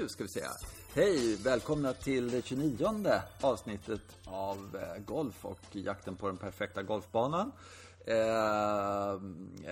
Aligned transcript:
nu 0.00 0.08
ska 0.08 0.24
vi 0.24 0.30
säga. 0.30 0.50
Hej, 0.94 1.36
välkomna 1.36 1.92
till 1.92 2.30
det 2.30 2.44
29 2.44 3.04
avsnittet 3.40 4.00
av 4.24 4.76
eh, 4.82 5.02
Golf 5.04 5.44
och 5.44 5.58
jakten 5.72 6.16
på 6.16 6.26
den 6.26 6.36
perfekta 6.36 6.82
golfbanan. 6.82 7.52
Eh, 8.06 9.10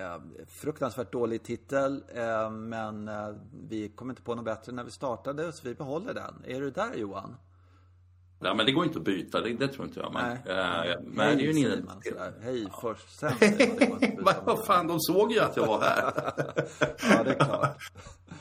eh 0.02 0.20
fruktansvärt 0.46 1.12
dålig 1.12 1.42
titel, 1.42 2.02
eh, 2.14 2.50
men 2.50 3.09
eh, 3.09 3.30
vi 3.68 3.88
kom 3.88 4.10
inte 4.10 4.22
på 4.22 4.34
något 4.34 4.45
bättre 4.45 4.72
när 4.72 4.84
vi 4.84 4.91
startade, 4.91 5.52
så 5.52 5.68
vi 5.68 5.74
behåller 5.74 6.14
den. 6.14 6.34
Är 6.46 6.60
du 6.60 6.70
där 6.70 6.95
Johan? 6.95 7.36
Ja, 8.41 8.55
men 8.55 8.66
det 8.66 8.73
går 8.73 8.84
inte 8.84 8.98
att 8.98 9.05
byta, 9.05 9.41
det, 9.41 9.52
det 9.52 9.68
tror 9.68 9.86
inte 9.86 10.00
jag. 10.00 10.12
Men, 10.12 10.38
Nej. 10.46 10.91
äh, 10.91 10.96
men 11.05 11.27
Hej, 11.27 11.37
det 11.37 11.43
är 11.43 11.52
ju 11.52 11.73
en 11.73 11.88
sådär. 12.02 12.32
Hej 12.43 12.66
först, 12.80 13.19
sen 13.19 13.33
att 13.33 14.45
Vad 14.46 14.66
fan, 14.66 14.87
de 14.87 15.01
såg 15.01 15.33
ju 15.33 15.41
att 15.41 15.56
jag 15.56 15.66
var 15.66 15.80
här. 15.80 16.12
Ja, 17.10 17.23
det 17.24 17.30
är 17.30 17.34
klart. 17.45 17.93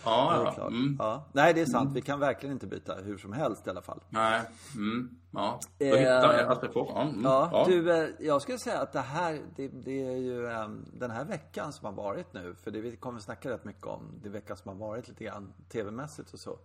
ja, 0.04 0.34
Det 0.34 0.42
är 0.42 0.46
ja. 0.46 0.52
klart. 0.52 0.72
Mm. 0.72 0.96
Ja. 1.00 1.26
Nej, 1.32 1.54
det 1.54 1.62
är 1.62 1.66
sant. 1.66 1.96
Vi 1.96 2.02
kan 2.02 2.20
verkligen 2.20 2.54
inte 2.54 2.68
byta 2.68 2.96
hur 2.96 3.18
som 3.18 3.34
helst 3.34 3.68
i 3.68 3.70
alla 3.70 3.82
fall. 3.82 4.00
Nej, 4.10 4.42
mm. 4.76 5.10
ja. 5.32 5.60
Då 5.80 5.86
Eh, 5.86 5.96
hittar 5.96 6.38
jag 6.38 6.50
alltså 6.50 6.68
på. 6.68 6.92
Ja, 6.96 7.02
mm. 7.02 7.22
Ja, 7.24 7.66
du, 7.68 7.92
eh, 7.92 8.10
jag 8.20 8.42
skulle 8.42 8.60
säga 8.60 8.80
att 8.80 8.94
det 8.94 9.00
här, 9.00 9.42
det, 9.56 9.68
det 9.68 10.08
är 10.08 10.18
ju 10.18 10.48
eh, 10.48 10.68
den 10.94 11.12
här 11.12 11.26
veckan 11.26 11.74
som 11.74 11.86
har 11.86 12.04
varit 12.04 12.34
nu, 12.34 12.56
för 12.64 12.72
det 12.72 12.82
vi 12.82 12.96
kommer 12.96 13.20
snacka 13.20 13.50
rätt 13.50 13.66
mycket 13.66 13.86
om, 13.86 14.20
det 14.24 14.30
veckan 14.30 14.58
som 14.58 14.70
har 14.72 14.88
varit 14.88 15.08
lite 15.08 15.24
grann 15.24 15.54
tv-mässigt 15.70 16.34
och 16.34 16.40
så. 16.40 16.60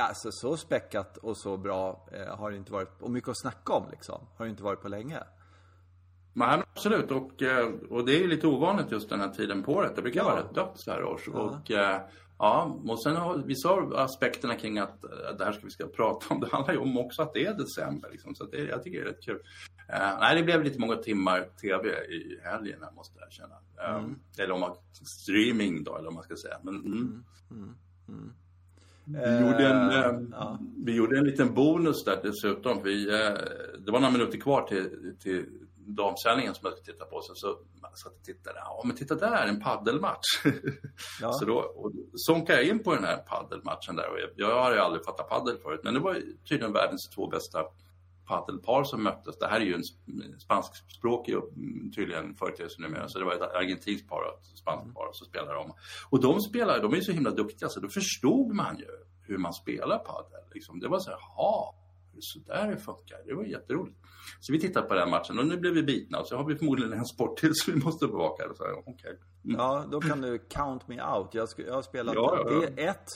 Alltså 0.00 0.32
så 0.32 0.56
späckat 0.56 1.16
och 1.16 1.36
så 1.36 1.56
bra 1.56 2.08
eh, 2.12 2.36
har 2.36 2.50
det 2.50 2.56
inte 2.56 2.72
varit, 2.72 3.02
och 3.02 3.10
mycket 3.10 3.28
att 3.30 3.38
snacka 3.38 3.72
om 3.72 3.90
liksom, 3.90 4.26
har 4.36 4.44
det 4.44 4.50
inte 4.50 4.62
varit 4.62 4.82
på 4.82 4.88
länge. 4.88 5.18
Men 6.32 6.60
absolut, 6.72 7.10
och, 7.10 7.42
eh, 7.42 7.68
och 7.90 8.04
det 8.06 8.12
är 8.16 8.20
ju 8.20 8.26
lite 8.28 8.46
ovanligt 8.46 8.90
just 8.92 9.08
den 9.10 9.20
här 9.20 9.28
tiden 9.28 9.62
på 9.62 9.72
året. 9.72 9.96
Det 9.96 10.02
brukar 10.02 10.20
Ja. 10.20 10.24
vara 10.24 10.40
rätt 10.40 10.54
dött 10.54 10.72
så 10.74 10.90
här 10.90 11.04
års. 11.04 11.28
Och, 11.28 11.70
eh, 11.70 12.00
ja, 12.38 12.80
och 12.88 13.02
sen 13.02 13.16
har 13.16 13.36
vissa 13.38 13.68
av 13.68 13.94
aspekterna 13.96 14.54
kring 14.56 14.78
att 14.78 15.04
eh, 15.04 15.10
det 15.38 15.44
här 15.44 15.52
ska 15.52 15.64
vi 15.64 15.70
ska 15.70 15.86
prata 15.86 16.34
om, 16.34 16.40
det 16.40 16.48
handlar 16.52 16.74
ju 16.74 16.80
om 16.80 16.98
också 16.98 17.22
att 17.22 17.32
det 17.32 17.46
är 17.46 17.54
december. 17.54 18.10
Liksom, 18.10 18.34
så 18.34 18.44
det, 18.44 18.58
jag 18.64 18.82
tycker 18.82 18.98
det 18.98 19.04
är 19.04 19.12
rätt 19.12 19.24
kul. 19.24 19.40
Eh, 19.88 20.18
nej, 20.20 20.36
det 20.36 20.42
blev 20.42 20.64
lite 20.64 20.80
många 20.80 20.96
timmar 20.96 21.48
tv 21.60 21.88
i 21.88 22.40
helgen, 22.44 22.78
här, 22.82 22.92
måste 22.92 23.18
jag 23.18 23.28
erkänna. 23.28 23.54
Eh, 23.84 24.04
Eller 24.38 24.54
om 24.54 24.60
man, 24.60 24.76
streaming 25.06 25.84
då, 25.84 25.94
eller 25.96 26.04
vad 26.04 26.14
man 26.14 26.22
ska 26.22 26.36
säga. 26.36 26.58
Men, 26.62 26.74
mm. 26.76 27.24
Vi, 29.06 29.40
gjorde 29.40 29.66
en, 29.66 29.90
eh, 29.90 30.28
ja. 30.32 30.58
vi 30.84 30.94
gjorde 30.96 31.18
en 31.18 31.24
liten 31.24 31.54
bonus 31.54 32.04
där 32.04 32.20
dessutom. 32.22 32.82
Vi, 32.82 33.08
eh, 33.08 33.34
det 33.78 33.92
var 33.92 34.00
några 34.00 34.12
minuter 34.12 34.38
kvar 34.38 34.62
till, 34.62 35.16
till 35.20 35.46
damsändningen 35.86 36.54
som 36.54 36.66
jag 36.66 36.72
skulle 36.72 36.94
titta 36.94 37.04
på. 37.04 37.20
Så, 37.22 37.34
så 37.34 37.58
satt 37.96 38.12
och 38.12 38.22
tittade. 38.24 38.58
Ja, 38.58 38.82
men 38.84 38.96
titta 38.96 39.14
där, 39.14 39.46
en 39.46 39.60
paddelmatch. 39.60 40.44
Ja. 41.20 41.32
så 41.32 41.44
då 41.44 41.54
och 41.54 41.92
sånkade 42.14 42.58
jag 42.62 42.68
in 42.68 42.82
på 42.82 42.94
den 42.94 43.04
här 43.04 43.16
paddelmatchen 43.16 43.96
där. 43.96 44.10
Och 44.10 44.18
jag, 44.18 44.30
jag 44.36 44.62
har 44.62 44.72
ju 44.72 44.78
aldrig 44.78 45.04
fattat 45.04 45.28
paddel 45.28 45.58
förut. 45.58 45.80
Men 45.84 45.94
det 45.94 46.00
var 46.00 46.14
tydligen 46.48 46.72
världens 46.72 47.10
två 47.14 47.26
bästa 47.26 47.64
paddelpar 48.26 48.84
som 48.84 49.02
möttes. 49.02 49.38
Det 49.38 49.46
här 49.46 49.60
är 49.60 49.64
ju 49.64 49.74
en 49.74 49.80
sp- 49.82 50.38
spanskspråkig 50.38 51.34
tydligen 51.96 52.34
företeelse 52.34 52.82
numera. 52.82 53.08
Så 53.08 53.18
det 53.18 53.24
var 53.24 53.32
ett 53.34 53.54
argentinskt 53.54 54.08
par 54.08 54.20
och 54.22 54.38
ett 54.38 54.58
spanskt 54.58 54.94
par 54.94 55.06
och 55.08 55.16
så 55.16 55.24
spelade 55.24 55.54
de. 55.54 55.72
Och 56.10 56.20
de 56.20 56.40
spelar, 56.40 56.82
de 56.82 56.92
är 56.92 56.96
ju 56.96 57.02
så 57.02 57.12
himla 57.12 57.30
duktiga 57.30 57.68
så 57.68 57.80
då 57.80 57.88
förstod 57.88 58.54
man 58.54 58.78
ju 58.78 58.86
hur 59.22 59.38
man 59.38 59.52
spelar 59.54 59.98
padel. 59.98 60.40
Liksom. 60.54 60.80
Det 60.80 60.88
var 60.88 60.98
så 60.98 61.10
här, 61.10 61.18
ha, 61.36 61.74
det 62.12 62.18
är 62.18 62.20
så 62.20 62.38
där 62.38 62.70
det 62.70 62.76
funkar. 62.76 63.18
Det 63.26 63.34
var 63.34 63.44
jätteroligt. 63.44 63.96
Så 64.40 64.52
vi 64.52 64.60
tittade 64.60 64.88
på 64.88 64.94
den 64.94 65.10
matchen 65.10 65.38
och 65.38 65.46
nu 65.46 65.56
blev 65.56 65.72
vi 65.74 65.82
bitna 65.82 66.18
och 66.20 66.26
så 66.26 66.36
har 66.36 66.44
vi 66.44 66.56
förmodligen 66.56 66.92
en 66.92 67.04
sport 67.06 67.38
till 67.38 67.54
som 67.54 67.74
vi 67.74 67.80
måste 67.84 68.06
bevaka. 68.06 68.44
Så, 68.54 68.64
okej. 68.86 69.18
Mm. 69.44 69.56
Ja, 69.56 69.84
då 69.90 70.00
kan 70.00 70.20
du 70.20 70.38
count 70.38 70.88
me 70.88 71.02
out. 71.02 71.34
Jag, 71.34 71.48
jag 71.56 71.74
har 71.74 71.82
spelat, 71.82 72.14
Ja, 72.14 72.44
ja, 72.46 72.62
ja. 72.76 72.82
ett, 72.82 73.06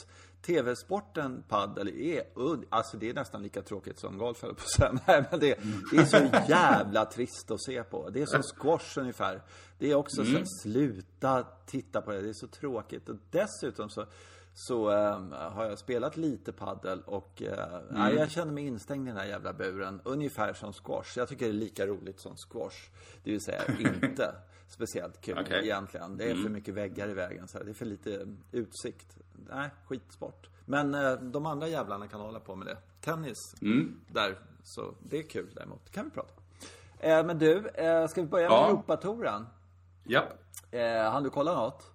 TV-sporten 0.41 1.43
padel 1.47 1.87
är 1.87 2.23
udd, 2.35 2.65
alltså 2.69 2.97
det 2.97 3.09
är 3.09 3.13
nästan 3.13 3.43
lika 3.43 3.61
tråkigt 3.61 3.99
som 3.99 4.17
golf 4.17 4.41
på 4.41 4.47
att. 4.47 5.01
Nej, 5.07 5.25
men 5.31 5.39
det, 5.39 5.59
det 5.91 5.97
är 5.97 6.05
så 6.05 6.29
jävla 6.49 7.05
trist 7.05 7.51
att 7.51 7.63
se 7.63 7.83
på. 7.83 8.09
Det 8.09 8.21
är 8.21 8.25
som 8.25 8.43
squash 8.43 8.97
ungefär. 9.01 9.41
Det 9.77 9.91
är 9.91 9.95
också 9.95 10.25
så 10.25 10.31
här, 10.31 10.43
sluta 10.63 11.47
titta 11.65 12.01
på 12.01 12.11
det, 12.11 12.21
det 12.21 12.29
är 12.29 12.33
så 12.33 12.47
tråkigt. 12.47 13.09
Och 13.09 13.15
dessutom 13.31 13.89
så, 13.89 14.05
så 14.53 14.89
ehm, 14.89 15.31
har 15.31 15.65
jag 15.65 15.79
spelat 15.79 16.17
lite 16.17 16.51
paddel 16.51 17.01
och 17.01 17.41
eh, 17.41 17.81
nej, 17.91 18.15
jag 18.15 18.31
känner 18.31 18.51
mig 18.51 18.67
instängd 18.67 19.07
i 19.07 19.11
den 19.11 19.19
här 19.19 19.27
jävla 19.27 19.53
buren. 19.53 20.01
Ungefär 20.03 20.53
som 20.53 20.73
squash. 20.73 21.17
Jag 21.17 21.27
tycker 21.29 21.45
det 21.45 21.51
är 21.51 21.53
lika 21.53 21.87
roligt 21.87 22.19
som 22.19 22.35
squash. 22.35 22.89
Det 23.23 23.31
vill 23.31 23.41
säga 23.41 23.61
inte 24.03 24.35
speciellt 24.67 25.21
kul 25.21 25.37
Okej. 25.41 25.63
egentligen. 25.63 26.17
Det 26.17 26.31
är 26.31 26.35
för 26.35 26.49
mycket 26.49 26.73
väggar 26.73 27.09
i 27.09 27.13
vägen. 27.13 27.47
Så 27.47 27.57
här. 27.57 27.65
Det 27.65 27.71
är 27.71 27.73
för 27.73 27.85
lite 27.85 28.27
utsikt. 28.51 29.17
Nej, 29.49 29.69
skitsport. 29.87 30.49
Men 30.65 30.93
eh, 30.93 31.11
de 31.13 31.45
andra 31.45 31.67
jävlarna 31.67 32.07
kan 32.07 32.21
hålla 32.21 32.39
på 32.39 32.55
med 32.55 32.67
det. 32.67 32.77
Tennis, 33.01 33.55
där. 34.07 34.37
Så 34.63 34.93
det 35.09 35.17
är 35.17 35.23
kul 35.23 35.51
däremot. 35.55 35.91
kan 35.91 36.05
vi 36.05 36.11
prata 36.11 36.29
om. 36.37 36.43
Eh, 36.99 37.25
men 37.25 37.39
du, 37.39 37.67
eh, 37.69 38.07
ska 38.07 38.21
vi 38.21 38.27
börja 38.27 38.49
med 38.49 38.55
Ja. 38.57 38.67
Europatouren? 38.69 39.45
Japp. 40.03 40.33
Eh, 40.71 41.11
hann 41.11 41.23
du 41.23 41.29
kolla 41.29 41.53
något? 41.53 41.91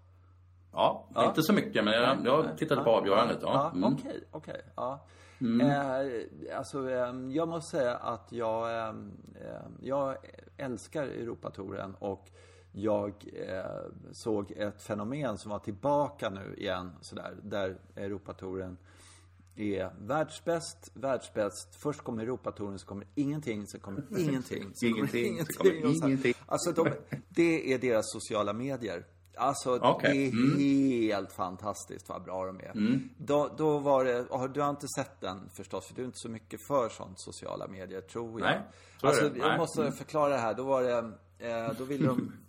Ja, 0.72 1.06
inte 1.16 1.42
så 1.42 1.52
mycket 1.52 1.84
men 1.84 1.94
jag, 1.94 2.18
jag 2.24 2.58
tittade 2.58 2.82
på 2.84 2.90
avgörandet. 2.90 3.38
Ja. 3.42 3.52
Ja, 3.52 3.70
Mm. 3.78 3.94
Okej, 3.94 4.24
okej. 4.30 4.62
ja. 4.76 5.06
Eh, 5.40 6.56
alltså, 6.58 6.90
eh, 6.90 7.14
jag 7.30 7.48
måste 7.48 7.76
säga 7.78 7.96
att 7.96 8.32
jag, 8.32 8.88
eh, 8.88 8.94
jag 9.80 10.16
älskar 10.56 11.02
Europatouren 11.02 11.94
och 11.98 12.28
jag 12.76 13.14
eh, 13.48 13.64
såg 14.12 14.50
ett 14.50 14.82
fenomen 14.82 15.38
som 15.38 15.50
var 15.50 15.58
tillbaka 15.58 16.30
nu 16.30 16.54
igen, 16.58 16.90
sådär, 17.00 17.36
där 17.42 17.78
Europatouren 17.96 18.76
är 19.56 19.90
världsbäst, 19.98 20.90
världsbäst. 20.94 21.74
Först 21.82 22.00
kommer 22.00 22.22
Europatouren, 22.22 22.78
så 22.78 22.86
kommer 22.86 23.06
ingenting, 23.14 23.66
sen 23.66 23.80
kommer 23.80 24.02
ingenting, 24.18 24.70
sen 24.74 24.92
kommer 24.92 25.16
Ingenting, 25.16 25.36
kommer 25.36 25.92
så 25.94 26.00
här. 26.00 26.06
ingenting. 26.08 26.34
Alltså, 26.46 26.72
de, 26.72 26.90
det 27.28 27.72
är 27.72 27.78
deras 27.78 28.12
sociala 28.12 28.52
medier. 28.52 29.04
Alltså, 29.36 29.70
Mm. 29.70 29.98
det 30.02 30.12
är 31.10 31.14
helt 31.14 31.32
fantastiskt 31.32 32.08
vad 32.08 32.22
bra 32.24 32.46
de 32.46 32.60
är. 32.60 33.00
Då, 33.18 33.50
då 33.58 33.78
var 33.78 34.04
det, 34.04 34.20
oh, 34.20 34.44
du 34.52 34.60
har 34.60 34.70
inte 34.70 34.86
sett 34.96 35.20
den 35.20 35.50
förstås, 35.56 35.86
för 35.86 35.94
du 35.94 36.02
är 36.02 36.06
inte 36.06 36.18
så 36.18 36.28
mycket 36.28 36.66
för 36.66 36.88
sånt 36.88 37.20
sociala 37.20 37.66
medier, 37.68 38.00
tror 38.00 38.40
jag. 38.40 38.46
Nej, 38.48 38.60
är 39.02 39.06
alltså, 39.06 39.36
jag 39.36 39.58
måste 39.58 39.80
Mm. 39.82 39.92
förklara 39.92 40.28
det 40.28 40.38
här. 40.38 40.54
Då 40.54 40.62
var 40.64 40.82
det, 40.82 41.12
eh, 41.48 41.72
då 41.78 41.84
ville 41.84 42.06
de 42.06 42.32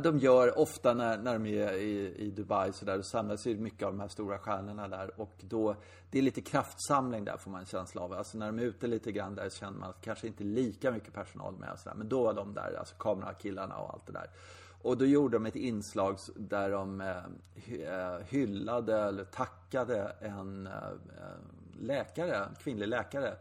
de 0.00 0.18
gör 0.18 0.58
ofta 0.58 0.94
när, 0.94 1.18
när 1.18 1.32
de 1.32 1.46
är 1.46 1.72
i, 1.72 2.14
i 2.16 2.30
Dubai 2.30 2.72
så 2.72 2.84
där, 2.84 2.96
då 2.96 3.02
samlas 3.02 3.46
ju 3.46 3.56
mycket 3.56 3.82
av 3.82 3.92
de 3.92 4.00
här 4.00 4.08
stora 4.08 4.38
stjärnorna 4.38 4.88
där 4.88 5.20
och 5.20 5.34
då, 5.40 5.76
det 6.10 6.18
är 6.18 6.22
lite 6.22 6.40
kraftsamling 6.40 7.24
där 7.24 7.36
får 7.36 7.50
man 7.50 7.60
en 7.60 7.66
känsla 7.66 8.02
av. 8.02 8.12
Alltså 8.12 8.38
när 8.38 8.46
de 8.46 8.58
är 8.58 8.62
ute 8.62 8.86
lite 8.86 9.12
grann 9.12 9.34
där 9.34 9.48
så 9.48 9.58
känner 9.58 9.78
man 9.78 9.90
att 9.90 10.02
det 10.02 10.04
kanske 10.04 10.26
inte 10.26 10.44
är 10.44 10.46
lika 10.46 10.90
mycket 10.90 11.14
personal 11.14 11.54
med 11.58 11.72
och 11.72 11.78
så 11.78 11.88
där. 11.88 11.96
Men 11.96 12.08
då 12.08 12.22
var 12.22 12.34
de 12.34 12.54
där, 12.54 12.76
alltså 12.78 12.94
kamerakillarna 12.98 13.76
och 13.76 13.94
allt 13.94 14.06
det 14.06 14.12
där. 14.12 14.30
Och 14.82 14.98
då 14.98 15.06
gjorde 15.06 15.36
de 15.36 15.46
ett 15.46 15.56
inslag 15.56 16.18
där 16.36 16.70
de 16.70 17.00
eh, 17.00 17.16
eh, 17.88 18.18
hyllade 18.28 19.00
eller 19.00 19.24
tackade 19.24 20.16
en 20.20 20.66
eh, 20.66 20.72
eh 20.72 21.54
läkare, 21.80 22.36
en 22.36 22.54
kvinnlig 22.54 22.88
läkare. 22.88 23.36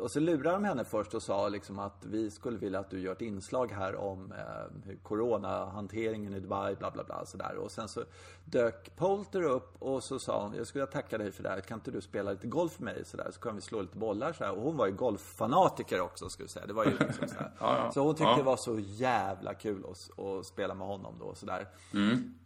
Och 0.00 0.10
så 0.10 0.20
lurade 0.20 0.50
de 0.56 0.64
henne 0.64 0.84
först 0.84 1.14
och 1.14 1.22
sa 1.22 1.48
liksom 1.48 1.78
att 1.78 2.04
vi 2.04 2.30
skulle 2.30 2.58
vilja 2.58 2.78
att 2.80 2.90
du 2.90 3.00
gör 3.00 3.12
ett 3.12 3.20
inslag 3.20 3.72
här 3.72 3.96
om 3.96 4.32
eh, 4.32 4.96
coronahanteringen 5.02 6.34
i 6.34 6.40
Dubai, 6.40 6.74
bla 6.76 6.90
bla 6.90 7.04
bla 7.04 7.26
sådär. 7.26 7.56
Och 7.56 7.70
sen 7.70 7.88
så 7.88 8.04
dök 8.44 8.96
Polter 8.96 9.42
upp 9.42 9.76
och 9.82 10.04
så 10.04 10.18
sa 10.18 10.42
hon, 10.42 10.54
jag 10.56 10.66
skulle 10.66 10.86
tacka 10.86 11.18
dig 11.18 11.32
för 11.32 11.42
det 11.42 11.48
här, 11.48 11.60
kan 11.60 11.78
inte 11.78 11.90
du 11.90 12.00
spela 12.00 12.30
lite 12.30 12.46
golf 12.46 12.78
med 12.78 12.94
mig 12.94 13.04
sådär? 13.04 13.30
Så 13.32 13.40
kan 13.40 13.54
vi 13.54 13.60
slå 13.60 13.80
lite 13.82 13.98
bollar 13.98 14.32
sådär. 14.32 14.50
Och 14.52 14.62
hon 14.62 14.76
var 14.76 14.86
ju 14.86 14.92
golffanatiker 14.92 16.00
också 16.00 16.28
skulle 16.28 16.44
jag 16.44 16.50
säga. 16.50 16.66
Det 16.66 16.72
var 16.72 16.84
ju 16.84 16.90
liksom 16.98 17.28
sådär. 17.28 17.90
Så 17.94 18.00
hon 18.00 18.14
tyckte 18.14 18.30
Ja. 18.30 18.36
det 18.36 18.42
var 18.42 18.56
så 18.56 18.78
jävla 18.78 19.54
kul 19.54 19.84
att, 19.84 20.24
att 20.24 20.46
spela 20.46 20.74
med 20.74 20.86
honom 20.86 21.14
då 21.18 21.34
sådär. 21.34 21.68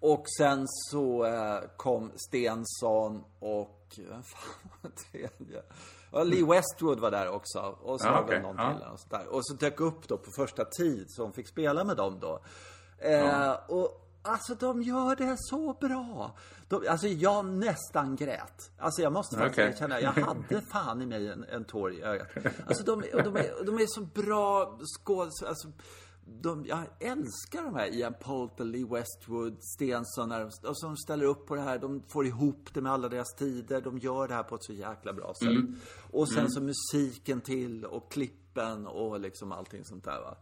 Och 0.01 0.25
sen 0.39 0.65
så 0.69 1.25
eh, 1.25 1.61
kom 1.77 2.11
Stensson 2.29 3.25
och, 3.39 3.95
vem 3.97 4.23
fan 4.23 4.71
var 4.83 4.91
det 4.91 4.97
tredje? 4.97 5.63
Ja, 6.13 6.23
Lee 6.25 6.45
Westwood 6.45 7.01
var 7.01 7.11
där 7.11 7.29
också. 7.29 7.59
Och 7.83 8.01
så 8.01 8.07
Ja, 8.07 8.13
var 8.13 8.29
väl 8.29 8.43
någon 8.43 8.57
Ja. 8.59 8.73
till. 8.79 8.83
Och, 8.93 9.01
så 9.01 9.09
där. 9.09 9.27
och 9.35 9.47
så 9.47 9.55
dök 9.55 9.81
upp 9.81 10.09
då 10.09 10.19
på 10.19 10.31
första 10.31 10.65
tid, 10.65 11.07
så 11.09 11.23
hon 11.23 11.33
fick 11.33 11.49
spela 11.49 11.85
med 11.85 11.97
dem 11.97 12.19
då. 12.21 12.41
Eh, 12.99 13.53
och 13.69 14.03
Alltså 14.29 14.55
de 14.55 14.83
gör 14.83 15.17
det 15.17 15.35
så 15.39 15.73
bra. 15.73 16.37
De, 16.69 16.89
alltså 16.89 17.07
jag 17.07 17.45
nästan 17.45 18.17
grät. 18.17 18.71
Alltså 18.79 19.03
jag 19.03 19.13
måste 19.13 19.37
faktiskt 19.37 19.59
Okej. 19.59 19.71
erkänna, 19.73 20.01
jag 20.01 20.11
hade 20.13 20.61
fan 20.73 21.03
i 21.03 21.07
mig 21.07 21.29
en, 21.29 21.45
en 21.45 21.65
tår 21.65 21.93
i 21.93 22.03
ögat. 22.03 22.29
Alltså 22.67 22.85
de, 22.85 22.93
och 23.15 23.23
de, 23.23 23.37
är, 23.37 23.65
de 23.67 23.79
är 23.79 23.87
så 23.87 24.01
bra 24.01 24.79
skådespelare. 24.99 25.49
Alltså, 25.51 25.69
de, 26.29 26.67
jag 26.67 26.85
älskar 27.01 27.63
de 27.63 27.75
här 27.75 27.95
Ian 27.95 28.15
Poulter, 28.21 28.65
Lee 28.65 28.87
Westwood, 28.87 29.57
Stensson. 29.61 30.29
När 30.29 30.41
de, 30.41 30.69
och 30.69 30.79
som 30.79 30.97
ställer 30.97 31.25
upp 31.25 31.47
på 31.47 31.55
det 31.55 31.61
här. 31.61 31.79
De 31.79 32.03
får 32.09 32.27
ihop 32.27 32.69
det 32.75 32.81
med 32.81 32.93
alla 32.93 33.09
deras 33.09 33.35
tider. 33.35 33.81
De 33.81 33.99
gör 33.99 34.29
det 34.29 34.35
här 34.35 34.43
på 34.43 34.55
ett 34.55 34.65
så 34.65 34.73
jäkla 34.73 35.13
bra 35.13 35.35
sätt. 35.35 35.83
Och 36.11 36.29
sen 36.33 36.51
så 36.51 36.61
musiken 36.61 37.41
till 37.41 37.85
och 37.85 38.13
klippen 38.13 38.87
och 38.87 39.21
liksom 39.21 39.53
allting 39.53 39.85
sånt 39.85 40.05
där 40.05 40.21
va. 40.21 40.37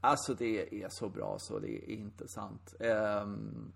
Alltså 0.00 0.34
det 0.34 0.82
är 0.84 0.88
så 0.90 1.08
bra 1.08 1.36
så 1.38 1.58
det 1.58 1.68
är 1.68 1.90
inte 1.90 2.28
sant. 2.28 2.74
Ehm, 2.80 3.72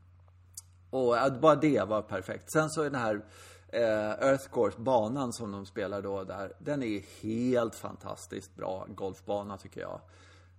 och 0.90 1.16
bara 1.40 1.56
det 1.56 1.88
var 1.88 2.02
perfekt. 2.02 2.52
Sen 2.52 2.70
så 2.70 2.82
är 2.82 2.90
den 2.90 3.00
här 3.00 3.24
eh, 3.68 4.28
Earth 4.28 4.50
Course, 4.50 4.80
banan 4.80 5.32
som 5.32 5.52
de 5.52 5.66
spelar 5.66 6.02
då 6.02 6.24
där, 6.24 6.52
den 6.58 6.82
är 6.82 7.22
helt 7.22 7.74
fantastiskt 7.74 8.56
bra 8.56 8.86
golfbana 8.88 9.56
tycker 9.58 9.80
jag. 9.80 10.00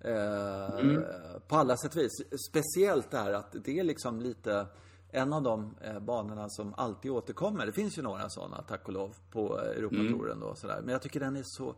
Eh, 0.06 0.80
mm. 0.80 1.04
På 1.48 1.56
alla 1.56 1.78
sätt 1.78 1.96
och 1.96 2.02
vis. 2.02 2.12
Speciellt 2.50 3.12
det 3.12 3.18
här 3.18 3.34
att 3.34 3.56
det 3.63 3.80
är 3.80 3.84
liksom 3.84 4.22
lite 4.22 4.68
en 5.12 5.34
av 5.34 5.44
de 5.44 5.75
eh, 5.81 6.00
banorna 6.00 6.50
som 6.50 6.74
alltid 6.78 7.12
återkommer. 7.12 7.66
Det 7.66 7.72
finns 7.72 7.98
ju 7.98 8.02
några 8.02 8.30
sådana, 8.30 8.62
tack 8.62 8.88
och 8.88 8.94
lov, 8.94 9.16
på 9.31 9.60
Europatouren 9.60 10.56
sådär. 10.56 10.81
Men 10.81 10.92
jag 10.92 11.02
tycker 11.02 11.19
den 11.19 11.36
är 11.36 11.44
så 11.46 11.75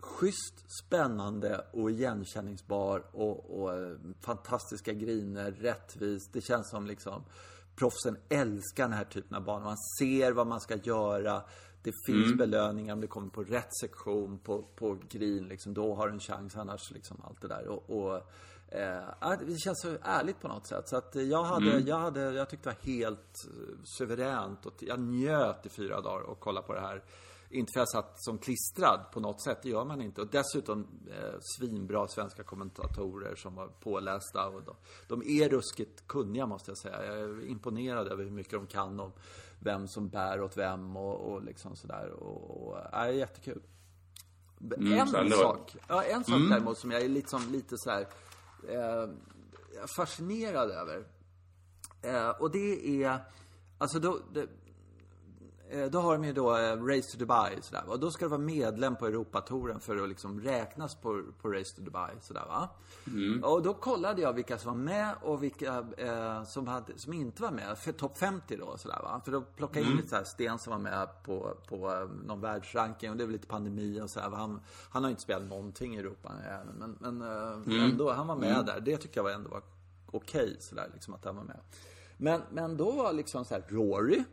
schysst, 0.00 0.64
spännande 0.84 1.66
och 1.72 1.90
igenkänningsbar 1.90 3.04
och, 3.12 3.60
och 3.60 3.74
eh, 3.74 3.96
fantastiska 4.20 4.92
griner, 4.92 5.50
rättvis. 5.50 6.28
Det 6.32 6.40
känns 6.40 6.70
som 6.70 6.86
liksom 6.86 7.24
proffsen 7.76 8.16
älskar 8.28 8.84
den 8.84 8.92
här 8.92 9.04
typen 9.04 9.36
av 9.36 9.44
banor. 9.44 9.64
Man 9.64 9.76
ser 9.98 10.32
vad 10.32 10.46
man 10.46 10.60
ska 10.60 10.76
göra. 10.76 11.42
Det 11.82 11.92
finns 12.06 12.26
mm. 12.26 12.36
belöningar 12.36 12.94
om 12.94 13.00
det 13.00 13.06
kommer 13.06 13.28
på 13.28 13.42
rätt 13.42 13.76
sektion 13.80 14.38
på, 14.38 14.62
på 14.62 14.98
green. 15.08 15.48
Liksom, 15.48 15.74
då 15.74 15.94
har 15.94 16.06
du 16.06 16.12
en 16.12 16.20
chans, 16.20 16.56
annars 16.56 16.90
liksom 16.90 17.22
allt 17.24 17.40
det 17.40 17.48
där. 17.48 17.68
Och, 17.68 17.90
och 17.90 18.16
eh, 18.68 19.38
det 19.46 19.58
känns 19.58 19.80
så 19.82 19.96
ärligt 20.02 20.40
på 20.40 20.48
något 20.48 20.66
sätt. 20.66 20.88
Så 20.88 20.96
att 20.96 21.14
jag 21.14 21.44
hade, 21.44 21.70
mm. 21.72 21.86
jag 21.86 21.98
hade, 21.98 22.20
jag 22.20 22.48
tyckte 22.50 22.70
det 22.70 22.74
var 22.74 22.94
helt 22.94 23.36
suveränt. 23.98 24.66
Och 24.66 24.74
jag 24.78 25.00
njöt 25.00 25.66
i 25.66 25.68
fyra 25.68 26.00
dagar 26.00 26.22
och 26.22 26.40
kolla 26.40 26.62
på 26.62 26.74
det 26.74 26.80
här. 26.80 27.02
Inte 27.52 27.72
för 27.72 27.80
att 27.80 27.88
jag 27.94 28.04
satt 28.04 28.24
som 28.24 28.38
klistrad 28.38 29.00
på 29.12 29.20
något 29.20 29.42
sätt, 29.42 29.58
det 29.62 29.68
gör 29.68 29.84
man 29.84 30.00
inte. 30.00 30.20
Och 30.20 30.28
dessutom 30.30 30.86
eh, 31.10 31.38
svinbra 31.40 32.08
svenska 32.08 32.42
kommentatorer 32.42 33.34
som 33.34 33.54
var 33.54 33.68
pålästa. 33.68 34.48
Och 34.48 34.62
de, 34.62 34.76
de 35.08 35.22
är 35.42 35.48
ruskigt 35.48 36.06
kunniga 36.06 36.46
måste 36.46 36.70
jag 36.70 36.78
säga. 36.78 37.06
Jag 37.06 37.18
är 37.18 37.46
imponerad 37.46 38.08
över 38.08 38.24
hur 38.24 38.30
mycket 38.30 38.52
de 38.52 38.66
kan 38.66 39.00
om 39.00 39.12
vem 39.58 39.88
som 39.88 40.08
bär 40.08 40.42
åt 40.42 40.56
vem 40.56 40.96
och, 40.96 41.32
och 41.32 41.42
liksom 41.42 41.76
sådär. 41.76 42.10
Och, 42.10 42.68
och 42.68 43.06
äh, 43.06 43.16
jättekul. 43.16 43.62
Mm, 44.76 44.92
en 44.98 45.30
sak, 45.30 45.76
ja, 45.88 46.02
en 46.02 46.24
sak 46.24 46.36
mm. 46.36 46.50
däremot 46.50 46.78
som 46.78 46.90
jag 46.90 47.02
är 47.02 47.08
liksom 47.08 47.52
lite 47.52 47.74
så 47.78 47.90
här 47.90 48.06
eh, 48.68 49.10
fascinerad 49.96 50.70
över. 50.70 51.04
Eh, 52.02 52.28
och 52.28 52.50
det 52.50 53.04
är, 53.04 53.20
alltså 53.78 53.98
då, 53.98 54.18
det, 54.32 54.48
då 55.90 56.00
har 56.00 56.12
de 56.12 56.24
ju 56.24 56.32
då 56.32 56.56
eh, 56.56 56.84
Race 56.84 57.12
to 57.12 57.18
Dubai 57.18 57.62
sådär, 57.62 57.82
och 57.86 58.00
då 58.00 58.10
ska 58.10 58.24
du 58.24 58.28
vara 58.28 58.40
medlem 58.40 58.96
på 58.96 59.06
Europatouren 59.06 59.80
för 59.80 60.02
att 60.02 60.08
liksom 60.08 60.40
räknas 60.40 60.94
på, 60.94 61.22
på 61.42 61.48
Race 61.48 61.76
to 61.76 61.82
Dubai 61.82 62.10
sådär 62.20 62.44
va. 62.48 62.68
Mm. 63.06 63.44
Och 63.44 63.62
då 63.62 63.74
kollade 63.74 64.22
jag 64.22 64.32
vilka 64.32 64.58
som 64.58 64.72
var 64.72 64.84
med 64.84 65.14
och 65.22 65.42
vilka 65.42 65.86
eh, 65.96 66.44
som, 66.44 66.66
hade, 66.66 66.98
som 66.98 67.12
inte 67.12 67.42
var 67.42 67.50
med. 67.50 67.78
För 67.78 67.92
topp 67.92 68.18
50 68.18 68.56
då 68.56 68.76
sådär 68.76 69.00
va. 69.02 69.20
För 69.24 69.32
då 69.32 69.40
plockade 69.40 69.78
jag 69.78 69.86
in 69.86 69.92
mm. 69.92 69.96
lite 69.96 70.08
såhär 70.08 70.24
Sten 70.24 70.58
som 70.58 70.70
var 70.70 70.78
med 70.78 71.08
på, 71.24 71.56
på 71.68 71.90
eh, 71.90 72.26
någon 72.26 72.40
världsranking 72.40 73.10
och 73.10 73.16
det 73.16 73.24
var 73.24 73.32
lite 73.32 73.46
pandemi 73.46 74.00
och 74.00 74.10
sådär. 74.10 74.30
Han, 74.30 74.60
han 74.90 75.02
har 75.02 75.10
inte 75.10 75.22
spelat 75.22 75.48
någonting 75.48 75.96
i 75.96 75.98
Europa 75.98 76.32
men, 76.78 76.96
men 77.00 77.22
mm. 77.22 77.80
ändå, 77.80 78.12
han 78.12 78.26
var 78.26 78.36
med 78.36 78.52
mm. 78.52 78.66
där. 78.66 78.80
Det 78.80 78.96
tycker 78.96 79.20
jag 79.20 79.32
ändå 79.32 79.50
var 79.50 79.62
okej 80.06 80.44
okay, 80.44 80.56
sådär 80.60 80.90
liksom 80.94 81.14
att 81.14 81.24
han 81.24 81.36
var 81.36 81.44
med. 81.44 81.60
Men, 82.16 82.42
men 82.50 82.76
då 82.76 82.90
var 82.90 83.12
liksom 83.12 83.44
såhär 83.44 83.64
Rory 83.68 84.24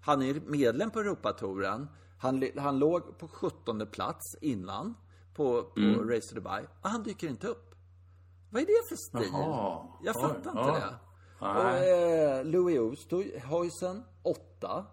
han 0.00 0.22
är 0.22 0.40
medlem 0.40 0.90
på 0.90 1.00
Europatouren. 1.00 1.88
Han, 2.18 2.44
han 2.56 2.78
låg 2.78 3.18
på 3.18 3.28
17 3.28 3.86
plats 3.86 4.36
innan 4.40 4.94
på, 5.34 5.62
på 5.62 5.80
mm. 5.80 6.10
Race 6.10 6.28
to 6.28 6.34
Dubai. 6.34 6.64
Och 6.82 6.90
han 6.90 7.02
dyker 7.02 7.28
inte 7.28 7.46
upp. 7.46 7.74
Vad 8.50 8.62
är 8.62 8.66
det 8.66 8.88
för 8.88 8.96
stil? 8.96 9.30
Jaha. 9.32 9.86
Jag 10.02 10.14
fattar 10.14 10.50
Oj, 10.54 10.58
inte 10.58 10.60
ja. 10.60 10.76
det. 10.76 10.96
Och, 11.40 11.76
eh, 11.76 12.44
Louis 12.44 12.78
Oosthuizen, 12.78 14.04
8. 14.22 14.86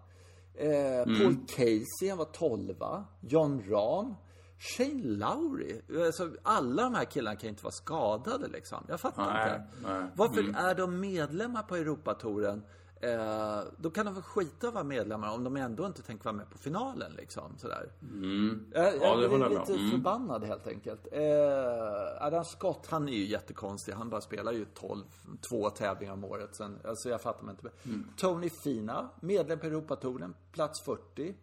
Eh, 0.54 0.68
mm. 0.68 1.18
Paul 1.18 1.36
Casey, 1.46 2.08
han 2.08 2.18
var 2.18 2.24
12. 2.24 2.74
John 3.20 3.62
Rahm. 3.68 4.14
Shane 4.58 5.02
Lowry. 5.02 5.80
Alltså, 6.06 6.30
alla 6.42 6.82
de 6.82 6.94
här 6.94 7.04
killarna 7.04 7.36
kan 7.36 7.48
inte 7.48 7.64
vara 7.64 7.72
skadade 7.72 8.48
liksom. 8.48 8.84
Jag 8.88 9.00
fattar 9.00 9.32
nej, 9.32 9.54
inte. 9.54 9.88
Nej. 9.88 10.10
Varför 10.14 10.40
mm. 10.40 10.54
är 10.54 10.74
de 10.74 11.00
medlemmar 11.00 11.62
på 11.62 11.76
Europatouren 11.76 12.64
Eh, 13.00 13.60
då 13.76 13.90
kan 13.90 14.06
de 14.06 14.14
väl 14.14 14.22
skita 14.22 14.68
att 14.68 14.74
vara 14.74 14.84
medlemmar 14.84 15.34
om 15.34 15.44
de 15.44 15.56
ändå 15.56 15.86
inte 15.86 16.02
tänker 16.02 16.24
vara 16.24 16.34
med 16.34 16.50
på 16.50 16.58
finalen 16.58 17.12
liksom. 17.12 17.58
Sådär. 17.58 17.92
Mm. 18.02 18.66
Jag, 18.74 18.84
jag, 18.84 19.02
ja, 19.02 19.16
det 19.16 19.24
är 19.24 19.48
lite 19.48 19.74
mm. 19.74 19.90
förbannad 19.90 20.44
helt 20.44 20.66
enkelt. 20.66 21.06
Eh, 21.12 22.26
Adam 22.26 22.44
Scott, 22.44 22.86
han 22.90 23.08
är 23.08 23.12
ju 23.12 23.26
jättekonstig. 23.26 23.92
Han 23.92 24.10
bara 24.10 24.20
spelar 24.20 24.52
ju 24.52 24.64
12, 24.64 25.04
två 25.50 25.70
tävlingar 25.70 26.12
om 26.12 26.24
året. 26.24 26.56
Sen, 26.56 26.78
alltså 26.84 27.08
jag 27.08 27.20
fattar 27.20 27.44
mig 27.44 27.52
inte. 27.52 27.70
Mm. 27.84 28.08
Tony 28.16 28.50
Fina, 28.64 29.10
medlem 29.20 29.58
på 29.58 29.66
Europatouren, 29.66 30.34
plats 30.52 30.82
40. 30.84 31.34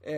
Eh, 0.00 0.14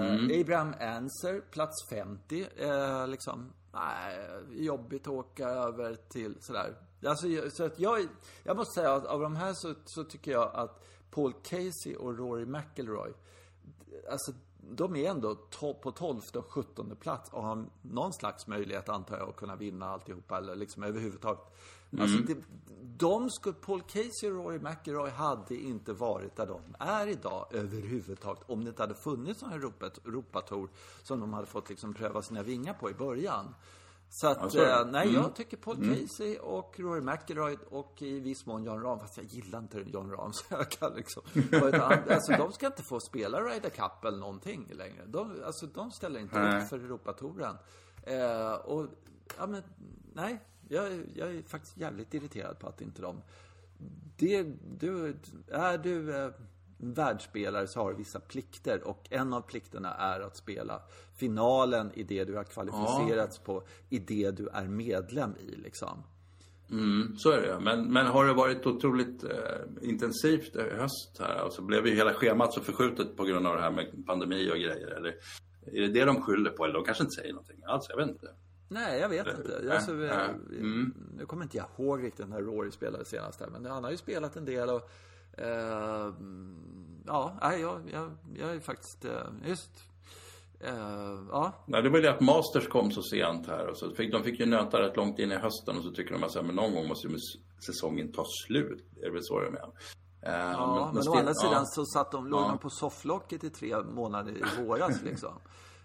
mm. 0.00 0.40
Abraham 0.40 0.74
Anser, 0.80 1.40
plats 1.50 1.88
50. 1.90 2.46
Eh, 2.56 3.08
liksom, 3.08 3.52
nej, 3.72 4.28
jobbigt 4.50 5.02
att 5.02 5.12
åka 5.12 5.48
över 5.48 5.96
till 6.08 6.34
sådär 6.40 6.74
Alltså, 7.06 7.50
så 7.50 7.64
att 7.64 7.80
jag, 7.80 8.08
jag 8.42 8.56
måste 8.56 8.74
säga 8.74 8.94
att 8.94 9.06
av 9.06 9.20
de 9.20 9.36
här 9.36 9.54
så, 9.54 9.74
så 9.84 10.04
tycker 10.04 10.30
jag 10.30 10.50
att 10.54 10.84
Paul 11.10 11.32
Casey 11.42 11.96
och 11.96 12.18
Rory 12.18 12.46
McIlroy, 12.46 13.12
alltså 14.10 14.32
de 14.70 14.96
är 14.96 15.10
ändå 15.10 15.34
to 15.34 15.74
på 15.74 15.90
12 15.90 16.20
och 16.34 16.52
17 16.52 16.96
plats 17.00 17.30
och 17.32 17.42
har 17.42 17.64
någon 17.82 18.12
slags 18.12 18.46
möjlighet 18.46 18.88
antar 18.88 19.18
jag 19.18 19.28
att 19.28 19.36
kunna 19.36 19.56
vinna 19.56 19.86
alltihopa 19.86 20.38
eller 20.38 20.56
liksom 20.56 20.82
överhuvudtaget. 20.82 21.44
Mm. 21.90 22.02
Alltså 22.02 22.18
det, 22.22 22.36
de 22.98 23.30
skulle, 23.30 23.54
Paul 23.54 23.82
Casey 23.82 24.30
och 24.30 24.44
Rory 24.44 24.58
McIlroy 24.58 25.10
hade 25.10 25.54
inte 25.54 25.92
varit 25.92 26.36
där 26.36 26.46
de 26.46 26.60
är 26.78 27.06
idag 27.06 27.46
överhuvudtaget 27.50 28.42
om 28.46 28.64
det 28.64 28.68
inte 28.68 28.82
hade 28.82 28.94
funnits 28.94 29.42
någon 29.42 29.52
Europatour 29.52 30.68
som 31.02 31.20
de 31.20 31.32
hade 31.32 31.46
fått 31.46 31.68
liksom 31.68 31.94
pröva 31.94 32.22
sina 32.22 32.42
vingar 32.42 32.74
på 32.74 32.90
i 32.90 32.94
början. 32.94 33.54
Så 34.10 34.28
att, 34.28 34.54
eh, 34.54 34.86
nej, 34.86 35.08
mm. 35.08 35.22
jag 35.22 35.34
tycker 35.34 35.56
Paul 35.56 35.76
mm. 35.76 35.94
Casey 35.94 36.38
och 36.38 36.80
Rory 36.80 37.00
McIlroy 37.00 37.56
och 37.70 38.02
i 38.02 38.20
viss 38.20 38.46
mån 38.46 38.64
John 38.64 38.82
Rahm, 38.82 39.00
fast 39.00 39.16
jag 39.16 39.26
gillar 39.26 39.58
inte 39.58 39.78
John 39.78 40.10
Rahm 40.10 40.32
så 40.32 40.44
jag 40.50 40.70
kan 40.70 40.94
liksom. 40.94 41.22
alltså 42.10 42.32
de 42.32 42.52
ska 42.52 42.66
inte 42.66 42.82
få 42.82 43.00
spela 43.00 43.40
Ryder 43.40 43.70
Cup 43.70 44.04
eller 44.04 44.18
någonting 44.18 44.72
längre. 44.74 45.04
De, 45.06 45.42
alltså 45.44 45.66
de 45.66 45.90
ställer 45.90 46.20
inte 46.20 46.40
nej. 46.40 46.62
upp 46.62 46.68
för 46.68 46.78
Europatouren. 46.78 47.56
Eh, 48.02 48.52
och, 48.52 48.86
ja 49.38 49.46
men, 49.46 49.62
nej. 50.14 50.40
Jag, 50.68 51.06
jag 51.14 51.34
är 51.34 51.42
faktiskt 51.42 51.76
jävligt 51.76 52.14
irriterad 52.14 52.58
på 52.58 52.68
att 52.68 52.80
inte 52.80 53.02
de... 53.02 53.22
Det, 54.16 54.42
du, 54.78 55.16
är 55.48 55.78
du... 55.78 56.12
Världsspelare 56.80 57.66
så 57.66 57.80
har 57.80 57.90
du 57.90 57.96
vissa 57.96 58.20
plikter 58.20 58.88
och 58.88 59.06
en 59.10 59.32
av 59.32 59.40
plikterna 59.40 59.94
är 59.94 60.20
att 60.20 60.36
spela 60.36 60.82
finalen 61.16 61.90
i 61.94 62.02
det 62.02 62.24
du 62.24 62.36
har 62.36 62.44
kvalificerats 62.44 63.40
ja. 63.40 63.44
på, 63.44 63.62
i 63.88 63.98
det 63.98 64.30
du 64.30 64.48
är 64.48 64.66
medlem 64.66 65.34
i 65.36 65.56
liksom. 65.56 66.02
Mm, 66.70 67.16
så 67.16 67.30
är 67.30 67.40
det 67.42 67.60
men, 67.60 67.92
men 67.92 68.06
har 68.06 68.26
det 68.26 68.32
varit 68.32 68.66
otroligt 68.66 69.24
eh, 69.24 69.30
intensivt 69.82 70.56
i 70.56 70.60
höst 70.60 71.16
här? 71.18 71.44
Och 71.44 71.52
så 71.52 71.62
blev 71.62 71.86
ju 71.86 71.94
hela 71.94 72.14
schemat 72.14 72.52
så 72.54 72.60
förskjutet 72.60 73.16
på 73.16 73.24
grund 73.24 73.46
av 73.46 73.56
det 73.56 73.62
här 73.62 73.70
med 73.70 74.06
pandemi 74.06 74.50
och 74.50 74.56
grejer. 74.56 74.86
Eller 74.86 75.14
är 75.66 75.80
det 75.80 75.88
det 75.88 76.04
de 76.04 76.22
skyller 76.22 76.50
på? 76.50 76.64
Eller 76.64 76.74
de 76.74 76.84
kanske 76.84 77.04
inte 77.04 77.14
säger 77.14 77.32
någonting 77.32 77.62
alls, 77.66 77.86
jag 77.88 77.96
vet 77.96 78.08
inte. 78.08 78.28
Nej, 78.68 79.00
jag 79.00 79.08
vet 79.08 79.26
eller, 79.26 79.36
inte. 79.36 79.74
Alltså, 79.74 80.04
äh, 80.04 80.10
äh, 80.10 80.28
mm. 80.50 80.94
Nu 81.16 81.26
kommer 81.26 81.42
inte 81.42 81.56
jag 81.56 81.66
ihåg 81.78 82.04
riktigt 82.04 82.28
när 82.28 82.40
Rory 82.40 82.70
spelade 82.70 83.04
senast 83.04 83.40
här, 83.40 83.48
men 83.48 83.66
han 83.66 83.84
har 83.84 83.90
ju 83.90 83.96
spelat 83.96 84.36
en 84.36 84.44
del 84.44 84.68
och 84.68 84.90
Uh, 85.40 86.14
ja, 87.06 87.38
jag, 87.40 87.90
jag, 87.92 88.10
jag 88.36 88.50
är 88.50 88.60
faktiskt, 88.60 89.04
uh, 89.04 89.48
just, 89.48 89.70
uh, 90.64 91.26
ja. 91.30 91.52
Nej, 91.66 91.82
det 91.82 91.90
var 91.90 91.98
ju 91.98 92.08
att 92.08 92.20
Masters 92.20 92.68
kom 92.68 92.90
så 92.90 93.02
sent 93.02 93.46
här 93.46 93.66
och 93.66 93.76
så 93.76 93.94
fick, 93.94 94.12
de 94.12 94.22
fick 94.22 94.40
ju 94.40 94.46
nöta 94.46 94.80
rätt 94.80 94.96
långt 94.96 95.18
in 95.18 95.32
i 95.32 95.36
hösten 95.36 95.76
och 95.76 95.82
så 95.82 95.90
tycker 95.90 96.12
de 96.12 96.24
att 96.24 96.46
men 96.46 96.54
någon 96.54 96.74
gång 96.74 96.88
måste 96.88 97.08
ju 97.08 97.18
säsongen 97.66 98.12
ta 98.12 98.24
slut. 98.46 98.84
Det 98.94 99.06
är 99.06 99.10
väl 99.10 99.24
så 99.24 99.40
det 99.40 99.50
menar. 99.50 99.70
Ja, 100.20 100.90
men, 100.92 100.94
men 100.94 101.08
å 101.08 101.18
andra 101.18 101.34
sidan 101.34 101.54
ja. 101.54 101.64
så 101.64 101.84
satt 101.84 102.10
de, 102.12 102.26
låg 102.26 102.42
de 102.42 102.58
på 102.58 102.70
sofflocket 102.70 103.44
i 103.44 103.50
tre 103.50 103.82
månader 103.82 104.32
i 104.32 104.62
våras 104.62 105.02
liksom. 105.04 105.32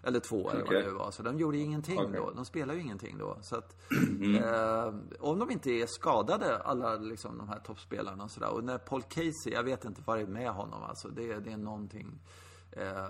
Eller 0.03 0.19
två 0.19 0.49
eller 0.49 0.63
okay. 0.63 0.75
vad 0.75 0.85
det 0.85 0.97
var. 0.97 1.11
Så 1.11 1.23
de 1.23 1.39
gjorde 1.39 1.57
ingenting 1.57 1.99
okay. 1.99 2.19
då. 2.19 2.31
De 2.31 2.45
spelade 2.45 2.79
ju 2.79 2.83
ingenting 2.83 3.17
då. 3.17 3.37
Så 3.41 3.55
att, 3.55 3.75
mm. 3.91 4.35
eh, 4.35 4.93
om 5.19 5.39
de 5.39 5.51
inte 5.51 5.71
är 5.71 5.85
skadade, 5.85 6.57
alla 6.57 6.95
liksom, 6.95 7.37
de 7.37 7.49
här 7.49 7.59
toppspelarna 7.59 8.23
och 8.23 8.31
sådär. 8.31 8.49
Och 8.49 8.63
när 8.63 8.77
Paul 8.77 9.03
Casey, 9.03 9.53
jag 9.53 9.63
vet 9.63 9.85
inte 9.85 10.01
vad 10.05 10.17
det 10.17 10.21
är 10.21 10.27
med 10.27 10.49
honom 10.49 10.83
alltså. 10.83 11.07
Det, 11.07 11.39
det 11.39 11.51
är 11.51 11.57
någonting 11.57 12.19
eh, 12.71 13.05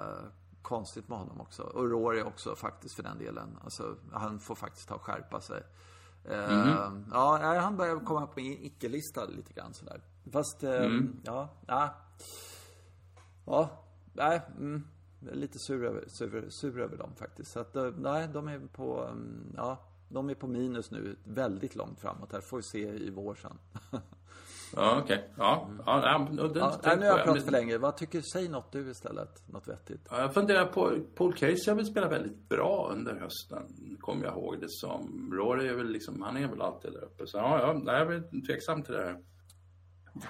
konstigt 0.62 1.10
med 1.10 1.18
honom 1.18 1.42
också. 1.42 1.64
Och 1.64 1.90
Rory 1.90 2.22
också 2.22 2.56
faktiskt 2.56 2.96
för 2.96 3.04
den 3.04 3.18
delen. 3.18 3.58
Alltså, 3.64 3.96
han 4.12 4.40
får 4.40 4.56
faktiskt 4.56 4.88
ta 4.88 4.96
och 4.96 5.04
skärpa 5.04 5.42
sig. 5.42 5.64
Eh, 6.26 6.54
mm. 6.54 7.06
Ja, 7.12 7.60
han 7.60 7.78
börjar 7.78 8.06
komma 8.06 8.28
på 8.28 8.40
icke-lista 8.40 9.26
lite 9.26 9.54
grann 9.54 9.74
sådär. 9.74 10.02
Fast, 10.32 10.64
eh, 10.64 10.86
mm. 10.86 11.22
ja, 11.24 11.50
ja. 11.68 11.96
Ja, 13.46 13.84
nej. 14.14 14.42
Mm 14.58 14.84
lite 15.32 15.60
sur 15.60 15.86
över, 15.86 16.04
sur, 16.08 16.50
sur 16.50 16.80
över 16.80 16.98
dem 16.98 17.16
faktiskt. 17.16 17.52
Så 17.52 17.60
att, 17.60 17.76
eh, 17.76 17.92
nej, 17.98 18.28
de 18.34 18.48
är 18.48 18.60
på, 18.60 19.04
mm, 19.04 19.54
ja, 19.58 19.84
de 20.10 20.30
är 20.30 20.36
på 20.36 20.48
minus 20.48 20.92
nu 20.92 21.16
väldigt 21.24 21.76
långt 21.76 22.00
framåt 22.00 22.34
här. 22.34 22.42
Får 22.42 22.58
vi 22.58 22.64
se 22.64 22.80
i 22.80 23.10
vår 23.10 23.36
sen. 23.36 23.58
Ja, 24.76 25.00
okej. 25.04 25.30
Ja, 25.38 25.70
ja, 25.86 26.02
ja, 26.04 26.28
Ja, 26.56 26.70
tänkte 26.70 26.90
nej, 26.90 26.98
nu 26.98 27.10
har 27.10 27.18
jag 27.18 27.26
pratat 27.26 27.44
för 27.44 27.52
länge. 27.52 27.78
Vad 27.78 27.98
tycker 27.98 28.22
Säg 28.22 28.48
något 28.48 28.72
du 28.72 28.90
istället. 28.90 29.44
Något 29.48 29.68
vettigt. 29.68 30.08
Ja, 30.10 30.22
Jag 30.22 30.34
funderar 30.34 30.66
på, 30.66 30.98
Paul 31.16 31.34
Casey 31.34 31.68
har 31.68 31.76
väl 31.76 31.86
spelat 31.86 32.12
väldigt 32.12 32.50
bra 32.50 32.90
under 32.92 33.16
hösten, 33.16 33.98
kommer 34.00 34.26
jag 34.26 34.34
ihåg 34.34 34.60
det 34.60 34.70
som. 34.70 35.32
Rory 35.34 35.68
är 35.68 35.74
väl 35.74 35.90
liksom, 35.90 36.22
han 36.22 36.38
är 36.38 36.48
väl 36.48 36.62
alltid 36.62 36.94
där 36.94 37.04
uppe. 37.04 37.28
Så 37.28 37.38
ja, 37.38 37.82
ja 37.86 37.94
jag 37.94 38.14
är 38.14 38.46
tveksam 38.48 38.84
till 38.84 38.94
det 38.94 39.04
här. 39.04 39.18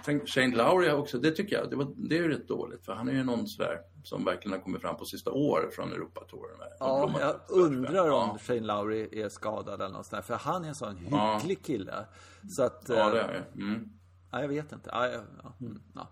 Tänk, 0.06 0.28
Shane 0.30 0.56
Lowry 0.56 0.92
också, 0.92 1.18
det 1.18 1.32
tycker 1.32 1.56
jag, 1.56 1.70
det, 1.70 1.76
var, 1.76 1.88
det 1.98 2.18
är 2.18 2.22
ju 2.22 2.28
rätt 2.30 2.48
dåligt. 2.48 2.86
För 2.86 2.94
han 2.94 3.08
är 3.10 3.14
ju 3.14 3.24
någon 3.24 3.48
sådär 3.48 3.78
som 4.04 4.26
verkligen 4.26 4.52
har 4.58 4.64
kommit 4.64 4.82
fram 4.82 4.98
på 4.98 5.06
sista 5.06 5.32
året 5.32 5.76
från 5.76 5.92
Europatouren. 5.94 6.58
Ja, 6.80 7.12
jag 7.20 7.30
Ja. 7.30 7.40
undrar 7.50 8.10
om 8.12 8.38
Shane 8.40 8.60
Lowry 8.60 9.22
är 9.22 9.30
skadad 9.30 9.82
eller 9.82 9.94
något 9.94 10.06
sånt 10.06 10.12
där. 10.28 10.38
För 10.38 10.50
han 10.50 10.64
är 10.64 10.68
en 10.70 10.76
sån 10.76 11.08
Ja. 11.12 11.38
hygglig 11.42 11.66
kille. 11.66 12.06
Så 12.50 12.64
att... 12.64 12.86
Ja, 12.88 13.08
eh, 13.08 13.14
det 13.14 13.20
är 13.22 13.28
det. 13.28 13.62
Mm. 13.62 13.90
ja, 14.32 14.42
jag 14.42 14.48
vet 14.48 14.72
inte. 14.72 14.90
Ja, 14.94 15.08
ja, 15.08 15.20
ja. 15.44 15.54
Mm, 15.62 15.82
ja. 15.96 16.08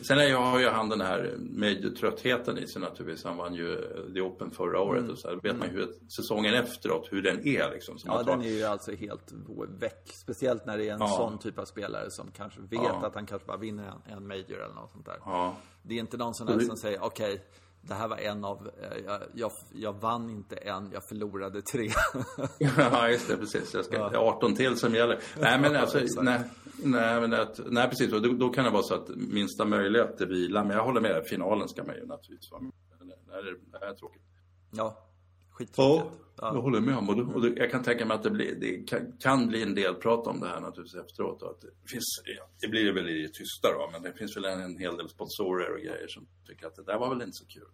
Sen 0.00 0.18
är 0.18 0.22
jag, 0.24 0.40
har 0.42 0.58
ju 0.60 0.68
han 0.68 0.88
den 0.88 1.00
här 1.00 1.34
major-tröttheten 1.38 2.58
i 2.58 2.66
sig 2.66 2.82
naturligtvis. 2.82 3.24
Han 3.24 3.36
vann 3.36 3.54
ju 3.54 3.72
eh, 3.74 4.12
The 4.14 4.20
Open 4.20 4.50
förra 4.50 4.80
året 4.80 5.08
och 5.10 5.18
så 5.18 5.28
här. 5.28 5.36
vet 5.42 5.56
man 5.58 5.68
ju 5.68 5.74
hur 5.74 5.88
säsongen 6.08 6.54
efteråt, 6.54 7.08
hur 7.10 7.22
den 7.22 7.46
är 7.46 7.70
liksom. 7.72 7.96
Ja, 8.04 8.22
den 8.22 8.42
är 8.42 8.48
ju 8.48 8.64
alltså 8.64 8.92
helt 8.94 9.32
väck. 9.78 10.10
Speciellt 10.14 10.66
när 10.66 10.78
det 10.78 10.88
är 10.88 10.92
en 10.92 11.00
Ja. 11.00 11.08
sån 11.08 11.38
typ 11.38 11.58
av 11.58 11.64
spelare 11.64 12.10
som 12.10 12.30
kanske 12.30 12.60
vet 12.60 12.70
Ja. 12.72 13.06
att 13.06 13.14
han 13.14 13.26
kanske 13.26 13.46
bara 13.46 13.56
vinner 13.56 13.92
en, 14.06 14.12
en 14.16 14.26
major 14.26 14.62
eller 14.64 14.74
något 14.74 14.90
sånt 14.92 15.06
där. 15.06 15.18
Ja. 15.24 15.56
Det 15.82 15.94
är 15.94 15.98
inte 15.98 16.16
någon 16.16 16.34
sån 16.34 16.46
där 16.46 16.58
som 16.60 16.76
säger, 16.76 17.04
okej, 17.04 17.44
det 17.88 17.94
här 17.94 18.08
var 18.08 18.16
en 18.16 18.44
av, 18.44 18.70
eh, 18.82 18.98
jag, 19.06 19.22
jag, 19.34 19.52
jag 19.72 19.92
vann 19.92 20.30
inte 20.30 20.56
en, 20.56 20.90
jag 20.92 21.08
förlorade 21.08 21.62
tre. 21.62 21.90
Ja, 22.58 23.08
just 23.08 23.28
det, 23.28 23.36
precis. 23.36 23.74
Jag 23.74 23.84
ska, 23.84 23.96
är 23.96 24.16
18 24.16 24.54
till 24.54 24.76
som 24.76 24.94
gäller. 24.94 25.18
Nej, 25.40 25.60
men 25.60 25.76
alltså, 25.76 26.22
nej, 26.22 26.40
nej, 26.84 27.20
men 27.20 27.32
att, 27.32 27.60
nej, 27.66 27.88
precis. 27.88 28.12
Och 28.12 28.22
då, 28.22 28.32
då 28.32 28.48
kan 28.48 28.64
det 28.64 28.70
vara 28.70 28.82
så 28.82 28.94
att 28.94 29.08
minsta 29.08 29.64
möjlighet 29.64 30.18
till 30.18 30.26
vila. 30.26 30.64
Men 30.64 30.76
jag 30.76 30.84
håller 30.84 31.00
med, 31.00 31.22
finalen 31.26 31.68
ska 31.68 31.84
man 31.84 31.94
ju 31.94 32.06
naturligtvis 32.06 32.50
vara 32.50 32.62
med. 32.62 32.72
Det 33.28 33.34
är, 33.34 33.80
det 33.80 33.86
är 33.86 33.94
tråkigt. 33.94 34.22
ja, 34.70 35.05
skittråkigt. 35.56 36.22
jag 36.36 36.62
håller 36.62 36.80
med 36.80 36.96
om. 36.96 37.08
Och, 37.08 37.36
och 37.36 37.46
jag 37.56 37.70
kan 37.70 37.82
tänka 37.82 38.06
mig 38.06 38.14
att 38.14 38.22
det, 38.22 38.30
blir, 38.30 38.54
det 38.60 38.88
kan, 38.88 39.12
kan 39.20 39.48
bli 39.48 39.62
en 39.62 39.74
del 39.74 39.94
prat 39.94 40.26
om 40.26 40.40
det 40.40 40.46
här 40.48 40.60
naturligtvis 40.60 41.02
efteråt. 41.04 41.42
Att 41.42 41.60
det, 41.60 41.88
finns, 41.90 42.22
ja, 42.38 42.48
det 42.60 42.68
blir 42.68 42.92
väl 42.92 43.08
i 43.08 43.22
det 43.22 43.28
tysta 43.34 43.68
då, 43.72 43.88
men 43.92 44.02
det 44.02 44.12
finns 44.12 44.36
väl 44.36 44.44
en, 44.44 44.60
en 44.60 44.78
hel 44.78 44.96
del 44.96 45.08
sponsorer 45.08 45.72
och 45.72 45.78
grejer 45.78 46.08
som 46.08 46.26
tycker 46.46 46.66
att 46.66 46.76
det 46.76 46.82
där 46.84 46.98
var 46.98 47.08
väl 47.08 47.22
inte 47.22 47.36
så 47.36 47.46
kul. 47.46 47.68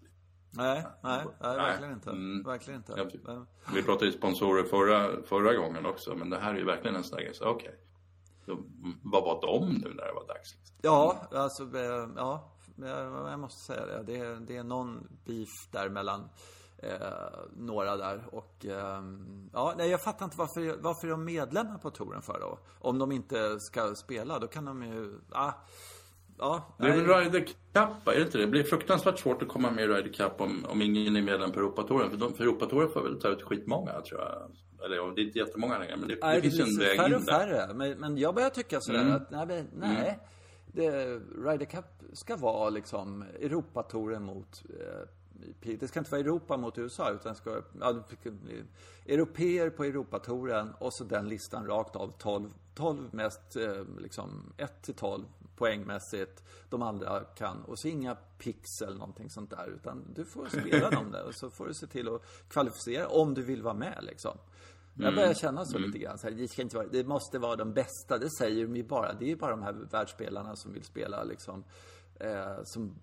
Nej, 0.54 0.86
nej, 1.02 1.24
nej, 1.40 1.56
verkligen 1.56 1.92
inte. 1.92 2.10
Mm. 2.10 2.42
Verkligen 2.42 2.80
inte. 2.80 3.08
Ja, 3.26 3.46
Vi 3.74 3.82
pratade 3.82 4.06
ju 4.06 4.12
sponsorer 4.12 4.64
förra, 4.64 5.22
förra 5.22 5.54
gången 5.54 5.86
också, 5.86 6.14
men 6.14 6.30
det 6.30 6.38
här 6.38 6.54
är 6.54 6.58
ju 6.58 6.64
verkligen 6.64 6.96
en 6.96 7.04
sån 7.04 7.16
där 7.16 7.24
grej. 7.24 7.34
Så 7.34 7.44
okej, 7.44 7.74
Då- 8.46 8.64
vad 9.02 9.24
var 9.24 9.40
de 9.40 9.68
nu 9.72 9.88
när 9.94 10.06
det 10.06 10.12
var 10.12 10.26
dags? 10.26 10.54
Liksom? 10.54 10.76
Ja, 10.82 11.28
alltså, 11.32 11.62
eh, 11.62 12.08
ja, 12.16 12.52
jag 13.30 13.40
måste 13.40 13.60
säga 13.60 13.86
det. 13.86 14.02
Det 14.06 14.16
är, 14.18 14.36
det 14.46 14.56
är 14.56 14.64
någon 14.64 15.08
beef 15.26 15.48
där 15.72 15.88
mellan 15.88 16.28
eh, 16.82 16.98
några 17.56 17.96
där 17.96 18.24
och 18.32 18.66
ehm, 18.66 19.50
ja, 19.52 19.74
nej, 19.76 19.90
jag 19.90 20.02
fattar 20.02 20.24
inte 20.24 20.36
varför, 20.38 20.76
varför 20.82 21.08
de 21.08 21.24
medlemmar 21.24 21.78
på 21.78 21.90
touren 21.90 22.22
för 22.22 22.40
då? 22.40 22.58
Om 22.78 22.98
de 22.98 23.12
inte 23.12 23.60
ska 23.60 23.94
spela, 23.94 24.38
då 24.38 24.46
kan 24.46 24.64
de 24.64 24.82
ju, 24.82 25.20
ah, 25.30 25.52
ja, 26.38 26.74
Det 26.78 26.86
är 26.86 26.96
väl. 26.96 27.06
Ryder 27.06 27.40
Cup, 27.40 28.08
är 28.08 28.14
det 28.14 28.22
inte 28.22 28.38
det? 28.38 28.44
Det 28.44 28.50
blir 28.50 28.64
fruktansvärt 28.64 29.18
svårt 29.18 29.42
att 29.42 29.48
komma 29.48 29.70
med 29.70 29.84
i 29.84 29.88
Ryder 29.88 30.12
Cup 30.12 30.40
om, 30.40 30.64
om 30.68 30.82
ingen 30.82 31.16
är 31.16 31.22
medlem 31.22 31.52
på 31.52 31.60
Europatouren. 31.60 32.10
För, 32.10 32.16
de, 32.16 32.34
för 32.34 32.44
Europatouren 32.44 32.90
får 32.90 33.02
väl 33.02 33.20
ta 33.20 33.28
ut 33.28 33.42
skitmånga, 33.42 34.00
tror 34.00 34.20
jag. 34.20 34.50
Eller 34.84 34.96
ja, 34.96 35.12
det 35.16 35.20
är 35.22 35.24
inte 35.24 35.38
jättemånga 35.38 35.78
längre, 35.78 35.96
men 35.96 36.08
det, 36.08 36.18
Nej, 36.22 36.36
det 36.36 36.42
finns 36.50 36.58
ju 36.58 36.62
en 36.62 36.78
väg 36.78 36.96
färre 36.98 37.16
in 37.18 37.24
där. 37.24 37.32
färre. 37.38 37.74
Men, 37.74 38.00
men 38.00 38.18
jag 38.18 38.34
börjar 38.34 38.50
tycka 38.50 38.80
sådär 38.80 39.00
Mm. 39.02 39.12
att, 39.14 39.30
nej, 39.30 39.64
nej. 39.74 40.18
Det, 40.66 40.90
Ryder 41.44 41.64
Cup 41.64 41.84
ska 42.12 42.36
vara 42.36 42.70
liksom 42.70 43.22
Europatouren 43.40 44.22
mot 44.22 44.62
eh, 44.80 45.08
det 45.60 45.88
ska 45.88 45.98
inte 45.98 46.10
vara 46.10 46.20
Europa 46.20 46.56
mot 46.56 46.78
USA 46.78 47.10
utan 47.10 47.34
ska 47.34 47.62
ja, 47.80 48.02
Europeer 49.06 49.70
på 49.70 49.84
Europatouren 49.84 50.74
och 50.78 50.94
så 50.94 51.04
den 51.04 51.28
listan 51.28 51.66
rakt 51.66 51.96
av 51.96 52.12
12, 52.18 52.50
12 52.74 53.08
mest 53.12 53.56
eh, 53.56 53.84
liksom 53.98 54.52
1 54.56 54.82
till 54.82 54.94
12 54.94 55.24
poängmässigt. 55.56 56.42
De 56.68 56.82
andra 56.82 57.20
kan 57.20 57.62
och 57.64 57.78
så 57.78 57.88
inga 57.88 58.14
pixel 58.14 58.98
någonting 58.98 59.30
sånt 59.30 59.50
där 59.50 59.72
utan 59.76 60.04
du 60.14 60.24
får 60.24 60.46
spela 60.46 60.90
dem 60.90 61.10
där 61.10 61.24
och 61.24 61.34
så 61.34 61.50
får 61.50 61.66
du 61.66 61.74
se 61.74 61.86
till 61.86 62.08
att 62.08 62.22
kvalificera 62.48 63.08
om 63.08 63.34
du 63.34 63.42
vill 63.42 63.62
vara 63.62 63.74
med 63.74 63.98
liksom. 64.02 64.38
Jag 64.94 65.14
börjar 65.14 65.34
känna 65.34 65.64
så 65.64 65.78
lite 65.78 65.98
grann. 65.98 66.18
Så 66.18 66.28
här, 66.28 66.34
det, 66.34 66.48
ska 66.48 66.62
inte 66.62 66.76
vara, 66.76 66.86
det 66.86 67.04
måste 67.04 67.38
vara 67.38 67.56
de 67.56 67.72
bästa. 67.72 68.18
Det 68.18 68.30
säger 68.30 68.66
de 68.66 68.76
ju 68.76 68.82
bara. 68.82 69.12
Det 69.12 69.24
är 69.24 69.28
ju 69.28 69.36
bara 69.36 69.50
de 69.50 69.62
här 69.62 69.72
världsspelarna 69.72 70.56
som 70.56 70.72
vill 70.72 70.84
spela 70.84 71.24
liksom. 71.24 71.64
Eh, 72.22 72.64
som 72.64 72.94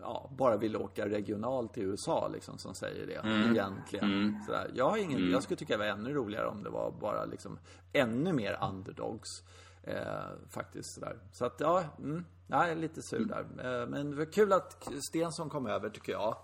ja, 0.00 0.30
bara 0.36 0.56
vill 0.56 0.76
åka 0.76 1.08
regionalt 1.08 1.78
i 1.78 1.80
USA 1.80 2.28
liksom, 2.28 2.58
som 2.58 2.74
säger 2.74 3.06
det 3.06 3.12
egentligen. 3.50 4.42
Så 4.46 4.52
där. 4.52 4.70
Jag, 4.74 4.90
har 4.90 4.96
ingen, 4.96 5.30
jag 5.30 5.42
skulle 5.42 5.56
tycka 5.56 5.76
det 5.76 5.78
var 5.78 5.92
ännu 5.92 6.14
roligare 6.14 6.46
om 6.46 6.62
det 6.62 6.70
var 6.70 6.90
bara 7.00 7.24
liksom 7.24 7.58
ännu 7.92 8.32
mer 8.32 8.58
underdogs. 8.70 9.28
Eh, 9.82 10.48
faktiskt 10.48 10.94
sådär. 10.94 11.18
Så 11.32 11.44
att 11.44 11.60
ja, 11.60 11.84
mm, 11.98 12.24
jag 12.46 12.70
är 12.70 12.76
lite 12.76 13.02
sur 13.02 13.24
där. 13.24 13.40
Eh, 13.40 13.88
men 13.88 14.10
det 14.10 14.16
var 14.16 14.32
kul 14.32 14.52
att 14.52 14.88
Stensson 15.08 15.50
kom 15.50 15.66
över 15.66 15.90
tycker 15.90 16.12
jag. 16.12 16.36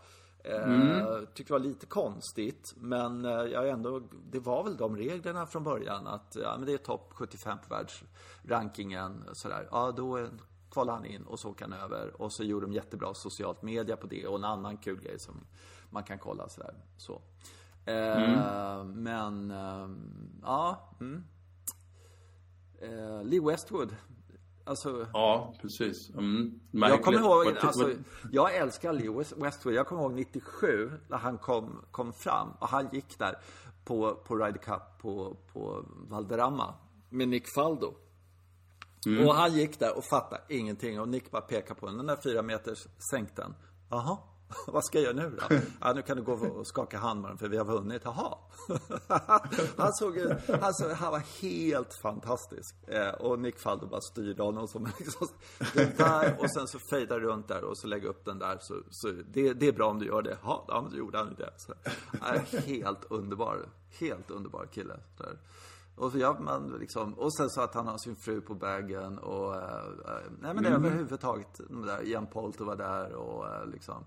Eh, 0.44 1.18
Tyckte 1.34 1.52
det 1.52 1.58
var 1.58 1.66
lite 1.66 1.86
konstigt, 1.86 2.74
men 2.76 3.24
eh, 3.24 3.30
jag 3.30 3.68
ändå, 3.68 4.02
det 4.30 4.38
var 4.38 4.64
väl 4.64 4.76
de 4.76 4.96
reglerna 4.96 5.46
från 5.46 5.64
början 5.64 6.06
att 6.06 6.36
ja, 6.42 6.54
men 6.58 6.66
det 6.66 6.72
är 6.72 6.78
topp 6.78 7.08
75 7.14 7.58
på 7.68 7.74
världsrankingen. 7.74 9.24
Sådär. 9.32 9.68
Ja, 9.70 9.92
då 9.96 10.28
kvalade 10.76 10.98
han 10.98 11.06
in 11.06 11.22
och 11.22 11.38
så 11.38 11.50
åkte 11.50 11.64
han 11.64 11.72
över. 11.72 12.22
Och 12.22 12.32
så 12.32 12.44
gjorde 12.44 12.66
de 12.66 12.72
jättebra 12.72 13.14
socialt 13.14 13.62
media 13.62 13.96
på 13.96 14.06
det 14.06 14.26
och 14.26 14.38
en 14.38 14.44
annan 14.44 14.76
kul 14.76 15.00
grej 15.00 15.18
som 15.18 15.34
man 15.90 16.02
kan 16.04 16.18
kolla 16.18 16.48
sådär. 16.48 16.74
Så. 16.96 17.12
Eh, 17.84 18.84
Men, 18.84 19.50
eh, 19.50 19.88
ja. 20.42 20.90
Mm. 21.00 21.24
Eh, 22.80 23.24
Lee 23.24 23.40
Westwood. 23.40 23.96
Alltså, 24.64 25.06
Ja, 25.12 25.54
precis. 25.62 26.10
Mm. 26.10 26.60
Jag 26.72 27.02
kommer 27.02 27.18
ihåg, 27.18 27.56
alltså, 27.60 27.90
jag 28.32 28.56
älskar 28.56 28.92
Lee 28.92 29.10
West- 29.10 29.36
Westwood. 29.36 29.74
Jag 29.74 29.86
kommer 29.86 30.02
ihåg 30.02 30.12
97 30.12 30.90
när 31.08 31.16
han 31.18 31.38
kom, 31.38 31.84
kom 31.90 32.12
fram 32.12 32.48
och 32.58 32.68
han 32.68 32.88
gick 32.92 33.18
där 33.18 33.34
på, 33.84 34.14
på 34.14 34.36
Ryder 34.36 34.58
Cup 34.58 34.82
på, 34.98 35.36
på 35.52 35.84
Valderrama 36.08 36.74
med 37.10 37.28
Nick 37.28 37.48
Faldo. 37.48 37.94
Mm. 39.06 39.26
Och 39.26 39.34
han 39.34 39.54
gick 39.54 39.78
där 39.78 39.96
och 39.96 40.04
fattade 40.04 40.42
ingenting 40.48 41.00
och 41.00 41.08
Nick 41.08 41.30
bara 41.30 41.42
pekade 41.42 41.80
på 41.80 41.86
den, 41.86 41.96
den 41.96 42.06
där 42.06 42.18
fyra 42.22 42.42
meters 42.42 42.86
sänkten. 43.10 43.54
Jaha, 43.90 44.18
vad 44.66 44.84
ska 44.84 45.00
jag 45.00 45.04
göra 45.04 45.28
nu 45.28 45.36
då? 45.36 45.56
Ja, 45.80 45.92
nu 45.92 46.02
kan 46.02 46.16
du 46.16 46.22
gå 46.22 46.32
och 46.32 46.66
skaka 46.66 46.98
hand 46.98 47.20
med 47.20 47.30
den 47.30 47.38
för 47.38 47.48
vi 47.48 47.56
har 47.56 47.64
vunnit. 47.64 48.02
Jaha. 48.04 48.38
Han 49.76 49.92
såg 49.92 50.16
ju, 50.16 50.34
han, 50.60 50.74
såg, 50.74 50.90
han 50.90 51.12
var 51.12 51.42
helt 51.42 51.94
fantastisk. 52.02 52.74
Eh, 52.88 53.08
och 53.08 53.38
Nick 53.38 53.58
Faldo 53.58 53.86
bara 53.86 54.00
styrde 54.00 54.42
honom 54.42 54.68
som 54.68 54.88
liksom, 54.98 55.28
det 55.74 55.98
där 55.98 56.36
och 56.38 56.50
sen 56.50 56.66
så 56.66 56.78
fejda 56.90 57.18
runt 57.18 57.48
där 57.48 57.64
och 57.64 57.78
så 57.78 57.86
lägga 57.86 58.08
upp 58.08 58.24
den 58.24 58.38
där. 58.38 58.58
Så, 58.60 58.82
så 58.90 59.08
det, 59.08 59.52
det 59.52 59.68
är 59.68 59.72
bra 59.72 59.90
om 59.90 59.98
du 59.98 60.06
gör 60.06 60.22
det. 60.22 60.38
Ja, 60.42 60.64
ja 60.68 60.82
men 60.82 60.90
då 60.90 60.98
gjorde 60.98 61.18
han 61.18 61.28
ju 61.28 61.34
det. 61.34 61.52
Så, 61.56 61.74
eh, 62.12 62.62
helt 62.66 63.04
underbar, 63.10 63.68
helt 64.00 64.30
underbar 64.30 64.66
kille. 64.72 65.00
Där. 65.18 65.38
Och, 65.96 66.12
så, 66.12 66.18
ja, 66.18 66.36
man 66.40 66.76
liksom, 66.80 67.14
och 67.14 67.36
sen 67.36 67.50
så 67.50 67.60
att 67.60 67.74
han 67.74 67.86
har 67.86 67.98
sin 67.98 68.16
fru 68.16 68.40
på 68.40 68.54
bagen 68.54 69.18
och... 69.18 69.54
eh, 69.54 69.84
nej 70.40 70.54
men 70.54 70.62
det 70.62 70.68
är 70.68 70.72
överhuvudtaget, 70.74 71.60
de 71.68 71.86
där, 71.86 72.02
Ian 72.06 72.26
Poulter 72.26 72.64
var 72.64 72.76
där 72.76 73.12
och 73.14 73.54
eh, 73.54 73.66
liksom... 73.66 74.04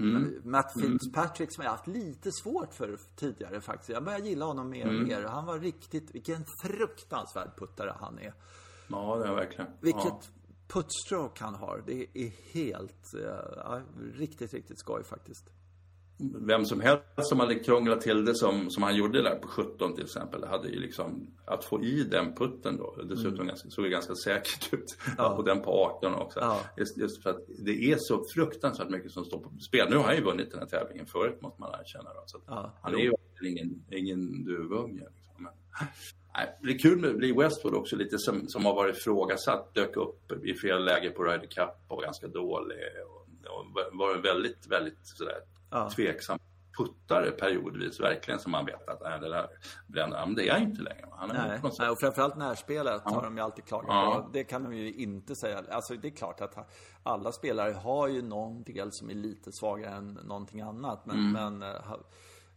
Men 0.00 0.40
Matt 0.44 0.72
Fitzpatrick 0.80 1.54
som 1.54 1.64
jag 1.64 1.70
haft 1.70 1.86
lite 1.86 2.32
svårt 2.32 2.74
för 2.74 2.98
tidigare 3.16 3.60
faktiskt. 3.60 3.88
Jag 3.88 4.04
börjar 4.04 4.18
gilla 4.18 4.44
honom 4.44 4.70
mer 4.70 4.86
och 4.86 5.06
mer. 5.08 5.22
Han 5.22 5.46
var 5.46 5.58
riktigt, 5.58 6.14
vilken 6.14 6.44
fruktansvärd 6.62 7.50
puttare 7.56 7.94
han 8.00 8.18
är. 8.18 8.34
Ja, 8.88 9.16
det 9.16 9.28
är 9.28 9.34
verkligen. 9.34 9.70
Vilket 9.80 10.04
Ja. 10.04 10.20
puttstroke 10.68 11.44
han 11.44 11.54
har. 11.54 11.82
Det 11.86 12.06
är 12.18 12.52
helt, 12.52 13.10
ja, 13.56 13.80
riktigt, 14.14 14.54
riktigt 14.54 14.78
skoj 14.78 15.04
faktiskt. 15.04 15.50
Vem 16.20 16.64
som 16.64 16.80
helst 16.80 17.04
som 17.16 17.40
hade 17.40 17.54
krånglat 17.54 18.00
till 18.00 18.24
det 18.24 18.34
som, 18.34 18.70
som 18.70 18.82
han 18.82 18.96
gjorde 18.96 19.22
där 19.22 19.34
på 19.34 19.48
17 19.48 19.94
till 19.94 20.04
exempel, 20.04 20.44
hade 20.44 20.68
ju 20.68 20.80
liksom 20.80 21.26
att 21.44 21.64
få 21.64 21.82
i 21.82 22.04
den 22.04 22.34
putten 22.34 22.76
då, 22.76 22.96
dessutom 23.02 23.46
ganska, 23.46 23.70
såg 23.70 23.84
det 23.84 23.90
ganska 23.90 24.14
säkert 24.14 24.72
ut. 24.72 24.98
Och 25.18 25.44
den 25.44 25.62
på 25.62 25.70
18 25.70 26.14
också. 26.14 26.40
Ja. 26.40 26.60
Just, 26.76 26.98
just 26.98 27.22
för 27.22 27.30
att 27.30 27.40
det 27.58 27.92
är 27.92 27.96
så 28.00 28.24
fruktansvärt 28.34 28.90
mycket 28.90 29.12
som 29.12 29.24
står 29.24 29.40
på 29.40 29.50
spel. 29.60 29.86
Nu 29.90 29.96
har 29.96 30.04
han 30.04 30.16
ju 30.16 30.22
vunnit 30.22 30.50
den 30.50 30.60
här 30.60 30.66
tävlingen 30.66 31.06
förut 31.06 31.42
måste 31.42 31.60
man 31.60 31.80
erkänna. 31.80 32.14
Då, 32.14 32.22
så 32.26 32.38
Ja, 32.46 32.72
han 32.82 32.94
är 32.94 32.98
ju 32.98 33.12
ingen, 33.44 33.84
ingen 33.90 34.44
duvunge. 34.44 35.06
Liksom. 35.16 35.34
Men, 35.36 35.52
nej, 36.34 36.58
det 36.62 36.70
är 36.72 36.78
kul 36.78 36.98
med 36.98 37.20
Lee 37.20 37.34
Westwood 37.34 37.74
också 37.74 37.96
lite 37.96 38.18
som, 38.18 38.48
som 38.48 38.64
har 38.64 38.74
varit 38.74 38.96
ifrågasatt, 38.96 39.74
dök 39.74 39.96
upp 39.96 40.32
i 40.44 40.54
fel 40.54 40.84
läge 40.84 41.10
på 41.10 41.24
Ryder 41.24 41.46
Cup 41.46 41.74
och 41.88 42.02
ganska 42.02 42.26
dålig. 42.28 42.78
Och, 43.06 43.28
och 43.58 43.66
var 43.92 44.22
väldigt, 44.22 44.66
väldigt 44.66 44.98
sådär 45.02 45.38
Ja. 45.70 45.90
tveksam 45.90 46.38
puttare 46.78 47.30
periodvis, 47.30 48.00
verkligen, 48.00 48.40
som 48.40 48.52
man 48.52 48.66
vet 48.66 48.88
att 48.88 49.02
äh, 49.02 49.20
det 49.20 49.28
där 49.28 49.48
bränner. 49.86 50.26
Men 50.26 50.34
det 50.34 50.48
är 50.48 50.52
han 50.52 50.62
inte 50.62 50.82
längre. 50.82 51.08
Han 51.10 51.30
är 51.30 51.48
Nej, 51.48 51.60
på 51.60 51.66
något 51.68 51.78
Nej 51.78 51.88
och 51.88 51.98
framförallt 52.00 52.36
närspelet 52.36 53.02
har 53.04 53.22
de 53.22 53.36
ju 53.36 53.42
alltid 53.42 53.64
klagat 53.64 53.86
Ja. 53.88 54.22
på. 54.24 54.30
Det 54.32 54.44
kan 54.44 54.62
de 54.64 54.74
ju 54.74 54.92
inte 54.94 55.34
säga. 55.36 55.62
Alltså 55.70 55.94
det 55.94 56.08
är 56.08 56.16
klart 56.16 56.40
att 56.40 56.70
alla 57.02 57.32
spelare 57.32 57.72
har 57.72 58.08
ju 58.08 58.22
någon 58.22 58.62
del 58.62 58.92
som 58.92 59.10
är 59.10 59.14
lite 59.14 59.52
svagare 59.52 59.94
än 59.94 60.12
någonting 60.14 60.60
annat. 60.60 61.06
Men, 61.06 61.16
Mm. 61.16 61.32
men 61.58 61.70
eh, 61.74 61.80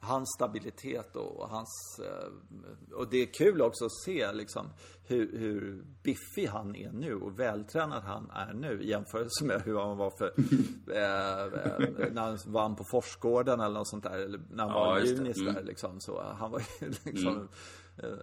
hans 0.04 0.34
stabilitet 0.38 1.16
och 1.16 1.50
hans... 1.50 2.00
eh, 2.00 2.94
Och 2.96 3.10
det 3.10 3.18
är 3.18 3.34
kul 3.34 3.62
också 3.62 3.86
att 3.86 3.92
se 4.06 4.32
liksom 4.32 4.70
hur, 5.08 5.38
hur 5.38 5.84
biffig 6.04 6.48
han 6.48 6.76
är 6.76 6.92
nu 6.92 7.16
och 7.16 7.40
vältränad 7.40 8.04
han 8.04 8.30
är 8.32 8.54
nu 8.54 8.82
i 8.82 8.90
jämförelse 8.90 9.46
med 9.46 9.62
hur 9.62 9.80
han 9.80 9.98
var 9.98 10.12
för... 10.18 10.28
eh, 10.92 11.42
eh, 11.44 12.14
när 12.14 12.22
han 12.22 12.38
vann 12.48 12.76
på 12.76 12.84
Forsgården 12.92 13.60
eller 13.60 13.74
något 13.80 13.90
sånt 13.90 14.04
där. 14.04 14.20
Eller 14.20 14.40
när 14.52 14.64
han 14.64 14.72
Ja, 14.74 14.86
var 14.86 15.00
det. 15.00 15.06
junis 15.08 15.38
Mm. 15.38 15.54
där 15.54 15.64
liksom. 15.64 16.00
Så 16.00 16.22
han 16.40 16.52
var 16.52 16.60
ju 16.82 16.90
liksom 17.12 17.36
eh, 17.38 17.44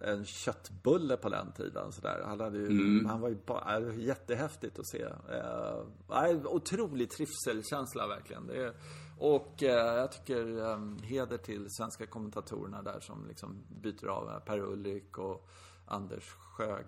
en 0.03 0.25
köttbulle 0.25 1.17
på 1.17 1.29
den 1.29 1.53
tiden. 1.53 1.93
Så 1.93 2.01
där. 2.01 2.23
Han, 2.27 2.41
hade 2.41 2.59
ju, 2.59 2.67
Mm. 2.67 3.07
han 3.07 3.21
var 3.21 3.29
ju 3.29 3.39
bara, 3.47 3.77
äh, 3.79 3.99
jättehäftigt 3.99 4.79
att 4.79 4.87
se. 4.87 5.03
Eh, 5.03 6.47
otrolig 6.47 7.11
trivselkänsla 7.11 8.07
verkligen. 8.07 8.47
Det 8.47 8.65
är, 8.65 8.73
och 9.19 9.63
eh, 9.63 9.97
jag 9.97 10.13
tycker 10.13 10.59
eh, 10.59 10.79
heder 11.03 11.39
till 11.39 11.67
svenska 11.71 12.07
kommentatorerna 12.07 12.83
där 12.83 13.01
som 13.01 13.27
liksom 13.29 13.63
byter 13.69 14.07
av 14.07 14.29
eh, 14.31 14.39
Per 14.39 14.59
Ulrik 14.59 15.19
och 15.19 15.49
Anders 15.87 16.25
Sjö... 16.25 16.83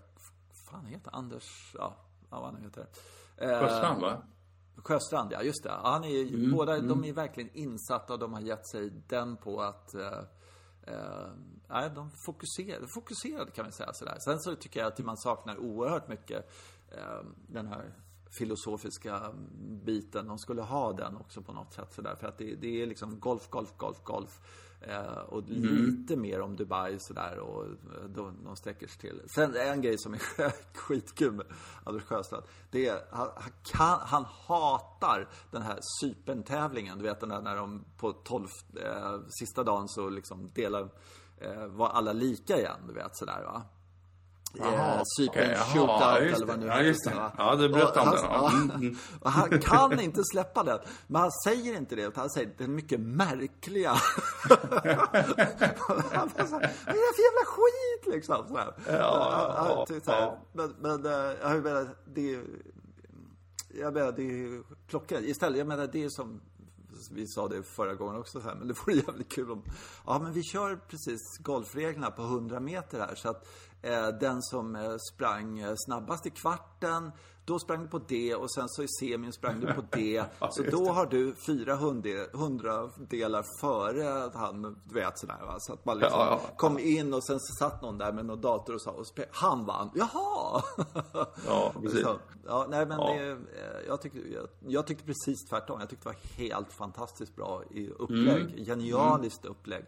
fan 0.71 0.87
heter? 0.87 1.11
Anders... 1.17 1.75
Ja, 1.79 1.97
ja, 2.31 2.41
vad 2.41 2.53
han 2.53 2.63
heter. 2.63 2.87
Eh, 3.37 3.61
Sjöstrand, 3.61 4.01
va? 4.01 4.23
Sjöstrand, 4.77 5.33
ja 5.33 5.43
just 5.43 5.63
det. 5.63 5.71
Han 5.71 6.05
är, 6.05 6.53
båda, 6.57 6.81
de 6.81 7.05
är 7.05 7.13
verkligen 7.13 7.51
insatta 7.53 8.13
och 8.13 8.19
de 8.19 8.33
har 8.33 8.41
gett 8.41 8.67
sig 8.67 8.91
den 9.09 9.37
på 9.37 9.61
att 9.63 9.95
eh, 9.95 10.03
eh, 10.07 10.25
Eh, 10.91 11.29
nej, 11.69 11.91
de 11.95 12.11
fokuserade, 12.27 12.87
fokuserade 12.95 13.51
kan 13.51 13.65
man 13.65 13.73
säga 13.73 13.93
sådär. 13.93 14.17
Sen 14.19 14.41
så 14.41 14.57
tycker 14.57 14.81
jag 14.81 14.87
att 14.87 14.99
man 14.99 15.17
saknar 15.17 15.59
oerhört 15.59 16.09
mycket 16.09 16.51
eh, 16.93 17.23
den 17.49 17.67
här 17.67 17.95
filosofiska 18.39 19.33
biten. 19.85 20.27
De 20.27 20.39
skulle 20.39 20.63
ha 20.63 20.93
den 20.93 21.17
också 21.17 21.43
på 21.43 21.53
något 21.53 21.73
sätt 21.73 21.93
sådär. 21.93 22.17
För 22.21 22.29
att 22.29 22.39
det, 22.39 22.55
det 22.55 22.83
är 22.83 22.87
liksom 22.87 23.21
golf, 23.21 23.51
golf, 23.51 23.77
golf, 23.77 23.99
golf. 24.05 24.41
Eh, 24.83 25.19
och 25.29 25.43
lite 25.47 26.17
mer 26.17 26.41
om 26.41 26.57
Dubai 26.57 26.99
sådär 26.99 27.39
och 27.39 27.65
eh, 27.65 28.05
de, 28.09 28.45
de 28.45 28.57
sträcker 28.57 28.87
sig 28.87 29.01
till. 29.01 29.23
Sen 29.35 29.57
en 29.57 29.83
grej 29.83 29.99
som 29.99 30.15
är 30.15 30.21
skitkul 30.79 31.33
med 31.33 31.47
Anders 31.85 32.03
Sjöstrand. 32.03 32.45
Det 32.71 32.87
är, 32.87 33.03
han, 33.11 33.29
han, 33.37 33.53
kan, 33.63 33.99
han 34.01 34.25
hatar 34.25 35.29
den 35.51 35.63
här 35.63 35.79
Cypern-tävlingen. 36.01 36.99
Du 36.99 37.05
vet 37.05 37.21
den 37.21 37.29
där 37.29 37.41
när 37.41 37.57
de 37.57 37.85
på 37.97 38.13
12, 38.13 38.49
eh, 38.77 39.21
sista 39.29 39.65
dagen 39.65 39.89
så 39.89 40.09
liksom 40.09 40.51
delar, 40.55 40.89
eh, 41.39 41.67
var 41.67 41.89
alla 41.89 42.13
lika 42.13 42.59
igen. 42.59 42.81
Du 42.89 42.95
vet 42.95 43.17
sådär 43.17 43.43
va. 43.45 43.63
Jaha, 44.53 44.95
Eh, 44.97 45.03
Cypern 45.17 45.51
jaha, 45.51 45.65
shootout 45.65 46.01
ja, 46.01 46.19
eller 46.19 46.47
vad 46.47 46.59
det. 46.59 46.65
nu 46.65 46.67
Ja, 46.67 46.83
just 46.83 47.05
det. 47.05 47.15
va? 47.15 47.33
Ja, 47.39 47.55
det 47.57 47.69
berättade 47.69 48.01
han 48.01 48.15
den, 48.15 48.25
ja. 48.25 48.53
ja. 48.69 48.75
Mm. 48.75 48.97
Och 49.21 49.31
Han 49.31 49.61
kan 49.61 50.01
inte 50.01 50.23
släppa 50.25 50.63
den. 50.63 50.79
Men 51.07 51.21
han 51.23 51.31
säger 51.45 51.77
inte 51.77 51.95
det, 51.97 52.03
utan 52.03 52.21
han 52.21 52.31
säger 52.31 52.55
den 52.59 52.75
mycket 52.75 53.01
märkliga. 53.01 53.91
han 56.13 56.31
bara 56.37 56.47
så 56.47 56.59
här, 56.59 56.71
vad 56.87 56.95
är 56.97 57.07
det 57.07 57.15
för 57.17 57.23
jävla 57.23 57.45
skit 57.47 58.15
liksom? 58.15 58.49
Så 58.49 58.57
här. 58.57 58.75
Ja, 58.99 59.85
tyckte 59.89 60.05
så 60.05 60.11
här, 60.11 60.21
ja. 60.21 60.39
Men, 60.53 60.75
men 60.81 61.07
eh, 61.07 61.37
jag 61.43 61.63
menar, 61.63 61.89
det 62.15 62.35
är 62.35 62.45
jag 63.79 63.95
menar, 63.95 64.13
det 64.13 64.23
är 64.23 64.37
ju 64.37 64.63
klockrent. 64.89 65.27
Istället, 65.27 65.59
jag 65.59 65.67
menar, 65.67 65.87
det 65.93 66.05
är 66.05 66.09
som 66.09 66.41
vi 67.11 67.27
sa 67.27 67.49
det 67.49 67.63
förra 67.63 67.95
gången 67.95 68.17
också 68.21 68.41
så 68.41 68.49
här, 68.49 68.55
men 68.55 68.69
det 68.69 68.75
vore 68.75 68.95
jävligt 69.07 69.33
kul 69.33 69.51
om... 69.51 69.63
Ja, 70.07 70.19
men 70.19 70.33
vi 70.33 70.43
kör 70.43 70.77
precis 70.77 71.39
golfreglerna 71.39 72.11
på 72.11 72.23
100 72.23 72.61
meter 72.61 72.99
här 73.01 73.15
så 73.15 73.29
att 73.29 73.49
den 74.21 74.43
som 74.43 74.77
eh, 74.77 74.97
sprang 75.13 75.59
eh, 75.59 75.73
snabbast 75.77 76.27
i 76.27 76.31
kvarten, 76.31 77.13
då 77.45 77.59
sprang 77.59 77.83
du 77.83 77.89
på 77.89 77.99
det 77.99 78.35
och 78.35 78.53
sen 78.53 78.69
så 78.69 78.83
i 78.83 78.89
semin 78.89 79.33
sprang 79.33 79.61
du 79.61 79.73
på 79.73 79.83
det. 79.91 80.25
så 80.51 80.63
just 80.63 80.77
då 80.77 80.85
det. 80.85 80.91
har 80.91 81.07
du 81.07 81.35
fyra 81.47 81.77
hundradelar 82.33 83.45
före 83.61 84.25
att 84.25 84.35
han, 84.35 84.63
du 84.63 84.95
vet 84.95 85.19
sådär 85.19 85.39
va. 85.47 85.57
Så 85.59 85.73
att 85.73 85.85
man 85.85 85.99
liksom 85.99 86.21
Ja, 86.21 86.41
ja. 86.45 86.57
kom 86.57 86.79
in 86.79 87.15
och 87.15 87.25
sen 87.25 87.41
så 87.41 87.55
satt 87.55 87.83
någon 87.83 87.99
där 87.99 88.13
med 88.13 88.27
någon 88.27 88.41
dator 88.41 88.75
och 88.75 88.83
sa, 88.83 88.91
och 88.91 89.07
han 89.31 89.65
vann. 89.65 89.91
Jaha! 89.95 90.63
Ja, 91.47 91.73
precis. 91.83 92.03
Så, 92.03 92.19
ja, 92.47 92.67
nej 92.71 92.87
men 92.87 92.99
Ja. 92.99 93.15
Det, 93.15 93.31
eh, 93.31 93.37
jag, 93.87 94.03
tyckte, 94.03 94.19
jag, 94.19 94.49
jag 94.67 94.87
tyckte 94.87 95.05
precis 95.05 95.45
tvärtom. 95.51 95.81
Jag 95.81 95.89
tyckte 95.91 96.09
det 96.09 96.15
var 96.15 96.45
helt 96.45 96.73
fantastiskt 96.73 97.37
bra 97.37 97.63
i 97.71 97.91
upplägg. 97.91 98.43
Mm. 98.43 98.65
Genialiskt 98.65 99.45
upplägg. 99.45 99.85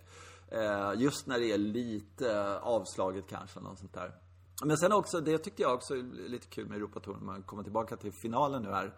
Eh, 0.55 0.93
just 0.97 1.27
när 1.27 1.39
det 1.39 1.53
är 1.53 1.59
lite 1.59 2.59
avslaget 2.59 3.25
kanske, 3.29 3.61
något 3.61 3.79
sånt 3.79 3.95
där. 3.95 4.13
Men 4.65 4.77
sen 4.77 4.93
också, 4.93 5.21
det 5.21 5.39
tyckte 5.39 5.63
jag 5.63 5.75
också 5.75 5.95
är 5.95 6.29
lite 6.29 6.47
kul 6.47 6.69
med 6.69 6.77
Europatouren, 6.77 7.19
när 7.19 7.27
man 7.27 7.43
kommer 7.43 7.63
tillbaka 7.63 7.97
till 7.97 8.13
finalen 8.13 8.63
nu 8.63 8.71
här. 8.71 8.93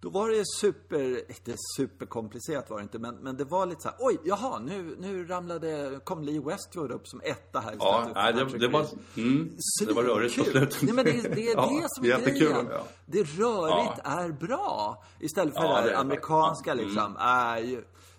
Då 0.00 0.10
var 0.10 0.30
det 0.30 0.42
super, 0.60 1.30
inte 1.30 1.54
superkomplicerat 1.76 2.70
var 2.70 2.78
det 2.78 2.82
inte, 2.82 2.98
men, 2.98 3.14
men 3.14 3.36
det 3.36 3.44
var 3.44 3.66
lite 3.66 3.82
så 3.82 3.88
här, 3.88 3.96
oj, 4.00 4.18
jaha, 4.24 4.58
nu, 4.58 4.96
nu 5.00 5.26
ramlade, 5.26 6.00
kom 6.04 6.22
Lee 6.22 6.40
Westwood 6.40 6.92
upp 6.92 7.08
som 7.08 7.20
etta 7.24 7.60
här 7.60 7.76
Ja, 7.78 8.08
nej, 8.14 8.32
det, 8.32 8.58
det, 8.58 8.68
var, 8.68 8.86
mm, 9.16 9.56
det 9.86 9.92
var 9.92 10.02
rörigt 10.02 10.36
på 10.38 10.44
slutet. 10.44 10.82
Nej, 10.82 10.94
men 10.94 11.04
det, 11.04 11.12
det 11.12 11.50
är 11.50 11.56
Ja, 11.56 11.80
det 11.82 11.88
som 11.88 12.04
är 12.04 12.30
grejen. 12.30 12.68
ja. 12.70 12.84
Det 13.06 13.22
rörigt 13.22 14.00
är 14.04 14.46
bra. 14.46 15.04
Istället 15.20 15.54
för 15.54 15.62
Ja, 15.62 15.68
det 15.68 15.74
här 15.74 15.88
är 15.88 15.94
amerikanska 15.94 16.70
faktiskt. 16.70 16.88
liksom. 16.94 17.16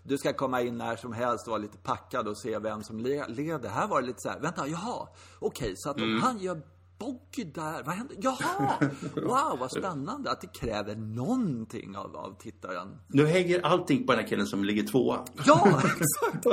Du 0.07 0.17
ska 0.17 0.33
komma 0.33 0.61
in 0.61 0.77
när 0.77 0.95
som 0.95 1.13
helst 1.13 1.47
och 1.47 1.51
vara 1.51 1.61
lite 1.61 1.77
packad 1.77 2.27
och 2.27 2.37
se 2.37 2.59
vem 2.59 2.83
som 2.83 2.99
le- 2.99 3.27
leder. 3.27 3.69
Här 3.69 3.87
var 3.87 4.01
det 4.01 4.07
lite 4.07 4.21
så 4.21 4.29
här, 4.29 4.39
vänta, 4.39 4.67
jaha, 4.67 5.07
okej, 5.39 5.73
så 5.75 5.89
att 5.89 5.97
om 5.97 6.03
Mm. 6.03 6.21
han 6.21 6.37
gör 6.39 6.61
bogey 6.99 7.45
där, 7.53 7.83
vad 7.83 7.95
händer? 7.95 8.15
Jaha! 8.19 8.73
Wow, 9.15 9.59
vad 9.59 9.71
spännande 9.71 10.31
att 10.31 10.41
det 10.41 10.47
kräver 10.47 10.95
någonting 10.95 11.97
av, 11.97 12.15
av 12.17 12.35
tittaren. 12.39 12.97
Nu 13.07 13.25
hänger 13.25 13.61
allting 13.65 14.05
på 14.05 14.11
den 14.13 14.21
här 14.21 14.27
killen 14.27 14.45
som 14.47 14.63
ligger 14.63 14.83
tvåa. 14.83 15.25
Ja, 15.45 15.67
exakt! 15.83 16.45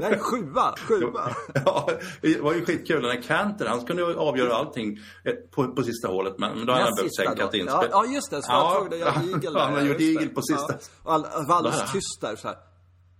Nej, 0.00 0.18
sjua, 0.18 0.74
sjua. 0.88 1.30
Ja, 1.64 1.88
det 2.22 2.40
var 2.40 2.54
ju 2.54 2.64
skitkul. 2.64 3.02
Den 3.02 3.10
här 3.10 3.22
Canter, 3.22 3.66
han 3.66 3.80
skulle 3.80 4.02
ju 4.02 4.14
avgöra 4.18 4.54
allting 4.54 4.98
eh, 5.24 5.32
på, 5.34 5.68
på 5.68 5.82
sista 5.82 6.08
hålet. 6.08 6.38
Men, 6.38 6.66
då 6.66 6.72
hade 6.72 6.84
han 6.84 6.94
behövt 6.96 7.16
sänka 7.16 7.42
ja, 7.52 7.58
inspel. 7.58 7.88
ja, 7.90 8.04
just 8.06 8.30
det. 8.30 8.42
Så 8.42 8.52
var 8.52 8.74
jag 8.74 8.94
att 8.94 8.98
göra 9.00 9.14
eagle 9.32 9.50
där. 9.50 9.60
Han 9.60 9.74
har 9.74 9.82
gjort 9.82 9.98
det. 9.98 10.04
eagle 10.14 10.28
på 10.28 10.42
sista. 10.42 10.74
Ja. 11.04 11.16
Och 11.48 11.54
all, 11.54 11.72
tyst 11.92 12.20
där 12.20 12.36
så 12.36 12.48
här. 12.48 12.56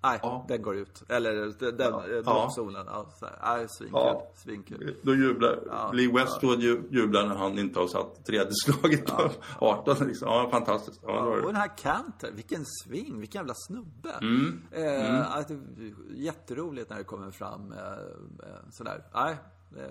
Nej, 0.07 0.19
Ja. 0.23 0.45
den 0.49 0.63
går 0.63 0.77
ut. 0.77 1.03
Eller 1.09 1.35
den, 1.35 1.77
den 1.77 1.93
ja. 1.93 2.23
droppzonen. 2.23 2.87
Ja. 2.87 3.07
Nej, 3.43 3.67
svinkul. 3.69 3.91
Ja. 4.01 4.27
Svinkul. 4.37 4.97
Då 5.03 5.15
jublar 5.15 5.59
Ja, 5.71 5.91
Lee 5.93 6.13
Westwood 6.13 6.61
ju, 6.61 6.83
jublar 6.91 7.27
när 7.27 7.35
han 7.35 7.59
inte 7.59 7.79
har 7.81 7.87
satt 7.87 8.25
tredje 8.27 8.49
slaget 8.65 9.07
på 9.07 9.31
18. 9.59 10.07
Liksom. 10.07 10.29
Ja, 10.29 10.49
fantastiskt. 10.51 11.01
Ja, 11.03 11.25
var 11.25 11.37
Och 11.41 11.47
den 11.47 11.57
här 11.57 11.77
Canter, 11.79 12.33
vilken 12.33 12.65
sving, 12.85 13.21
vilken 13.21 13.39
jävla 13.39 13.55
snubbe. 13.55 14.11
Mm. 14.21 14.63
Eh, 14.71 15.37
att 15.37 15.49
det- 15.49 15.95
jätteroligt 16.15 16.91
när 16.91 16.97
det 16.97 17.05
kommer 17.05 17.31
fram 17.31 17.73
eh, 17.73 17.79
eh, 17.79 18.61
sådär. 18.71 19.05
Nej, 19.15 19.37
eh, 19.77 19.85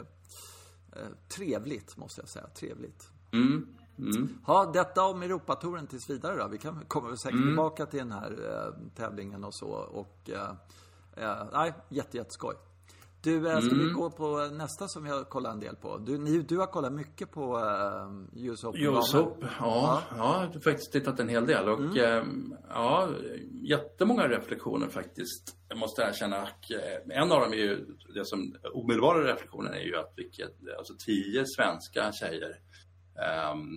eh, 1.01 1.07
trevligt 1.35 1.97
måste 1.97 2.21
jag 2.21 2.29
säga. 2.29 2.47
Trevligt. 2.47 3.09
Mm. 3.31 3.67
Mm. 3.97 4.29
Ja, 4.47 4.71
detta 4.73 5.03
om 5.03 5.23
Europatouren 5.23 5.87
tills 5.87 6.09
vidare 6.09 6.35
då. 6.35 6.47
Vi 6.47 6.57
kan, 6.57 6.85
kommer 6.87 7.15
säkert 7.15 7.35
Mm. 7.35 7.47
tillbaka 7.49 7.85
till 7.85 7.99
den 7.99 8.11
här 8.11 8.31
eh, 8.31 8.73
tävlingen 8.95 9.43
och 9.43 9.55
så. 9.55 9.67
Och, 9.69 10.29
eh, 10.29 10.49
eh, 11.29 11.43
nej, 11.53 11.73
jätte, 11.89 12.17
jätteskoj. 12.17 12.55
Du, 13.21 13.49
eh, 13.51 13.59
ska 13.59 13.71
Mm. 13.75 13.87
vi 13.87 13.93
gå 13.93 14.09
på 14.09 14.47
nästa 14.51 14.87
som 14.87 15.03
vi 15.03 15.09
har 15.09 15.23
kollat 15.23 15.53
en 15.53 15.59
del 15.59 15.75
på? 15.75 15.97
Du, 15.97 16.17
ni, 16.17 16.37
du 16.41 16.57
har 16.57 16.67
kollat 16.67 16.93
mycket 16.93 17.31
på 17.31 17.57
eh, 17.57 18.43
US 18.45 18.63
Open 18.63 18.81
US. 18.81 19.13
Open, 19.15 19.49
ja, 19.59 20.01
ja, 20.09 20.15
jag 20.17 20.23
har 20.23 20.59
faktiskt 20.59 20.91
tittat 20.91 21.19
en 21.19 21.29
hel 21.29 21.45
del. 21.45 21.69
Och 21.69 21.79
Mm. 21.79 21.97
eh, 21.97 22.23
ja, 22.69 23.09
jättemånga 23.51 24.27
reflektioner 24.27 24.87
faktiskt. 24.87 25.55
Jag 25.69 25.77
måste 25.77 26.01
erkänna 26.01 26.37
att 26.37 26.71
eh, 27.09 27.17
en 27.17 27.31
av 27.31 27.39
dem 27.41 27.51
är 27.53 27.57
ju, 27.57 27.85
det 28.13 28.25
som 28.25 28.55
omedelbara 28.73 29.33
reflektionen 29.33 29.73
är 29.73 29.79
ju 29.83 29.95
att 29.97 30.13
vilket, 30.15 30.51
alltså 30.77 30.93
tio 31.05 31.43
svenska 31.45 32.11
tjejer 32.11 32.59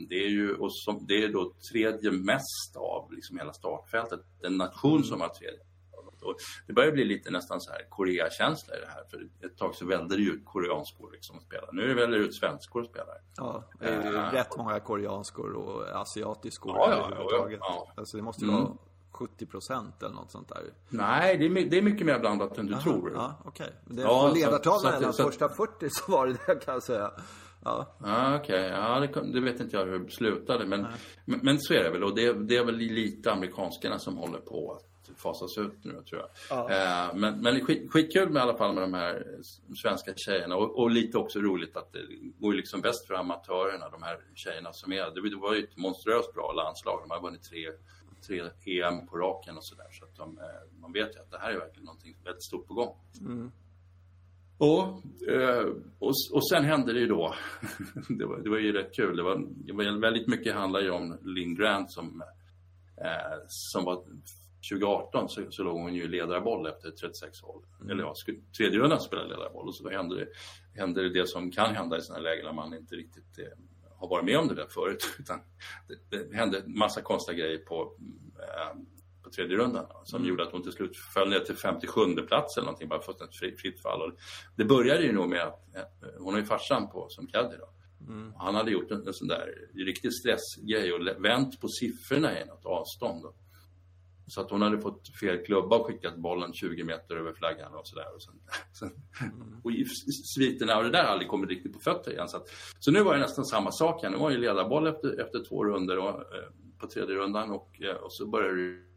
det 0.09 0.15
är 0.25 0.29
ju 0.29 0.55
och 0.55 0.75
som, 0.75 1.07
det 1.09 1.25
är 1.25 1.29
då 1.33 1.53
tredje 1.73 2.11
mest 2.11 2.77
av 2.77 3.13
liksom 3.13 3.39
hela 3.39 3.53
startfältet. 3.53 4.21
En 4.43 4.57
nation 4.57 5.05
som 5.05 5.21
har 5.21 5.29
tredje. 5.29 5.61
Och 6.23 6.35
det 6.67 6.73
börjar 6.73 6.93
bli 6.93 7.05
lite 7.05 7.31
nästan 7.31 7.61
så 7.61 7.71
här 7.73 7.87
Korea-känsla 7.91 8.77
i 8.77 8.81
det 8.81 8.87
här. 8.87 9.05
För 9.11 9.47
ett 9.47 9.57
tag 9.59 9.75
så 9.75 9.87
välde 9.87 10.17
det 10.17 10.23
ju 10.23 10.31
ut 10.31 10.45
koreanskor 10.45 11.11
liksom 11.13 11.37
att 11.37 11.43
spela. 11.43 11.67
Nu 11.73 11.95
väljer 11.95 12.19
det 12.19 12.25
ut 12.25 12.35
svenskor 12.35 12.83
att 12.83 12.89
spela. 12.89 13.13
Ja, 13.37 13.65
det 13.81 13.87
är 13.87 14.11
ju 14.11 14.17
Eh. 14.17 14.31
rätt 14.33 14.57
många 14.57 14.81
koreanskor 14.81 15.53
och 15.53 16.01
asiatiskor 16.01 16.73
Ja, 16.77 16.91
ja, 16.91 16.97
överhuvudtaget. 17.07 17.59
ja. 17.63 17.93
Alltså 17.97 18.17
det 18.17 18.23
måste 18.23 18.45
ju 18.45 18.51
Mm. 18.51 18.63
vara 18.65 18.73
70 19.13 19.47
procent 19.47 20.03
eller 20.03 20.15
något 20.15 20.31
sånt 20.31 20.49
där. 20.49 20.63
Nej, 20.89 21.39
det 21.39 21.45
är, 21.47 21.71
det 21.71 21.79
är 21.79 21.83
mycket 21.83 22.07
mer 22.07 22.19
blandat 22.19 22.59
än 22.59 22.67
du 22.67 22.75
tror. 22.75 23.13
Ja, 23.15 23.35
okej. 23.45 23.71
Det- 23.85 24.03
Ja, 24.03 24.29
På 24.29 24.35
ledartavlan 24.35 25.05
att- 25.05 25.17
första 25.17 25.49
40 25.49 25.91
så 25.91 26.13
var 26.13 26.27
det 26.27 26.33
det 26.47 26.55
kan 26.65 26.75
jag 26.75 26.83
säga. 26.83 27.11
Ja. 27.65 27.97
Ja, 28.05 28.37
okej. 28.37 28.69
Ja, 28.69 29.01
det, 29.01 29.33
det 29.33 29.41
vet 29.41 29.61
inte 29.61 29.77
jag 29.77 29.87
hur 29.87 29.99
det 29.99 30.11
slutade. 30.11 30.67
Men, 30.67 30.87
men, 31.25 31.41
men 31.43 31.61
så 31.61 31.75
är 31.75 31.85
det 31.85 31.91
väl. 31.91 32.05
Och 32.05 32.15
det, 32.15 32.33
det 32.33 32.57
är 32.57 32.65
väl 32.65 32.77
lite 32.77 33.33
amerikanskarna 33.33 33.99
som 33.99 34.17
håller 34.17 34.39
på 34.39 34.73
att 34.73 34.89
fasas 35.17 35.59
ut 35.59 35.85
nu 35.85 36.03
tror 36.03 36.21
jag. 36.21 36.31
Ja. 36.51 36.71
Eh, 36.71 37.15
men 37.15 37.41
men 37.41 37.65
skit, 37.65 37.93
skitkul 37.93 38.31
med 38.31 38.41
i 38.41 38.43
alla 38.43 38.57
fall 38.57 38.75
med 38.75 38.83
de 38.83 38.95
här 38.95 39.27
svenska 39.83 40.15
tjejerna 40.17 40.57
och, 40.57 40.79
och 40.79 40.91
lite 40.91 41.19
också 41.19 41.41
roligt 41.41 41.77
att 41.77 41.93
det 41.93 42.03
går 42.39 42.53
liksom 42.53 42.81
bäst 42.81 43.07
för 43.07 43.15
amatörerna, 43.15 43.89
de 43.89 44.03
här 44.03 44.21
tjejerna 44.35 44.73
som 44.73 44.93
är. 44.93 45.31
Det 45.31 45.37
var 45.37 45.55
ju 45.55 45.65
ett 45.65 45.77
monstruöst 45.77 46.35
bra 46.35 46.53
landslag. 46.53 47.01
De 47.03 47.11
har 47.11 47.23
vunnit 47.23 47.43
tre, 47.43 47.71
tre 48.27 48.83
EM 48.83 49.07
på 49.07 49.17
raken 49.17 49.57
och 49.57 49.65
sådär. 49.65 49.89
Så 49.93 50.05
att 50.05 50.17
de, 50.17 50.39
eh, 50.39 50.81
man 50.81 50.93
vet 50.93 51.17
ju 51.17 51.21
att 51.21 51.31
det 51.31 51.39
här 51.39 51.51
är 51.51 51.59
verkligen 51.59 51.85
någonting 51.85 52.17
väldigt 52.25 52.43
stort 52.43 52.67
på 52.69 52.75
gång. 52.75 52.97
Mm. 53.21 53.53
Och, 54.59 54.83
eh, 55.29 55.67
och, 55.99 56.13
och 56.33 56.49
sen 56.49 56.65
hände 56.65 56.93
det 56.93 57.01
ju 57.01 57.07
då, 57.07 57.35
det, 58.09 58.27
var, 58.27 58.39
det 58.39 58.51
var 58.51 58.59
ju 58.59 58.73
rätt 58.73 58.95
kul, 58.97 59.17
det 59.17 59.23
var, 59.23 59.45
det 59.49 59.73
var 59.73 60.01
väldigt 60.01 60.29
mycket 60.29 60.55
handlar 60.55 60.81
ju 60.81 60.91
om 60.91 61.19
Lynn 61.23 61.55
Grant 61.55 61.93
som, 61.93 62.23
eh, 62.97 63.39
som 63.47 63.85
var 63.85 64.05
2018 64.71 65.29
så, 65.29 65.43
så 65.51 65.63
låg 65.63 65.81
hon 65.81 65.95
ju 65.95 66.09
ledarboll 66.09 66.67
efter 66.67 66.91
36 66.91 67.41
hål. 67.41 67.63
Mm. 67.81 67.91
Eller 67.91 68.03
ja, 68.03 68.15
tredje 68.57 68.79
rundan 68.79 69.01
spelade 69.01 69.29
ledarboll 69.29 69.69
och 69.69 69.75
så 69.75 69.91
hände 69.91 70.17
det, 70.17 70.29
hände 70.81 71.03
det, 71.03 71.21
det 71.21 71.29
som 71.29 71.51
kan 71.51 71.75
hända 71.75 71.97
i 71.97 72.01
sådana 72.01 72.23
lägen 72.23 72.45
när 72.45 72.53
man 72.53 72.75
inte 72.75 72.95
riktigt 72.95 73.39
eh, 73.39 73.59
har 73.97 74.09
varit 74.09 74.25
med 74.25 74.39
om 74.39 74.49
det 74.49 74.55
där 74.55 74.67
förut. 74.69 75.15
Utan 75.19 75.41
det, 75.89 76.19
det 76.19 76.37
hände 76.37 76.63
massa 76.67 77.03
konstiga 77.03 77.39
grejer 77.39 77.59
på 77.59 77.97
eh, 78.39 78.81
på 79.29 79.35
tredje 79.35 79.57
rundan 79.57 79.87
som 80.05 80.17
mm. 80.17 80.29
gjorde 80.29 80.43
att 80.43 80.53
hon 80.53 80.63
till 80.63 80.73
slut 80.73 80.97
föll 80.97 81.31
ner 81.31 81.41
till 81.41 81.57
57 81.57 82.15
plats 82.15 82.57
eller 82.57 82.65
någonting, 82.65 82.89
bara 82.89 83.03
fått 83.03 83.21
ett 83.21 83.61
fritt 83.61 83.83
fall. 83.83 84.13
Det 84.57 84.65
började 84.65 85.03
ju 85.03 85.13
nog 85.13 85.29
med 85.29 85.43
att 85.43 85.77
eh, 85.77 85.83
hon 86.19 86.35
har 86.35 86.41
ju 86.41 86.47
farsan 86.47 86.91
på 86.91 87.07
som 87.09 87.27
caddy 87.27 87.57
då. 87.57 87.69
Mm. 88.13 88.33
Han 88.37 88.55
hade 88.55 88.71
gjort 88.71 88.91
en, 88.91 89.07
en 89.07 89.15
sån 89.15 89.29
där 89.29 89.55
riktig 89.75 90.13
stressgrej 90.13 90.93
och 90.93 91.25
vänt 91.25 91.61
på 91.61 91.69
siffrorna 91.69 92.41
i 92.41 92.45
något 92.45 92.67
avstånd. 92.67 93.23
Då. 93.23 93.35
Så 94.27 94.41
att 94.41 94.51
hon 94.51 94.63
hade 94.63 94.81
fått 94.81 95.17
fel 95.21 95.45
klubba 95.45 95.77
och 95.77 95.87
skickat 95.87 96.17
bollen 96.17 96.53
20 96.53 96.85
meter 96.85 97.17
över 97.17 97.33
flaggan 97.33 97.75
och 97.75 97.87
sådär. 97.87 98.15
Och, 98.15 98.23
sen, 98.23 98.35
sen, 98.73 98.91
mm. 99.21 99.61
och 99.65 99.73
sviterna 100.35 100.79
och 100.79 100.85
det 100.85 100.91
där 100.91 101.05
aldrig 101.05 101.29
kommit 101.31 101.51
riktigt 101.51 101.73
på 101.73 101.79
fötter 101.79 102.11
igen. 102.11 102.29
Så, 102.29 102.37
att, 102.37 102.49
så 102.79 102.91
nu 102.91 103.03
var 103.03 103.15
det 103.15 103.21
nästan 103.21 103.45
samma 103.45 103.73
sak. 103.73 104.03
Nu 104.03 104.17
var 104.17 104.31
ju 104.31 104.39
ledarboll 104.39 104.87
efter, 104.87 105.21
efter 105.21 105.45
två 105.49 105.65
runder 105.65 105.99
och, 105.99 106.09
eh, 106.09 106.49
på 106.79 106.87
tredje 106.87 107.15
rundan 107.15 107.51
och, 107.51 107.83
eh, 107.83 107.97
och 107.97 108.13
så 108.13 108.27
började 108.27 108.57
det 108.57 108.88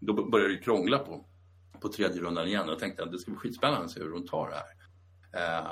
då 0.00 0.30
började 0.30 0.54
det 0.54 0.62
krångla 0.62 0.98
på, 0.98 1.24
på 1.80 1.88
tredje 1.88 2.22
rundan 2.22 2.46
igen. 2.46 2.68
Jag 2.68 2.78
tänkte 2.78 3.02
att 3.02 3.12
det 3.12 3.18
ska 3.18 3.30
bli 3.30 3.38
skitspännande 3.38 3.84
att 3.84 3.90
se 3.90 4.00
hur 4.00 4.12
hon 4.12 4.26
tar 4.26 4.48
det 4.50 4.56
här. 4.56 4.72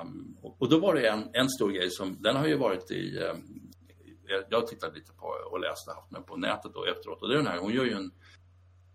Um, 0.01 0.37
och, 0.43 0.63
och, 0.63 0.69
då 0.69 0.81
var 0.81 0.95
det 0.95 1.09
en, 1.09 1.29
en 1.33 1.49
stor 1.49 1.71
grej 1.71 1.91
som, 1.91 2.17
den 2.23 2.37
har 2.37 2.47
ju 2.47 2.57
varit 2.57 2.91
i, 2.91 3.19
um, 3.19 3.71
jag 4.51 4.61
har 4.61 4.67
tittat 4.67 4.95
lite 4.95 5.13
på 5.13 5.27
och 5.51 5.61
läst 5.61 5.89
och 5.89 5.95
haft 5.95 6.11
med 6.11 6.27
på 6.27 6.37
nätet 6.37 6.75
då 6.75 6.85
efteråt. 6.85 7.23
Och 7.23 7.29
det 7.29 7.35
är 7.35 7.39
den 7.39 7.47
här, 7.47 7.59
hon 7.59 7.73
gör 7.73 7.85
ju 7.85 7.93
en 7.93 8.11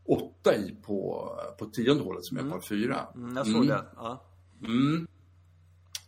åtta 0.06 0.56
i 0.56 0.76
på, 0.84 1.30
på 1.60 1.66
tionde 1.66 2.04
hålet 2.04 2.26
som 2.26 2.38
är 2.38 2.42
mm. 2.42 2.52
par 2.52 2.62
fyra. 2.70 3.08
Mm, 3.16 3.38
jag 3.38 3.48
såg 3.48 3.56
mm. 3.56 3.68
det. 3.68 3.86
Ja. 3.96 4.26
Mm. 4.64 5.08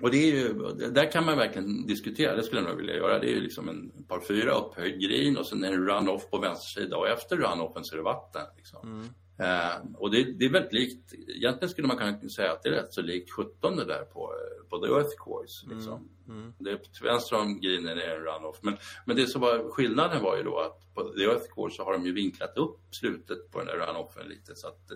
Och 0.02 0.12
det 0.12 0.18
är 0.18 0.36
ju, 0.36 0.54
där 0.92 1.12
kan 1.12 1.26
man 1.26 1.38
verkligen 1.38 1.88
diskutera, 1.88 2.36
det 2.36 2.44
skulle 2.44 2.62
jag 2.62 2.70
nog 2.70 2.78
vilja 2.78 2.96
göra. 2.96 3.20
Det 3.20 3.28
är 3.28 3.36
ju 3.36 3.42
liksom 3.42 3.70
en 3.70 4.04
par 4.08 4.20
fyra 4.20 4.52
upphöjd 4.52 5.02
green 5.02 5.38
och 5.38 5.48
sen 5.48 5.64
är 5.64 5.72
det 5.72 5.78
run-off 5.78 6.30
på 6.30 6.38
vänster 6.38 6.82
sida 6.82 6.98
och 6.98 7.08
efter 7.08 7.38
run-offen 7.38 7.84
så 7.84 7.96
är 7.96 7.98
det 7.98 8.04
vatten. 8.04 8.46
Liksom. 8.58 8.88
Mm. 8.88 9.10
Eh, 9.40 9.76
och 9.98 10.12
det, 10.12 10.24
det, 10.24 10.46
är 10.46 10.50
väldigt 10.50 10.74
likt, 10.74 11.14
egentligen 11.14 11.70
skulle 11.70 11.88
man 11.88 11.98
kunna 11.98 12.30
säga 12.30 12.52
att 12.52 12.64
det 12.64 12.70
är 12.70 12.74
rätt 12.74 12.94
så 12.94 13.02
likt 13.02 13.32
17 13.32 13.78
där 13.78 14.04
på, 14.04 14.34
på 14.70 14.80
The 14.80 14.92
Earth 14.92 15.24
Course. 15.24 15.66
Mm. 15.66 15.78
Liksom. 15.78 16.10
Mm. 16.28 16.40
Mm. 16.40 16.54
Det 16.58 16.72
är 16.72 16.78
till 16.78 17.04
vänster 17.04 17.36
om 17.36 17.60
greenen 17.62 17.98
är 17.98 18.16
en 18.16 18.22
run-off. 18.22 18.58
Men, 18.62 18.78
men 19.06 19.16
det 19.16 19.28
som 19.28 19.42
var 19.42 19.72
skillnaden 19.72 20.24
var 20.24 20.38
ju 20.38 20.44
då 20.44 20.60
att 20.60 20.94
på 20.94 21.04
The 21.04 21.24
Earth 21.24 21.54
Course 21.56 21.76
så 21.76 21.84
har 21.84 21.94
de 21.94 22.06
ju 22.06 22.14
vinklat 22.14 22.58
upp 22.58 22.80
slutet 22.92 23.52
på 23.52 23.60
den 23.60 23.68
där 23.68 23.78
run-offen 23.78 24.28
lite 24.28 24.56
så 24.56 24.68
att 24.68 24.92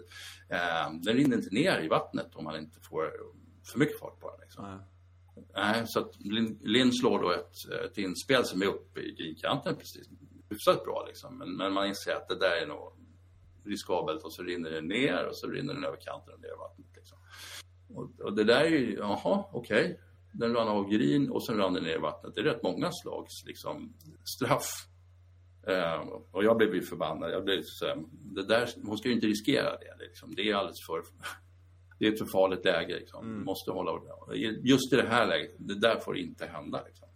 eh, 0.50 0.94
den 1.02 1.16
rinner 1.16 1.38
inte 1.38 1.56
ner 1.56 1.82
i 1.82 1.88
vattnet 1.88 2.36
om 2.36 2.44
man 2.44 2.56
inte 2.56 2.80
får 2.80 3.12
för 3.64 3.80
mycket 3.80 4.00
fart 4.00 4.20
på 4.20 4.32
den. 4.32 4.40
Liksom. 4.42 4.82
Nej, 5.56 5.84
så 5.86 6.00
att 6.00 6.16
Linn 6.62 6.92
slår 6.94 7.22
då 7.22 7.32
ett, 7.32 7.86
ett 7.86 7.98
inspel 7.98 8.46
som 8.46 8.62
är 8.62 8.66
uppe 8.66 9.00
i 9.00 9.16
greenkanten 9.16 9.76
precis 9.76 10.08
hyfsat 10.52 10.84
bra 10.84 11.06
liksom. 11.08 11.38
Men, 11.38 11.58
men, 11.58 11.74
man 11.74 11.88
inser 11.88 12.16
att 12.16 12.30
det 12.30 12.40
där 12.40 12.62
är 12.62 12.68
nog 12.68 12.94
riskabelt 13.66 14.24
och 14.24 14.34
så 14.34 14.44
rinner 14.44 14.70
det 14.70 14.82
ner 14.82 15.26
och 15.26 15.36
så 15.36 15.48
rinner 15.48 15.74
den 15.74 15.84
över 15.84 15.98
kanten 15.98 16.34
och 16.34 16.42
ner 16.42 16.48
i 16.48 16.60
vattnet. 16.60 16.88
Liksom. 16.96 17.18
Och, 17.96 18.26
och, 18.26 18.36
det 18.36 18.44
där 18.44 18.64
är 18.64 18.70
ju, 18.70 18.96
jaha, 18.96 19.46
okej. 19.52 19.84
Okay. 19.84 19.98
Den 20.34 20.54
rann 20.54 20.68
av 20.68 20.90
green 20.90 21.32
och 21.32 21.46
sen 21.46 21.58
rann 21.58 21.74
den 21.74 21.84
ner 21.84 21.96
i 21.96 21.98
vattnet. 21.98 22.36
Det 22.36 22.42
är 22.42 22.46
rätt 22.46 22.64
många 22.64 22.92
slags 22.92 23.46
liksom, 23.46 23.94
straff. 24.38 24.70
Eh, 25.68 26.00
och 26.32 26.44
jag 26.44 26.58
blev 26.58 26.76
ju 26.76 26.82
förbannad. 26.82 27.32
Jag 27.32 27.44
blev 27.44 27.62
så 27.64 27.86
här, 27.86 28.04
det 28.12 28.46
där, 28.46 28.70
hon 28.84 28.98
ska 28.98 29.08
ju 29.08 29.16
inte 29.16 29.28
riskera 29.28 29.78
det. 29.78 30.06
Liksom. 30.06 30.36
Det 30.36 30.50
är 30.50 30.56
alldeles 30.56 30.86
för 30.86 31.04
det 32.02 32.08
är 32.08 32.14
ett 32.14 32.20
för 32.20 32.26
farligt 32.26 32.66
läge. 32.66 32.94
Liksom. 33.00 33.26
Mm. 33.26 33.44
måste 33.46 33.72
hålla 33.72 33.92
Just 34.64 34.94
i 34.94 34.96
det 34.96 35.08
här 35.08 35.28
läget, 35.28 35.56
det 35.58 35.80
där 35.80 36.00
får 36.00 36.18
inte 36.18 36.46
hända. 36.46 36.84
Liksom. 36.86 37.08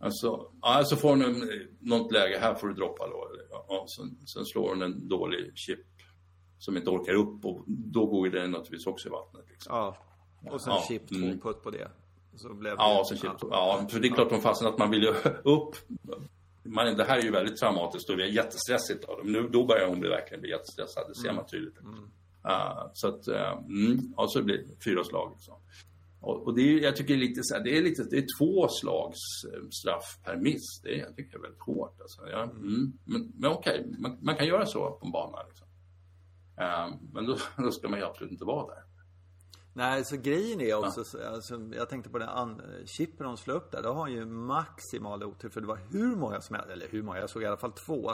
Alltså, 0.00 0.50
alltså 0.60 0.96
får 0.96 1.08
hon 1.08 1.50
något 1.80 2.12
läge, 2.12 2.38
här 2.38 2.54
får 2.54 2.68
du 2.68 2.74
droppa 2.74 3.08
då. 3.08 3.30
Ja, 3.50 3.86
sen, 3.96 4.26
sen 4.26 4.44
slår 4.44 4.68
hon 4.68 4.82
en 4.82 5.08
dålig 5.08 5.52
chip 5.54 5.86
som 6.58 6.76
inte 6.76 6.90
orkar 6.90 7.12
upp 7.12 7.44
och 7.44 7.64
då 7.66 8.06
går 8.06 8.28
den 8.28 8.50
naturligtvis 8.50 8.86
också 8.86 9.08
i 9.08 9.10
vattnet. 9.10 9.44
Liksom. 9.50 9.76
Ja, 9.76 9.96
och 10.50 10.62
sen 10.62 10.72
ja, 10.72 10.84
chip 10.88 11.08
två 11.08 11.16
mm. 11.16 11.40
putt 11.40 11.62
på 11.62 11.70
det. 11.70 11.90
Så 12.36 12.54
blev 12.54 12.76
det... 12.76 12.82
Ja, 12.82 13.04
sen 13.08 13.18
chip 13.18 13.30
ja. 13.40 13.86
för 13.90 14.00
det 14.00 14.08
är 14.08 14.14
klart 14.14 14.30
de 14.30 14.40
fastnar 14.40 14.68
att 14.68 14.78
man 14.78 14.90
vill 14.90 15.02
ju 15.02 15.08
upp. 15.44 15.76
Man, 16.62 16.96
det 16.96 17.04
här 17.04 17.18
är 17.18 17.22
ju 17.22 17.30
väldigt 17.30 17.56
traumatiskt 17.56 18.10
och 18.10 18.18
vi 18.18 18.22
är 18.22 18.32
jättestressigt. 18.32 19.06
Då. 19.06 19.20
Nu, 19.24 19.48
då 19.48 19.66
börjar 19.66 19.88
hon 19.88 20.00
bli, 20.00 20.08
verkligen 20.08 20.40
bli 20.40 20.50
jättestressad, 20.50 21.04
det 21.08 21.14
ser 21.14 21.28
mm. 21.28 21.36
man 21.36 21.46
tydligt. 21.46 21.80
Mm. 21.80 22.10
Uh, 22.48 22.90
så 22.92 23.08
att, 23.08 23.28
uh, 23.28 23.64
mm, 23.68 24.14
och 24.16 24.32
så 24.32 24.42
blir 24.42 24.58
det 24.58 24.84
fyra 24.84 25.04
slag. 25.04 25.32
Liksom. 25.32 25.54
Och, 26.20 26.46
och, 26.46 26.54
det 26.54 26.62
är, 26.62 26.80
jag 26.80 26.96
tycker 26.96 27.16
lite 27.16 27.42
så 27.42 27.54
här, 27.54 27.64
det 27.64 27.78
är 27.78 27.82
lite, 27.82 28.04
det 28.04 28.18
är 28.18 28.26
två 28.38 28.68
slags 28.68 29.18
eh, 29.44 29.68
straff 29.70 30.18
per 30.24 30.36
miss. 30.36 30.80
Det 30.82 30.94
är, 30.94 30.98
jag 30.98 31.16
tycker 31.16 31.30
det 31.30 31.38
är 31.38 31.42
väldigt 31.42 31.62
hårt. 31.62 32.00
Alltså. 32.00 32.20
Ja, 32.30 32.42
mm, 32.42 32.92
men, 33.04 33.32
men 33.34 33.50
okej, 33.50 33.86
man, 33.98 34.18
man, 34.22 34.36
kan 34.36 34.46
göra 34.46 34.66
så 34.66 34.90
på 34.90 35.06
en 35.06 35.12
bana. 35.12 35.38
Liksom. 35.48 35.66
Uh, 36.60 36.96
men 37.12 37.26
då, 37.26 37.36
då 37.64 37.70
ska 37.70 37.88
man 37.88 37.98
ju 37.98 38.04
absolut 38.04 38.32
inte 38.32 38.44
vara 38.44 38.74
där. 38.74 38.82
Nej, 39.74 40.04
så 40.04 40.16
grejen 40.16 40.60
är 40.60 40.74
också, 40.74 41.04
ja. 41.18 41.28
alltså, 41.28 41.60
jag 41.72 41.88
tänkte 41.88 42.10
på 42.10 42.18
den 42.18 42.62
chippen 42.86 43.26
hon 43.26 43.36
slog 43.36 43.56
upp 43.56 43.70
där, 43.70 43.82
då 43.82 43.88
har 43.88 43.94
hon 43.94 44.12
ju 44.12 44.26
maximal 44.26 45.24
otur 45.24 45.48
för 45.48 45.60
det 45.60 45.66
var 45.66 45.78
hur 45.90 46.16
många 46.16 46.40
som 46.40 46.56
helst, 46.56 46.70
eller 46.70 46.88
hur 46.90 47.02
många, 47.02 47.18
jag 47.18 47.30
såg 47.30 47.42
i 47.42 47.46
alla 47.46 47.56
fall 47.56 47.72
två 47.72 48.10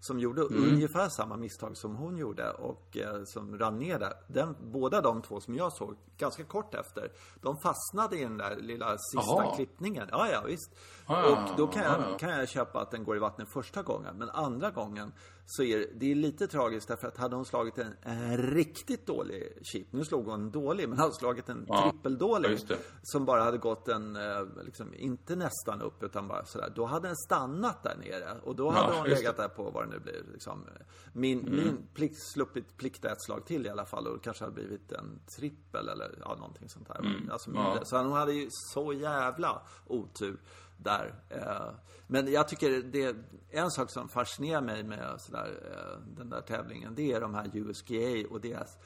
som 0.00 0.18
gjorde 0.20 0.42
mm. 0.42 0.64
ungefär 0.64 1.08
samma 1.08 1.36
misstag 1.36 1.76
som 1.76 1.96
hon 1.96 2.16
gjorde 2.16 2.50
och 2.50 2.96
eh, 2.96 3.24
som 3.24 3.58
rann 3.58 3.78
ner 3.78 3.98
där. 3.98 4.12
Den, 4.26 4.56
båda 4.60 5.00
de 5.00 5.22
två 5.22 5.40
som 5.40 5.54
jag 5.54 5.72
såg, 5.72 5.96
ganska 6.18 6.44
kort 6.44 6.74
efter, 6.74 7.12
de 7.40 7.56
fastnade 7.56 8.18
i 8.18 8.22
den 8.22 8.38
där 8.38 8.56
lilla 8.56 8.98
sista 8.98 9.32
Aha. 9.32 9.56
klippningen. 9.56 10.08
Ja, 10.10 10.28
ja, 10.32 10.42
visst. 10.46 10.70
Ah, 11.06 11.30
och 11.30 11.56
då 11.56 11.66
kan 11.66 11.82
jag, 11.82 11.92
ah, 11.92 12.18
kan 12.18 12.30
jag 12.30 12.48
köpa 12.48 12.80
att 12.80 12.90
den 12.90 13.04
går 13.04 13.16
i 13.16 13.18
vattnet 13.18 13.48
första 13.48 13.82
gången, 13.82 14.16
men 14.18 14.30
andra 14.30 14.70
gången 14.70 15.12
så 15.46 15.62
är 15.62 15.86
det 15.94 16.10
är 16.10 16.14
lite 16.14 16.46
tragiskt 16.46 16.88
därför 16.88 17.08
att 17.08 17.16
hade 17.16 17.36
hon 17.36 17.44
slagit 17.44 17.78
en, 17.78 17.96
en 18.02 18.38
riktigt 18.38 19.06
dålig 19.06 19.58
chip, 19.62 19.92
nu 19.92 20.04
slog 20.04 20.26
hon 20.26 20.40
en 20.40 20.50
dålig, 20.50 20.88
men 20.88 20.98
hade 21.00 21.14
slagit 21.14 21.48
en 21.48 21.64
ja, 21.68 21.90
trippeldålig 21.90 22.58
som 23.02 23.24
bara 23.24 23.42
hade 23.42 23.58
gått 23.58 23.88
en, 23.88 24.16
eh, 24.16 24.46
liksom, 24.64 24.94
inte 24.94 25.36
nästan 25.36 25.82
upp 25.82 26.02
utan 26.02 26.28
bara 26.28 26.44
sådär, 26.44 26.72
då 26.74 26.86
hade 26.86 27.08
den 27.08 27.16
stannat 27.16 27.82
där 27.82 27.96
nere 27.96 28.40
och 28.42 28.56
då 28.56 28.70
hade 28.70 28.94
ja, 28.94 29.00
hon 29.00 29.08
legat 29.08 29.36
där 29.36 29.48
på 29.48 29.70
vad 29.70 29.84
det 29.84 29.90
nu 29.90 29.98
blir, 29.98 30.24
liksom, 30.32 30.66
min, 31.12 31.40
mm. 31.40 31.56
min 31.56 31.86
plikt, 31.94 32.16
sluppit 32.32 32.76
plikta 32.76 33.10
ett 33.12 33.22
slag 33.22 33.46
till 33.46 33.66
i 33.66 33.68
alla 33.68 33.84
fall 33.84 34.06
och 34.06 34.14
det 34.14 34.24
kanske 34.24 34.44
hade 34.44 34.54
blivit 34.54 34.92
en 34.92 35.20
trippel 35.36 35.88
eller 35.88 36.18
ja, 36.20 36.34
någonting 36.34 36.68
sånt 36.68 36.88
där. 36.88 36.98
Mm. 36.98 37.30
Alltså, 37.30 37.50
ja. 37.54 37.78
Så 37.84 37.98
hon 37.98 38.12
hade 38.12 38.32
ju 38.32 38.48
så 38.50 38.92
jävla 38.92 39.62
otur 39.86 40.40
där. 40.76 41.14
Eh, 41.28 41.70
men 42.06 42.32
jag 42.32 42.48
tycker 42.48 42.82
det 42.82 43.16
en 43.50 43.70
sak 43.70 43.90
som 43.90 44.08
fascinerar 44.08 44.60
mig 44.60 44.82
med 44.82 45.14
sådär, 45.18 45.60
eh, 45.72 46.14
den 46.16 46.30
där 46.30 46.40
tävlingen. 46.40 46.94
Det 46.94 47.12
är 47.12 47.20
de 47.20 47.34
här 47.34 47.50
USGA 47.54 48.28
och 48.30 48.40
deras 48.40 48.78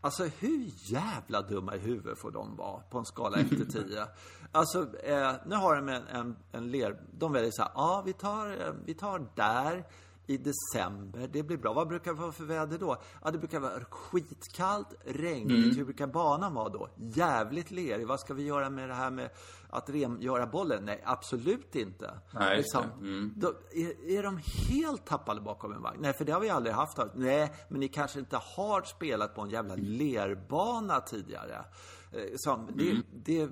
Alltså 0.00 0.24
hur 0.24 0.70
jävla 0.74 1.42
dumma 1.42 1.76
i 1.76 1.78
huvudet 1.78 2.18
får 2.18 2.30
de 2.30 2.56
vara 2.56 2.80
på 2.80 2.98
en 2.98 3.04
skala 3.04 3.36
1 3.36 3.48
till 3.48 3.72
10? 3.72 4.06
Alltså, 4.52 4.98
eh, 4.98 5.32
nu 5.46 5.54
har 5.54 5.76
de 5.76 5.88
en, 5.88 6.06
en, 6.06 6.36
en 6.52 6.70
ler... 6.70 6.96
De 7.18 7.32
väljer 7.32 7.50
så 7.50 7.62
här, 7.62 7.70
ja 7.74 8.02
vi 8.06 8.12
tar, 8.12 8.50
eh, 8.50 8.72
vi 8.84 8.94
tar 8.94 9.26
där 9.34 9.84
i 10.28 10.36
december. 10.36 11.28
Det 11.32 11.42
blir 11.42 11.56
bra. 11.56 11.72
Vad 11.72 11.88
brukar 11.88 12.14
det 12.14 12.20
vara 12.20 12.32
för 12.32 12.44
väder 12.44 12.78
då? 12.78 12.96
Ja, 13.24 13.30
det 13.30 13.38
brukar 13.38 13.60
vara 13.60 13.84
skitkallt, 13.90 14.94
regnigt. 15.04 15.64
Mm. 15.64 15.76
Hur 15.76 15.84
brukar 15.84 16.06
banan 16.06 16.54
vara 16.54 16.68
då? 16.68 16.88
Jävligt 16.96 17.70
lerig. 17.70 18.06
Vad 18.06 18.20
ska 18.20 18.34
vi 18.34 18.42
göra 18.42 18.70
med 18.70 18.88
det 18.88 18.94
här 18.94 19.10
med 19.10 19.30
att 19.70 19.90
rengöra 19.90 20.46
bollen? 20.46 20.84
Nej, 20.84 21.02
absolut 21.04 21.76
inte. 21.76 22.20
Nej, 22.30 22.56
liksom, 22.56 22.84
mm. 23.00 23.32
då, 23.36 23.48
är, 23.72 24.10
är 24.10 24.22
de 24.22 24.40
helt 24.68 25.06
tappade 25.06 25.40
bakom 25.40 25.72
en 25.72 25.82
vagn? 25.82 25.98
Nej, 26.00 26.12
för 26.12 26.24
det 26.24 26.32
har 26.32 26.40
vi 26.40 26.50
aldrig 26.50 26.74
haft. 26.74 26.98
Nej, 27.14 27.52
men 27.68 27.80
ni 27.80 27.88
kanske 27.88 28.18
inte 28.18 28.36
har 28.36 28.82
spelat 28.82 29.34
på 29.34 29.40
en 29.40 29.50
jävla 29.50 29.74
lerbana 29.76 31.00
tidigare. 31.00 31.64
Eh, 32.12 32.20
som, 32.36 32.68
det, 32.74 32.90
mm. 32.90 33.02
det 33.12 33.50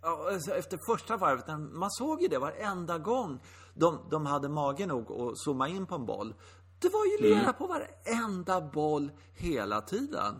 Alltså, 0.00 0.54
efter 0.54 0.78
första 0.86 1.16
varvet, 1.16 1.44
man 1.72 1.90
såg 1.90 2.22
ju 2.22 2.28
det 2.28 2.38
varenda 2.38 2.98
gång 2.98 3.40
de, 3.78 3.98
de 4.10 4.26
hade 4.26 4.48
mage 4.48 4.86
nog 4.86 5.12
att 5.12 5.38
zooma 5.38 5.68
in 5.68 5.86
på 5.86 5.94
en 5.94 6.06
boll. 6.06 6.34
Det 6.78 6.88
var 6.88 7.06
ju 7.06 7.34
lera 7.34 7.52
på 7.52 7.66
varenda 7.66 8.60
boll 8.60 9.10
hela 9.34 9.80
tiden. 9.80 10.34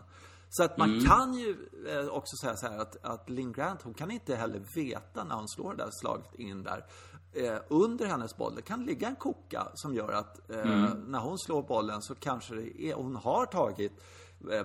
Så 0.49 0.63
att 0.63 0.77
man 0.77 1.05
kan 1.05 1.33
ju 1.33 1.69
eh, 1.87 2.07
också 2.07 2.35
säga 2.41 2.55
så 2.55 2.67
här 2.67 2.77
att, 2.77 3.05
att 3.05 3.29
Lynn 3.29 3.51
Grant, 3.51 3.81
hon 3.81 3.93
kan 3.93 4.11
inte 4.11 4.35
heller 4.35 4.61
veta 4.75 5.23
när 5.23 5.35
hon 5.35 5.47
slår 5.47 5.73
det 5.73 5.83
där 5.83 5.89
slaget 5.91 6.35
in 6.35 6.63
där. 6.63 6.85
Eh, 7.33 7.57
under 7.67 8.05
hennes 8.05 8.37
boll, 8.37 8.55
det 8.55 8.61
kan 8.61 8.85
ligga 8.85 9.07
en 9.07 9.15
koka 9.15 9.67
som 9.73 9.95
gör 9.95 10.11
att 10.11 10.49
eh, 10.49 10.93
när 11.07 11.19
hon 11.19 11.37
slår 11.37 11.63
bollen 11.63 12.01
så 12.01 12.15
kanske 12.15 12.55
det 12.55 12.81
är, 12.81 12.93
hon 12.93 13.15
har 13.15 13.45
tagit 13.45 13.91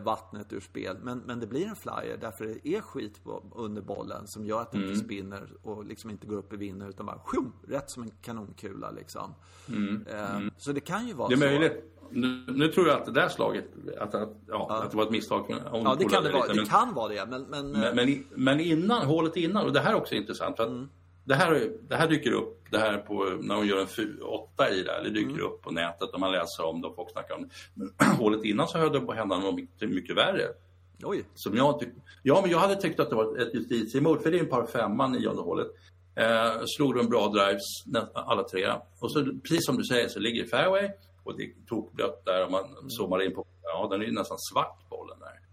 vattnet 0.00 0.52
ur 0.52 0.60
spel. 0.60 0.96
Men, 1.02 1.18
men 1.18 1.40
det 1.40 1.46
blir 1.46 1.66
en 1.66 1.76
flyer 1.76 2.16
därför 2.20 2.44
det 2.44 2.68
är 2.76 2.80
skit 2.80 3.24
på, 3.24 3.42
under 3.54 3.82
bollen 3.82 4.26
som 4.26 4.46
gör 4.46 4.60
att 4.60 4.72
den 4.72 4.82
inte 4.84 4.96
spinner 5.04 5.48
och 5.62 5.84
liksom 5.84 6.10
inte 6.10 6.26
går 6.26 6.36
upp 6.36 6.52
i 6.52 6.56
vinden 6.56 6.88
utan 6.88 7.06
bara 7.06 7.18
sjum, 7.24 7.52
rätt 7.68 7.90
som 7.90 8.02
en 8.02 8.10
kanonkula 8.22 8.90
liksom. 8.90 9.34
Eh, 10.06 10.38
Så 10.58 10.72
det 10.72 10.80
kan 10.80 11.06
ju 11.08 11.14
vara 11.14 11.28
Det 11.28 11.34
är 11.34 11.36
så. 11.36 11.44
möjligt. 11.44 11.90
Nu, 12.10 12.44
nu 12.48 12.68
tror 12.68 12.88
jag 12.88 12.98
att 13.00 13.06
det 13.06 13.12
där 13.12 13.28
slaget, 13.28 13.64
att, 14.00 14.14
att, 14.14 14.36
ja, 14.48 14.82
att 14.82 14.90
det 14.90 14.96
var 14.96 15.04
ett 15.04 15.10
misstag. 15.10 15.46
Ja, 15.72 15.96
det 15.98 16.04
kan 16.04 16.24
det 16.24 16.32
vara. 16.32 16.52
Det 16.52 16.66
kan 16.68 16.94
vara 16.94 17.08
det, 17.08 17.26
men... 17.26 17.42
men, 17.42 17.70
Men, 17.94 18.24
men 18.34 18.60
innan, 18.60 19.06
hålet 19.06 19.36
innan, 19.36 19.64
och 19.66 19.72
det 19.72 19.80
här 19.80 19.90
är 19.92 19.96
också 19.96 20.14
intressant. 20.14 20.56
För 20.56 20.62
att 20.64 20.70
Mm. 20.70 20.88
Det, 21.24 21.34
här, 21.34 21.70
det 21.88 21.96
här 21.96 22.08
dyker 22.08 22.32
upp, 22.32 22.66
det 22.70 22.78
här 22.78 22.98
på, 22.98 23.24
när 23.40 23.54
hon 23.54 23.66
gör 23.66 23.80
en 23.80 24.22
åtta 24.22 24.70
i 24.70 24.82
det 24.82 24.92
här, 24.92 25.02
det 25.02 25.10
dyker 25.10 25.30
Mm. 25.30 25.44
upp 25.46 25.62
på 25.62 25.70
nätet 25.70 26.10
och 26.10 26.20
man 26.20 26.32
läser 26.32 26.64
om 26.64 26.80
det 26.80 26.88
och 26.88 26.94
folk 26.96 27.10
snackar 27.10 27.34
om 27.34 27.42
det. 27.42 27.48
Men 27.74 27.92
hålet 28.18 28.44
innan 28.44 28.68
så 28.68 28.78
höll 28.78 28.92
det 28.92 29.00
på 29.00 29.12
att 29.12 29.18
hända 29.18 29.38
något 29.38 29.54
mycket, 29.54 29.90
mycket 29.90 30.16
värre. 30.16 30.42
oj. 31.02 31.24
Som 31.34 31.56
jag 31.56 31.80
tyck, 31.80 31.88
ja, 32.22 32.40
men 32.42 32.50
jag 32.50 32.58
hade 32.58 32.76
tyckt 32.76 33.00
att 33.00 33.10
det 33.10 33.16
var 33.16 33.38
ett 33.38 33.54
justitiemord, 33.54 34.22
för 34.22 34.30
det 34.30 34.38
är 34.38 34.42
en 34.42 34.48
par 34.48 34.66
femma, 34.66 35.06
nionde 35.08 35.42
hålet. 35.42 35.66
Eh, 36.16 36.62
slog 36.76 36.94
de 36.96 37.08
bra 37.08 37.28
drives, 37.28 37.62
alla 38.14 38.42
tre. 38.42 38.72
Och 39.00 39.12
så, 39.12 39.24
precis 39.24 39.66
som 39.66 39.76
du 39.76 39.84
säger, 39.84 40.08
så 40.08 40.18
ligger 40.18 40.46
fairway 40.46 40.90
och 41.24 41.36
det 41.38 41.66
tog 41.68 41.94
blött 41.94 42.24
där 42.24 42.44
och 42.44 42.50
man 42.50 42.64
zoomar 42.90 43.22
in 43.22 43.34
på, 43.34 43.46
ja 43.62 43.88
den 43.90 44.00
är 44.02 44.06
ju 44.06 44.12
nästan 44.12 44.38
svart 44.38 44.88
bollen 44.90 45.18
där. 45.20 45.43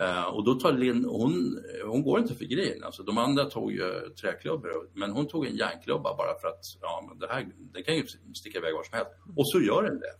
Eh, 0.00 0.24
och 0.24 0.44
då 0.44 0.54
tar 0.54 0.72
Linn, 0.72 1.04
hon, 1.04 1.64
hon 1.86 2.02
går 2.02 2.18
inte 2.18 2.34
för 2.34 2.44
green. 2.44 2.84
Alltså, 2.84 3.02
de 3.02 3.18
andra 3.18 3.44
tog 3.44 3.72
ju 3.72 4.08
träklubbor, 4.20 4.90
men 4.94 5.10
hon 5.10 5.28
tog 5.28 5.46
en 5.46 5.56
järnklubba 5.56 6.16
bara 6.16 6.38
för 6.40 6.48
att 6.48 6.64
ja, 6.80 7.04
men 7.08 7.18
det 7.18 7.26
här 7.30 7.48
det 7.72 7.82
kan 7.82 7.96
ju 7.96 8.06
sticka 8.34 8.58
iväg 8.58 8.74
var 8.74 8.82
som 8.82 8.96
helst. 8.96 9.10
Och 9.36 9.48
så 9.48 9.60
gör 9.60 9.82
den 9.82 10.00
det. 10.00 10.12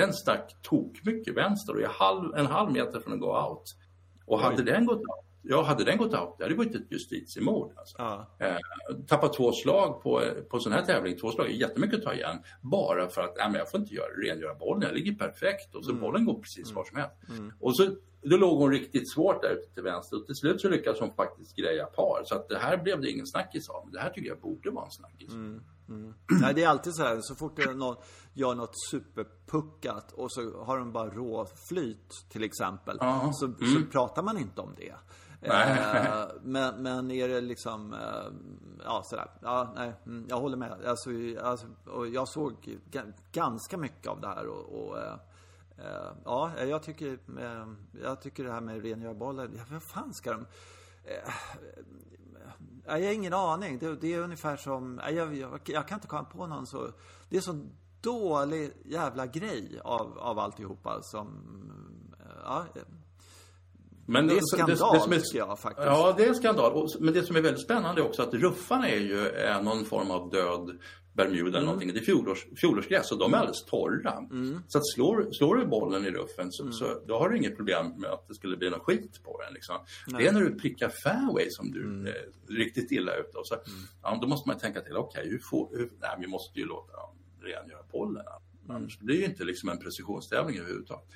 Den 0.00 0.12
stack 0.12 0.56
tok 0.62 1.04
mycket 1.04 1.36
vänster 1.36 1.74
och 1.74 1.80
är 1.80 1.86
halv, 1.86 2.34
en 2.34 2.46
halv 2.46 2.72
meter 2.72 3.00
från 3.00 3.12
att 3.12 3.20
gå 3.20 3.48
out. 3.48 3.76
Och 4.26 4.40
hade 4.40 4.62
den 4.62 4.86
gått 4.86 4.98
out, 4.98 5.24
ja, 5.42 5.62
hade 5.62 5.84
den 5.84 5.98
gått 5.98 6.14
out, 6.14 6.34
det 6.38 6.44
hade 6.44 6.56
varit 6.56 6.74
ett 6.74 6.92
justitiemord. 6.92 7.72
Alltså. 7.76 7.96
Ja. 7.98 8.26
Eh, 8.38 8.56
tappa 9.06 9.28
två 9.28 9.52
slag 9.52 10.02
på, 10.02 10.22
på 10.50 10.58
sån 10.58 10.72
här 10.72 10.82
tävling, 10.82 11.16
två 11.18 11.30
slag 11.30 11.46
är 11.46 11.50
jättemycket 11.50 11.98
att 11.98 12.04
ta 12.04 12.14
igen. 12.14 12.38
Bara 12.60 13.08
för 13.08 13.22
att, 13.22 13.36
nej, 13.36 13.46
men 13.50 13.58
jag 13.58 13.70
får 13.70 13.80
inte 13.80 13.94
göra, 13.94 14.08
rengöra 14.22 14.54
bollen, 14.54 14.82
jag 14.82 14.94
ligger 14.94 15.14
perfekt 15.14 15.74
och 15.74 15.84
så 15.84 15.94
bollen 15.94 16.24
går 16.24 16.40
precis 16.40 16.72
var 16.72 16.84
som 16.84 16.96
helst. 16.96 17.16
Och 17.60 17.76
så, 17.76 17.96
då 18.24 18.36
låg 18.36 18.58
hon 18.58 18.70
riktigt 18.70 19.12
svårt 19.12 19.42
där 19.42 19.50
ute 19.50 19.74
till 19.74 19.82
vänster 19.82 20.16
och 20.16 20.26
till 20.26 20.34
slut 20.34 20.60
så 20.60 20.68
lyckades 20.68 21.00
hon 21.00 21.14
faktiskt 21.14 21.56
greja 21.56 21.86
par. 21.86 22.22
Så 22.24 22.34
att 22.34 22.48
det 22.48 22.58
här 22.58 22.76
blev 22.82 23.00
det 23.00 23.10
ingen 23.10 23.26
snackis 23.26 23.68
av. 23.70 23.90
Det 23.92 24.00
här 24.00 24.10
tycker 24.10 24.28
jag 24.28 24.40
borde 24.40 24.70
vara 24.70 24.84
en 24.84 24.90
snackis. 24.90 25.30
Nej, 26.40 26.54
det 26.54 26.64
är 26.64 26.68
alltid 26.68 26.94
så 26.94 27.02
här, 27.02 27.18
så 27.20 27.34
fort 27.34 27.74
någon 27.76 27.96
gör 28.34 28.54
något 28.54 28.74
superpuckat 28.90 30.12
och 30.12 30.32
så 30.32 30.62
har 30.64 30.78
de 30.78 30.92
bara 30.92 31.10
råflyt 31.10 32.10
till 32.28 32.44
exempel. 32.44 32.96
Ja. 33.00 33.30
Så, 33.34 33.46
så 33.46 33.82
pratar 33.92 34.22
man 34.22 34.38
inte 34.38 34.60
om 34.60 34.74
det. 34.76 34.94
Eh, 35.46 36.26
men, 36.42 36.82
men 36.82 37.10
är 37.10 37.28
det 37.28 37.40
liksom, 37.40 37.92
eh, 37.92 38.32
ja 38.84 39.02
sådär, 39.04 39.30
ja 39.42 39.72
nej, 39.76 39.92
mm, 40.06 40.26
jag 40.28 40.40
håller 40.40 40.56
med. 40.56 40.72
Alltså, 40.86 41.10
alltså, 41.42 41.66
och 41.86 42.08
jag 42.08 42.28
såg 42.28 42.78
ga- 42.90 43.12
ganska 43.32 43.76
mycket 43.76 44.06
av 44.08 44.20
det 44.20 44.26
här 44.28 44.46
och, 44.46 44.64
och 44.88 44.98
eh, 44.98 45.14
ja, 46.24 46.52
jag 46.64 46.82
tycker, 46.82 47.18
eh, 47.38 47.66
jag 48.02 48.22
tycker 48.22 48.44
det 48.44 48.52
här 48.52 48.60
med 48.60 48.82
rengöra 48.82 49.14
bollar, 49.14 49.50
ja, 49.56 49.62
vad 49.70 49.82
fan 49.82 50.14
ska 50.14 50.32
de 50.32 50.46
jag 52.86 52.92
har 52.92 53.12
ingen 53.12 53.32
aning. 53.32 53.78
Det, 53.78 53.96
det 53.96 54.14
är 54.14 54.20
ungefär 54.20 54.56
som... 54.56 55.00
Jag, 55.12 55.36
jag, 55.36 55.60
jag 55.64 55.88
kan 55.88 55.96
inte 55.96 56.08
komma 56.08 56.24
på 56.24 56.46
någon 56.46 56.66
så... 56.66 56.90
Det 57.28 57.36
är 57.36 57.40
så 57.40 57.66
dålig 58.00 58.72
jävla 58.84 59.26
grej 59.26 59.80
av, 59.84 60.18
av 60.18 60.38
alltihopa 60.38 61.02
som... 61.02 61.28
Ja, 62.44 62.64
Men 64.06 64.26
det 64.26 64.34
är 64.36 64.40
skandal, 64.40 65.00
som 65.00 65.12
är- 65.12 65.16
tycker 65.20 65.38
jag 65.38 65.58
faktiskt. 65.58 65.86
Ja, 65.86 66.14
det 66.16 66.24
är 66.24 66.28
en 66.28 66.34
skandal. 66.34 66.88
Men 67.00 67.14
det 67.14 67.22
som 67.22 67.36
är 67.36 67.40
väldigt 67.40 67.64
spännande 67.64 68.02
också 68.02 68.22
att 68.22 68.34
ruffarna 68.34 68.88
är 68.88 69.00
ju 69.00 69.28
eh, 69.28 69.62
någon 69.62 69.84
form 69.84 70.10
av 70.10 70.30
död 70.30 70.78
Bermuda 71.14 71.40
Mm. 71.40 71.54
eller 71.54 71.66
någonting. 71.66 71.92
Det 71.92 71.98
är 72.00 72.04
fjolårs, 72.04 72.46
fjolårsgräs 72.56 73.12
och 73.12 73.18
de 73.18 73.34
är 73.34 73.38
alldeles 73.38 73.64
torra. 73.64 74.12
Mm. 74.30 74.60
Så 74.68 74.78
att 74.78 74.86
slår, 74.94 75.32
slår 75.32 75.56
du 75.56 75.66
bollen 75.66 76.04
i 76.06 76.10
ruffen 76.10 76.52
så, 76.52 76.72
så 76.72 77.00
då 77.06 77.18
har 77.18 77.28
du 77.28 77.36
inget 77.36 77.56
problem 77.56 77.86
med 77.96 78.10
att 78.10 78.28
det 78.28 78.34
skulle 78.34 78.56
bli 78.56 78.70
någon 78.70 78.80
skit 78.80 79.20
på 79.24 79.40
den. 79.44 79.54
Liksom. 79.54 79.76
Det 80.18 80.26
är 80.26 80.32
när 80.32 80.40
du 80.40 80.54
prickar 80.58 80.88
fairway 80.88 81.46
som 81.50 81.70
du 81.72 81.82
Mm. 81.84 82.06
är 82.06 82.54
riktigt 82.54 82.92
illa 82.92 83.16
ute. 83.16 83.38
Och 83.38 83.46
så, 83.46 83.54
ja, 84.02 84.18
då 84.22 84.28
måste 84.28 84.48
man 84.48 84.58
tänka 84.58 84.80
till, 84.80 84.96
okej, 84.96 85.28
hur 85.30 85.38
får, 85.38 85.76
hur, 85.76 85.90
nej, 86.00 86.10
vi 86.20 86.26
måste 86.26 86.58
ju 86.60 86.66
låta 86.66 86.92
dem 86.92 87.10
rengöra 87.42 87.82
bollen. 87.92 88.24
Mm. 88.64 88.76
Annars 88.76 88.98
blir 88.98 89.14
det 89.16 89.20
ju 89.20 89.26
inte 89.28 89.44
liksom 89.44 89.68
en 89.68 89.78
precisionstävling 89.78 90.58
överhuvudtaget. 90.58 91.08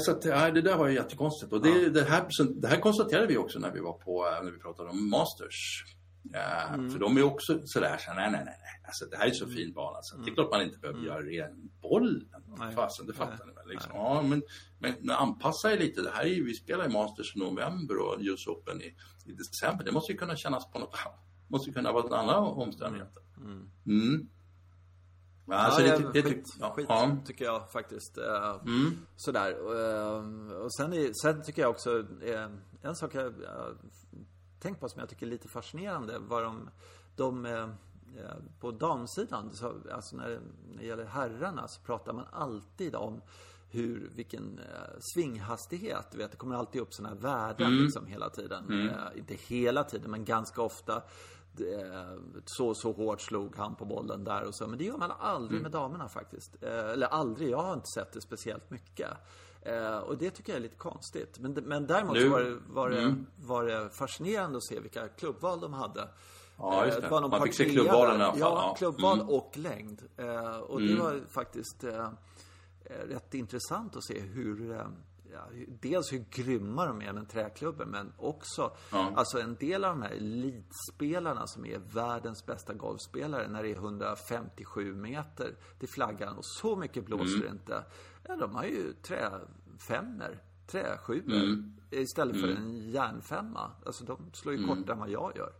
Så 0.00 0.10
att, 0.10 0.22
det 0.22 0.60
där 0.62 0.76
var 0.76 0.88
ju 0.88 0.94
jättekonstigt. 0.94 1.52
Och 1.52 1.62
det, 1.62 1.88
det, 1.90 2.04
här, 2.04 2.26
det 2.60 2.68
här 2.68 2.80
konstaterade 2.80 3.26
vi 3.26 3.36
också 3.36 3.58
när 3.58 3.72
vi 3.72 3.80
var 3.80 3.92
på, 3.92 4.26
eh, 4.26 4.44
när 4.44 4.50
vi 4.52 4.58
pratade 4.58 4.88
om 4.90 5.10
Masters. 5.10 5.84
Ja, 6.22 6.66
Mm. 6.74 6.90
För 6.90 6.98
de 6.98 7.16
är 7.16 7.22
också 7.22 7.60
sådär, 7.64 7.96
så, 7.98 8.14
nej, 8.14 8.30
nej, 8.30 8.42
nej. 8.44 8.56
Alltså, 8.86 9.04
det 9.04 9.16
här 9.16 9.26
är 9.26 9.30
så 9.30 9.46
fin 9.46 9.72
bana. 9.72 9.98
Så 10.02 10.16
det 10.16 10.30
är 10.30 10.34
klart 10.34 10.50
man 10.50 10.62
inte 10.62 10.78
behöver 10.78 11.00
göra 11.00 11.22
ren 11.22 11.70
bollen. 11.82 12.28
Mm. 12.60 12.72
Fasen, 12.72 13.06
det 13.06 13.12
fattar 13.12 13.36
Nej. 13.38 13.46
ni 13.46 13.52
väl? 13.52 13.68
Liksom. 13.68 13.90
Ja, 13.94 14.22
men, 14.22 14.42
men, 14.78 14.94
men 15.00 15.16
anpassa 15.16 15.72
er 15.72 15.78
lite. 15.78 16.02
Det 16.02 16.10
här 16.10 16.24
är 16.24 16.42
vi 16.44 16.54
spelar 16.54 16.84
i 16.84 16.92
Masters 16.92 17.36
i 17.36 17.38
november 17.38 17.98
och 17.98 18.16
US 18.20 18.46
Open 18.46 18.82
i, 18.82 18.96
i 19.26 19.32
december. 19.32 19.84
Det 19.84 19.92
måste 19.92 20.12
ju 20.12 20.18
kunna 20.18 20.36
kännas 20.36 20.70
på 20.72 20.78
något 20.78 20.94
annat. 21.06 21.20
Det 21.48 21.52
måste 21.52 21.70
ju 21.70 21.74
kunna 21.74 21.92
vara 21.92 22.18
andra 22.18 22.38
omständigheter. 22.38 23.22
Mm. 23.86 24.28
Ja, 25.46 25.54
alltså, 25.56 25.82
ja, 25.82 25.98
det, 25.98 26.12
det, 26.12 26.22
skit, 26.22 26.56
ja, 26.60 26.72
skit 26.76 26.86
ja. 26.88 27.16
tycker 27.26 27.44
jag 27.44 27.70
faktiskt. 27.72 28.18
Eh, 28.18 28.60
Mm. 28.66 28.98
Sådär. 29.16 29.50
Eh, 29.50 30.56
Och 30.62 30.74
sen, 30.74 31.14
sen 31.14 31.42
tycker 31.42 31.62
jag 31.62 31.70
också, 31.70 31.98
eh, 32.22 32.48
en 32.82 32.94
sak 32.96 33.14
jag 33.14 33.34
tänkt 34.60 34.80
på 34.80 34.88
som 34.88 35.00
jag 35.00 35.08
tycker 35.08 35.26
är 35.26 35.30
lite 35.30 35.48
fascinerande 35.48 36.18
var 36.18 36.42
de, 36.42 36.70
de 37.16 37.46
eh, 37.46 37.68
på 38.60 38.70
damsidan, 38.70 39.50
så, 39.52 39.74
alltså 39.92 40.16
när, 40.16 40.40
när 40.70 40.78
det 40.78 40.86
gäller 40.86 41.04
herrarna 41.04 41.68
så 41.68 41.80
pratar 41.80 42.12
man 42.12 42.24
alltid 42.32 42.94
om 42.94 43.20
hur, 43.70 44.10
vilken 44.14 44.58
eh, 44.58 44.98
svinghastighet. 45.14 46.06
Du 46.12 46.18
vet, 46.18 46.30
det 46.30 46.36
kommer 46.36 46.56
alltid 46.56 46.80
upp 46.80 46.94
sådana 46.94 47.14
här 47.14 47.22
värden 47.22 47.76
liksom 47.82 48.06
hela 48.06 48.30
tiden. 48.30 48.88
Eh, 48.88 49.18
inte 49.18 49.34
hela 49.34 49.84
tiden, 49.84 50.10
men 50.10 50.24
ganska 50.24 50.62
ofta. 50.62 51.02
Eh, 51.58 52.18
så 52.44 52.74
så 52.74 52.92
hårt 52.92 53.20
slog 53.20 53.56
han 53.56 53.74
på 53.74 53.84
bollen 53.84 54.24
där 54.24 54.44
och 54.44 54.54
så. 54.54 54.66
Men 54.66 54.78
det 54.78 54.84
gör 54.84 54.98
man 54.98 55.10
aldrig 55.18 55.62
med 55.62 55.70
damerna 55.70 56.08
faktiskt. 56.08 56.62
Eh, 56.62 56.90
eller 56.90 57.06
aldrig, 57.06 57.50
jag 57.50 57.62
har 57.62 57.74
inte 57.74 57.90
sett 57.94 58.12
det 58.12 58.20
speciellt 58.20 58.70
mycket. 58.70 59.10
Eh, 59.62 59.98
och 59.98 60.18
det 60.18 60.30
tycker 60.30 60.52
jag 60.52 60.56
är 60.56 60.62
lite 60.62 60.76
konstigt. 60.76 61.38
Men, 61.38 61.52
men 61.52 61.86
däremot 61.86 62.14
Nu- 62.14 62.28
var 62.28 62.40
det, 62.40 62.56
var, 62.68 62.90
det, 62.90 63.14
var 63.36 63.64
det 63.64 63.90
fascinerande 63.90 64.56
att 64.56 64.64
se 64.64 64.80
vilka 64.80 65.08
klubbval 65.08 65.60
de 65.60 65.72
hade. 65.72 66.08
Ja, 66.58 66.86
just 66.86 66.96
Eh, 66.98 67.02
det. 67.02 67.08
var 67.08 67.20
någon 67.20 67.30
Man 67.30 67.42
fick 67.42 67.54
se 67.54 67.70
klubbvalen 67.70 68.20
i 68.20 68.22
alla 68.22 68.32
fall, 68.32 68.40
Ja, 68.40 68.46
ja. 68.54 68.64
Mm. 68.64 68.74
klubbval 68.76 69.20
och 69.28 69.52
längd. 69.58 70.02
Eh, 70.16 70.56
och 70.56 70.80
det 70.80 70.96
var 70.96 71.20
faktiskt 71.28 71.84
eh, 71.84 72.04
eh, 72.84 73.06
rätt 73.08 73.34
intressant 73.34 73.96
att 73.96 74.04
se 74.04 74.20
hur 74.20 74.72
eh, 74.72 74.82
Ja, 75.32 75.40
dels 75.80 76.12
hur 76.12 76.24
grymma 76.30 76.86
de 76.86 77.02
är 77.02 77.12
med 77.12 77.28
träklubben 77.28 77.88
men 77.88 78.12
också 78.18 78.72
Ja. 78.92 79.12
alltså 79.16 79.40
en 79.40 79.54
del 79.54 79.84
av 79.84 79.90
de 79.90 80.02
här 80.02 80.10
elitspelarna 80.10 81.46
som 81.46 81.64
är 81.66 81.78
världens 81.78 82.46
bästa 82.46 82.74
golfspelare 82.74 83.48
när 83.48 83.62
det 83.62 83.70
är 83.70 83.74
157 83.74 84.94
meter 84.94 85.54
till 85.78 85.88
flaggan 85.88 86.36
och 86.36 86.44
så 86.44 86.76
mycket 86.76 87.06
blåser 87.06 87.34
Mm. 87.36 87.40
det 87.40 87.48
inte. 87.48 87.84
Ja, 88.30 88.36
de 88.36 88.54
har 88.54 88.64
ju 88.64 88.92
träfemmor, 88.92 90.38
träsjuor 90.66 91.32
Mm. 91.32 91.72
istället 91.90 92.40
för 92.40 92.48
en 92.48 92.90
järnfemma. 92.90 93.70
Alltså 93.86 94.04
de 94.04 94.30
slår 94.32 94.54
ju 94.54 94.64
Mm. 94.64 94.76
kortare 94.76 94.92
än 94.92 94.98
vad 95.00 95.10
jag 95.10 95.32
gör. 95.36 95.52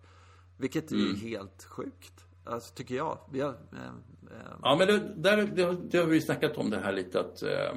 Vilket 0.58 0.92
är 0.92 1.16
helt 1.16 1.64
sjukt. 1.64 2.24
Alltså 2.44 2.74
tycker 2.74 2.94
jag. 2.94 3.04
Har, 3.32 3.38
eh, 3.38 3.44
eh, 3.44 4.52
Ja, 4.62 4.76
men 4.78 4.86
det, 4.86 4.98
där, 5.16 5.36
det, 5.36 5.76
det 5.90 5.98
har 5.98 6.06
vi 6.06 6.20
snackat 6.20 6.56
om 6.56 6.70
det 6.70 6.78
här 6.80 6.92
lite 6.92 7.20
att, 7.20 7.42
eh, 7.42 7.72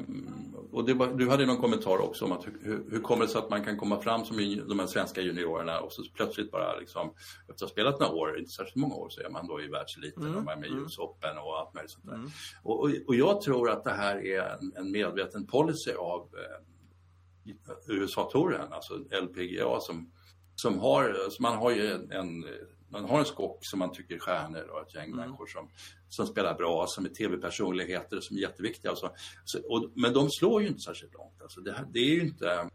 och 0.74 0.86
det 0.86 0.94
var, 0.94 1.08
du 1.08 1.30
hade 1.30 1.46
någon 1.46 1.58
kommentar 1.58 1.98
också 1.98 2.26
om 2.26 2.32
att 2.32 2.46
hur, 2.46 2.86
hur- 2.92 3.00
kommer 3.00 3.26
det 3.26 3.32
sig 3.32 3.40
att 3.40 3.50
man 3.50 3.64
kan 3.64 3.78
komma 3.78 4.02
fram 4.02 4.26
som 4.26 4.38
de 4.68 4.80
här 4.80 4.88
svenska 4.88 5.22
juniorerna 5.22 5.80
och 5.80 5.92
så 5.92 6.04
plötsligt 6.14 6.52
bara 6.52 6.76
liksom, 6.80 7.14
efter 7.42 7.54
att 7.54 7.62
ha 7.62 7.68
spelat 7.68 8.00
några 8.00 8.14
år, 8.14 8.40
inte 8.40 8.52
särskilt 8.52 8.76
många 8.76 8.96
år, 8.96 9.10
så 9.10 9.22
är 9.22 9.30
man 9.30 9.48
då 9.48 9.62
i 9.62 9.68
världseliten 9.68 10.36
och 10.36 10.44
man 10.44 10.54
är 10.58 10.62
med 10.62 10.70
i 10.70 10.74
US 10.74 10.98
Open 11.00 11.38
och 11.38 11.60
allt 11.60 11.74
möjligt 11.74 11.92
sånt 11.92 12.06
där. 12.06 12.16
Och, 12.64 12.80
och, 12.80 12.90
och 13.08 13.16
jag 13.16 13.42
tror 13.42 13.70
att 13.70 13.84
det 13.84 13.94
här 13.94 14.26
är 14.26 14.42
en, 14.42 14.74
en 14.76 14.92
medveten 14.92 15.48
policy 15.48 15.92
av 15.92 16.30
eh, 16.34 17.54
USA-touren, 17.88 18.74
alltså 18.74 18.94
LPGA 19.22 19.80
som, 19.80 20.12
som 20.56 20.80
har, 20.80 21.30
så 21.30 21.42
man 21.42 21.58
har 21.58 21.72
ju 21.72 21.92
en, 21.92 22.12
en 22.12 22.46
man 22.94 23.10
har 23.10 23.20
en 23.20 23.26
skock 23.26 23.58
som 23.62 23.80
man 23.80 23.92
tycker 23.92 24.16
är 24.16 24.20
stjärnor 24.20 24.64
och 24.70 24.82
ett 24.82 24.96
gäng 24.96 25.04
Mm. 25.06 25.18
människor 25.18 25.48
som, 25.48 25.70
som 26.10 26.28
spelar 26.28 26.54
bra, 26.54 26.86
som 26.88 27.06
är 27.06 27.10
tv-personligheter, 27.10 28.20
som 28.22 28.38
är 28.38 28.42
jätteviktiga. 28.42 28.92
Och 28.92 28.98
så. 28.98 29.10
Så, 29.46 29.60
och, 29.60 29.92
men 29.96 30.14
de 30.14 30.30
slår 30.30 30.62
ju 30.62 30.68
inte 30.68 30.80
särskilt 30.80 31.14
långt. 31.14 31.42
Alltså 31.42 31.62
det, 31.62 31.86
det 31.94 32.00
är 32.00 32.22
inte... 32.22 32.70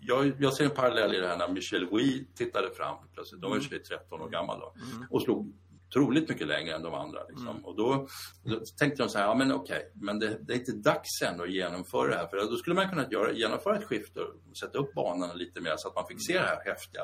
Jag, 0.00 0.32
jag 0.38 0.54
ser 0.54 0.64
en 0.64 0.70
parallell 0.70 1.14
i 1.14 1.18
det 1.18 1.28
här 1.28 1.36
när 1.38 1.48
Michel 1.48 1.86
Gouy 1.86 2.26
tittade 2.34 2.70
fram 2.70 2.96
plötsligt. 3.14 3.42
De 3.42 3.50
var 3.50 3.58
ju 3.58 3.78
13 3.78 4.20
år 4.20 4.28
gammal 4.28 4.60
då. 4.60 4.74
Och 5.10 5.22
slog 5.22 5.54
otroligt 5.88 6.28
mycket 6.28 6.46
längre 6.46 6.74
än 6.74 6.82
de 6.82 6.94
andra. 6.94 7.20
Liksom. 7.28 7.64
Och 7.64 7.76
då, 7.76 8.06
då 8.44 8.60
tänkte 8.78 9.02
de 9.02 9.08
så 9.08 9.18
här, 9.18 9.24
ja 9.26 9.34
men 9.34 9.52
okej, 9.52 9.92
men 9.94 10.18
det, 10.18 10.38
det 10.40 10.52
är 10.52 10.58
inte 10.58 10.72
dags 10.72 11.22
än 11.22 11.40
att 11.40 11.50
genomföra 11.50 12.10
det 12.10 12.16
här. 12.16 12.26
För 12.26 12.50
då 12.50 12.56
skulle 12.56 12.74
man 12.76 12.88
kunna 12.88 13.08
göra, 13.10 13.32
genomföra 13.32 13.76
ett 13.76 13.84
skifte 13.84 14.20
och 14.20 14.56
sätta 14.56 14.78
upp 14.78 14.94
banorna 14.94 15.34
lite 15.34 15.60
mer 15.60 15.74
så 15.76 15.88
att 15.88 15.94
man 15.94 16.06
fick 16.06 16.26
se 16.26 16.32
det 16.32 16.46
här 16.46 16.64
häftiga 16.64 17.02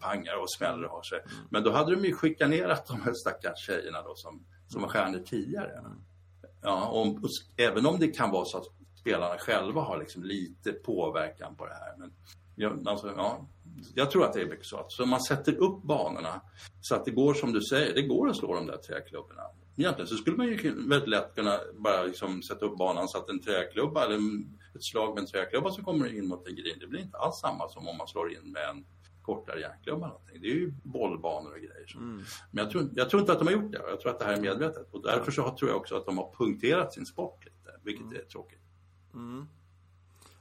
pangar 0.00 0.36
och 0.36 0.50
smäller 0.50 0.84
och 0.84 0.90
har 0.90 1.02
sig. 1.02 1.20
Men 1.50 1.62
då 1.62 1.70
hade 1.70 1.94
de 1.94 2.04
ju 2.04 2.16
chikanerat 2.22 2.86
de 2.86 3.02
här 3.02 3.12
stackars 3.12 3.66
tjejerna 3.66 4.02
då 4.02 4.14
som, 4.14 4.46
som 4.68 4.82
var 4.82 4.88
stjärnor 4.88 5.18
tidigare. 5.18 5.82
Ja, 6.62 6.86
och, 6.88 7.06
och, 7.06 7.30
även 7.56 7.86
om 7.86 7.98
det 7.98 8.08
kan 8.08 8.30
vara 8.30 8.44
så 8.44 8.58
att 8.58 8.66
spelarna 9.00 9.38
själva 9.38 9.80
har 9.80 9.98
liksom 9.98 10.22
lite 10.22 10.72
påverkan 10.72 11.56
på 11.56 11.66
det 11.66 11.74
här. 11.74 11.94
Men 11.98 12.12
jag, 12.56 12.88
alltså, 12.88 13.14
ja, 13.16 13.48
jag 13.94 14.10
tror 14.10 14.24
att 14.24 14.32
det 14.32 14.40
är 14.40 14.46
mycket 14.46 14.66
så 14.66 14.76
att 14.76 14.92
så 14.92 15.06
man 15.06 15.20
sätter 15.20 15.54
upp 15.56 15.82
banorna 15.82 16.40
så 16.80 16.94
att 16.94 17.04
det 17.04 17.10
går 17.10 17.34
som 17.34 17.52
du 17.52 17.60
säger, 17.62 17.94
det 17.94 18.02
går 18.02 18.28
att 18.30 18.36
slå 18.36 18.54
de 18.54 18.66
där 18.66 18.76
träklubborna. 18.76 19.42
Egentligen 19.76 20.08
så 20.08 20.16
skulle 20.16 20.36
man 20.36 20.46
ju 20.46 20.74
väldigt 20.88 21.08
lätt 21.08 21.34
kunna 21.34 21.58
bara 21.78 22.02
liksom 22.02 22.42
sätta 22.42 22.66
upp 22.66 22.78
banan 22.78 23.08
så 23.08 23.18
att 23.18 23.28
en 23.28 23.40
träklubba 23.40 24.04
eller 24.04 24.16
ett 24.74 24.84
slag 24.84 25.14
med 25.14 25.20
en 25.20 25.26
träklubba 25.26 25.70
som 25.70 25.84
kommer 25.84 26.14
in 26.18 26.28
mot 26.28 26.48
en 26.48 26.54
green, 26.54 26.78
det 26.80 26.86
blir 26.86 27.00
inte 27.00 27.18
alls 27.18 27.38
samma 27.40 27.68
som 27.68 27.88
om 27.88 27.96
man 27.96 28.08
slår 28.08 28.32
in 28.32 28.52
med 28.52 28.68
en 28.70 28.84
kortare 29.22 29.60
järnklubba. 29.60 30.12
Det 30.32 30.48
är 30.48 30.54
ju 30.54 30.72
bollbanor 30.82 31.50
och 31.52 31.56
grejer. 31.58 31.86
Så. 31.86 31.98
Men 31.98 32.24
jag 32.64 32.70
tror, 32.70 32.88
jag 32.94 33.10
tror 33.10 33.20
inte 33.20 33.32
att 33.32 33.38
de 33.38 33.46
har 33.46 33.54
gjort 33.54 33.72
det. 33.72 33.82
Jag 33.88 34.00
tror 34.00 34.12
att 34.12 34.18
det 34.18 34.24
här 34.24 34.32
är 34.32 34.40
medvetet. 34.40 34.88
Och 34.94 35.02
därför 35.02 35.30
så 35.32 35.56
tror 35.56 35.70
jag 35.70 35.76
också 35.80 35.96
att 35.96 36.06
de 36.06 36.18
har 36.18 36.32
punkterat 36.38 36.94
sin 36.94 37.06
sport 37.06 37.44
lite, 37.44 37.70
vilket 37.82 38.12
är 38.12 38.24
tråkigt. 38.24 38.60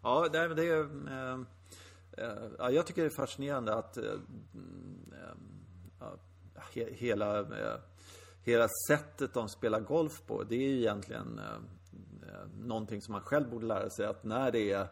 Ja, 0.04 0.28
det, 0.32 0.38
är- 0.40 0.50
det 0.50 0.70
eh, 0.80 1.40
ja, 2.58 2.72
jag 2.72 2.88
tycker 2.88 3.02
det 3.02 3.08
är 3.08 3.16
fascinerande 3.16 3.74
att 3.74 3.98
eh, 3.98 4.04
mm, 4.54 5.14
eh, 6.02 6.08
he, 6.74 6.94
hela, 6.94 7.40
eh, 7.40 7.80
hela 8.44 8.68
sättet 8.88 9.34
de 9.34 9.50
spelar 9.50 9.80
golf 9.80 10.22
på, 10.28 10.44
det 10.44 10.56
är 10.56 10.70
ju 10.70 10.78
egentligen 10.78 11.40
eh, 11.40 11.56
eh, 12.30 12.48
någonting 12.60 13.02
som 13.02 13.12
man 13.12 13.22
själv 13.22 13.50
borde 13.50 13.66
lära 13.66 13.90
sig. 13.90 14.06
Att 14.06 14.24
när 14.24 14.52
det 14.52 14.72
är 14.72 14.88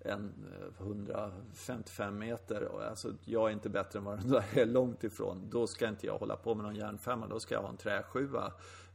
en 0.00 0.32
eh, 0.78 0.86
155 0.86 2.18
meter, 2.18 2.68
alltså 2.88 3.12
jag 3.24 3.48
är 3.48 3.52
inte 3.52 3.68
bättre 3.68 3.98
än 3.98 4.04
vad 4.04 4.18
den 4.18 4.30
där 4.30 4.44
är 4.54 4.66
långt 4.66 5.04
ifrån. 5.04 5.50
Då 5.50 5.66
ska 5.66 5.88
inte 5.88 6.06
jag 6.06 6.18
hålla 6.18 6.36
på 6.36 6.54
med 6.54 6.64
någon 6.64 6.76
järnfemma, 6.76 7.26
då 7.26 7.40
ska 7.40 7.54
jag 7.54 7.62
ha 7.62 7.68
en 7.68 7.76
träsjua. 7.76 8.52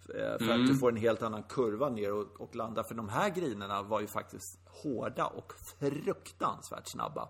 Eh, 0.09 0.37
För 0.45 0.53
att 0.53 0.67
du 0.67 0.75
får 0.75 0.89
en 0.89 0.97
helt 0.97 1.21
annan 1.21 1.43
kurva 1.43 1.89
ner 1.89 2.13
och, 2.13 2.41
och 2.41 2.55
landa. 2.55 2.83
För 2.83 2.95
de 2.95 3.09
här 3.09 3.29
grinerna 3.29 3.83
var 3.83 4.01
ju 4.01 4.07
faktiskt 4.07 4.59
hårda 4.65 5.25
och 5.25 5.53
fruktansvärt 5.79 6.87
snabba. 6.87 7.29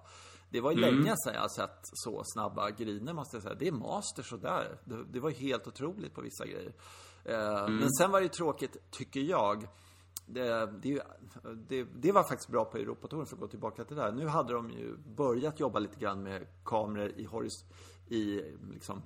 Det 0.54 0.62
var 0.62 0.72
ju 0.72 0.78
länge 0.78 1.16
sedan 1.18 1.34
jag 1.34 1.42
har 1.42 1.50
sett 1.50 1.80
så 1.84 2.22
snabba 2.26 2.72
griner 2.72 3.14
måste 3.14 3.36
jag 3.36 3.44
säga. 3.44 3.56
Det 3.56 3.68
är 3.68 3.72
masters 3.72 4.34
och 4.34 4.40
där. 4.40 4.78
Det, 4.86 5.04
det 5.04 5.20
var 5.20 5.30
ju 5.30 5.36
helt 5.36 5.68
otroligt 5.68 6.14
på 6.14 6.22
vissa 6.22 6.46
grejer. 6.46 6.74
Eh, 7.26 7.70
Men 7.70 7.90
sen 7.92 8.12
var 8.12 8.20
det 8.20 8.24
ju 8.24 8.30
tråkigt, 8.30 8.92
tycker 8.92 9.20
jag. 9.20 9.68
Det, 10.26 10.72
det, 10.82 11.04
det, 11.68 11.84
det 11.84 12.12
var 12.12 12.24
faktiskt 12.24 12.50
bra 12.50 12.66
på 12.66 12.78
Europatouren 12.78 13.26
för 13.26 13.36
att 13.36 13.40
gå 13.40 13.48
tillbaka 13.48 13.84
till 13.84 13.96
det 13.96 14.02
där. 14.02 14.12
Nu 14.12 14.28
hade 14.28 14.54
de 14.54 14.70
ju 14.70 14.98
börjat 14.98 15.60
jobba 15.60 15.80
lite 15.80 16.00
grann 16.00 16.24
med 16.24 16.48
kameror 16.64 17.10
i, 17.10 17.26
horis, 17.26 17.66
i 18.08 18.42
liksom 18.74 19.02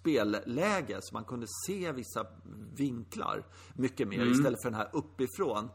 spelläge 0.00 0.98
så 1.02 1.14
man 1.14 1.24
kunde 1.24 1.46
se 1.66 1.92
vissa 1.92 2.26
vinklar 2.74 3.46
mycket 3.74 4.08
mer 4.08 4.26
istället 4.26 4.62
för 4.62 4.70
den 4.70 4.78
här 4.78 4.90
uppifrån 4.92 5.68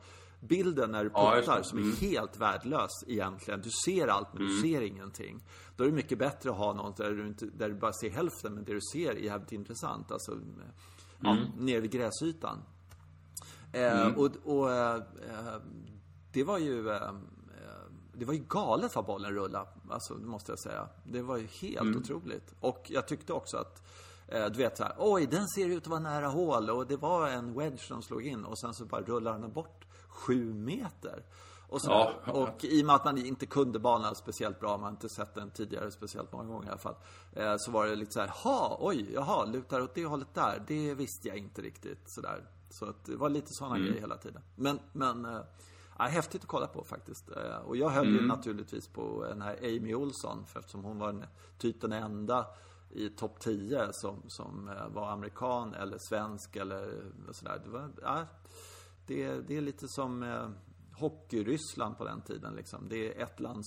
bilden 0.48 0.92
när 0.92 1.04
du 1.04 1.12
Ja, 1.14 1.34
puttar 1.36 1.58
det. 1.58 1.64
som 1.64 1.80
är 1.80 1.96
helt 1.96 2.38
värdelös 2.38 2.92
egentligen. 3.08 3.62
Du 3.62 3.70
ser 3.86 4.08
allt 4.08 4.34
men 4.34 4.48
du 4.48 4.62
ser 4.62 4.82
ingenting. 4.82 5.44
Då 5.76 5.84
är 5.84 5.88
det 5.88 5.94
mycket 5.94 6.18
bättre 6.20 6.50
att 6.50 6.58
ha 6.58 6.74
något 6.74 6.98
där 6.98 7.12
du, 7.12 7.28
inte, 7.28 7.46
där 7.46 7.70
du 7.70 7.76
bara 7.76 7.94
ser 7.94 8.10
hälften 8.10 8.54
men 8.54 8.64
det 8.64 8.74
du 8.74 8.80
ser 8.94 9.12
är 9.12 9.16
jävligt 9.20 9.52
intressant. 9.52 10.12
Alltså, 10.12 10.40
ja, 11.20 11.38
nere 11.58 11.80
vid 11.80 11.92
gräsytan. 11.92 12.58
Eh, 13.72 14.08
och 14.08 14.32
och 14.44 14.72
eh, 14.72 14.96
eh, 14.96 15.56
det 16.32 16.44
var 16.44 16.58
ju 16.58 16.90
eh, 16.90 16.96
eh, 16.96 17.12
det 18.14 18.26
var 18.26 18.34
ju 18.34 18.44
galet 18.50 18.96
vad 18.96 19.06
bollen 19.06 19.32
rullade, 19.32 19.68
alltså, 19.90 20.14
det 20.14 20.28
måste 20.28 20.52
jag 20.52 20.60
säga. 20.60 20.88
Det 21.04 21.22
var 21.22 21.38
ju 21.38 21.48
helt 21.48 21.96
otroligt. 21.96 22.56
Och 22.60 22.86
jag 22.90 23.08
tyckte 23.08 23.34
också 23.34 23.58
att, 23.58 23.84
eh, 24.28 24.46
du 24.46 24.58
vet 24.58 24.78
så 24.78 24.84
här, 24.84 24.94
oj, 24.98 25.26
den 25.32 25.48
ser 25.48 25.70
ut 25.70 25.82
att 25.84 25.88
vara 25.88 26.00
nära 26.00 26.28
hål 26.28 26.70
och 26.70 26.88
det 26.88 26.98
var 26.98 27.28
en 27.30 27.54
wedge 27.54 27.80
som 27.88 28.02
slog 28.02 28.26
in 28.28 28.46
och 28.46 28.60
sen 28.60 28.74
så 28.74 28.86
bara 28.86 29.02
rullar 29.02 29.40
den 29.40 29.52
bort 29.52 29.85
sju 30.16 30.54
meter. 30.54 31.24
Och, 31.68 31.82
Ja. 31.84 32.14
och 32.28 32.64
i 32.66 32.82
och 32.82 32.86
med 32.86 32.96
att 32.96 33.06
man 33.06 33.18
inte 33.18 33.46
kunde 33.46 33.80
banan 33.80 34.16
speciellt 34.16 34.60
bra, 34.60 34.72
man 34.72 34.84
har 34.84 34.90
inte 34.92 35.10
sett 35.10 35.34
den 35.36 35.52
tidigare 35.52 35.92
speciellt 35.92 36.32
många 36.34 36.44
gånger 36.50 36.68
i 36.68 36.70
alla 36.70 36.78
fall. 36.78 36.96
Eh, 37.34 37.56
så 37.58 37.72
var 37.72 37.86
det 37.88 37.96
lite 37.96 38.12
så 38.14 38.20
här, 38.20 38.28
ha, 38.28 38.78
oj, 38.82 39.10
jaha, 39.14 39.46
lutar 39.46 39.82
åt 39.82 39.96
det 39.96 40.06
hållet 40.06 40.34
där. 40.34 40.64
Det 40.68 40.94
visste 40.94 41.28
jag 41.28 41.38
inte 41.38 41.62
riktigt 41.62 42.10
sådär. 42.10 42.46
Så 42.70 42.86
att 42.86 43.06
det 43.06 43.16
var 43.16 43.30
lite 43.30 43.54
sådana 43.54 43.78
grejer 43.80 44.00
hela 44.00 44.18
tiden. 44.18 44.42
Men, 44.56 44.80
men 44.94 45.26
eh, 45.26 45.42
ja, 45.98 46.04
häftigt 46.06 46.42
att 46.42 46.48
kolla 46.48 46.68
på 46.68 46.84
faktiskt. 46.84 47.30
Eh, 47.30 47.58
och 47.58 47.78
jag 47.78 47.90
höll 47.90 48.08
ju 48.08 48.22
naturligtvis 48.28 48.88
på 48.88 49.26
den 49.30 49.42
här 49.42 49.58
Amy 49.64 49.96
Olsson, 49.96 50.46
för 50.46 50.60
eftersom 50.60 50.84
hon 50.84 51.00
var 51.00 51.10
en, 51.10 51.26
typ 51.58 51.82
den 51.82 51.92
enda 51.92 52.46
i 52.90 53.10
topp 53.10 53.40
10 53.40 53.94
som, 53.94 54.24
som 54.28 54.70
eh, 54.70 54.88
var 54.94 55.10
amerikan 55.12 55.74
eller 55.74 55.98
svensk 55.98 56.56
eller 56.56 57.02
sådär. 57.32 57.62
Det, 57.64 57.70
var, 57.70 57.90
ja, 58.02 58.26
det, 59.08 59.48
det 59.48 59.58
är 59.58 59.62
lite 59.62 59.88
som 59.88 60.24
eh, 60.24 60.50
Hockeyryssland 61.00 61.98
på 61.98 62.06
den 62.06 62.22
tiden 62.22 62.56
liksom. 62.56 62.90
Det 62.90 63.08
är 63.08 63.24
ett 63.24 63.40
land 63.40 63.64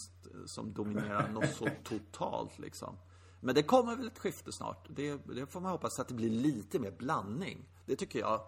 som 0.47 0.73
dominerar 0.73 1.29
något 1.29 1.55
så 1.55 1.69
totalt 1.85 2.59
liksom. 2.59 2.97
Men 3.41 3.55
det 3.55 3.63
kommer 3.63 3.97
väl 3.97 4.07
ett 4.07 4.19
skifte 4.19 4.53
snart. 4.53 4.87
Det, 4.89 5.17
det 5.35 5.47
får 5.47 5.61
man 5.61 5.73
hoppas 5.73 6.01
att 6.01 6.09
det 6.09 6.15
blir 6.15 6.31
lite 6.31 6.79
mer 6.79 6.91
blandning. 6.91 7.69
Det 7.87 7.97
tycker 7.97 8.19
jag. 8.19 8.41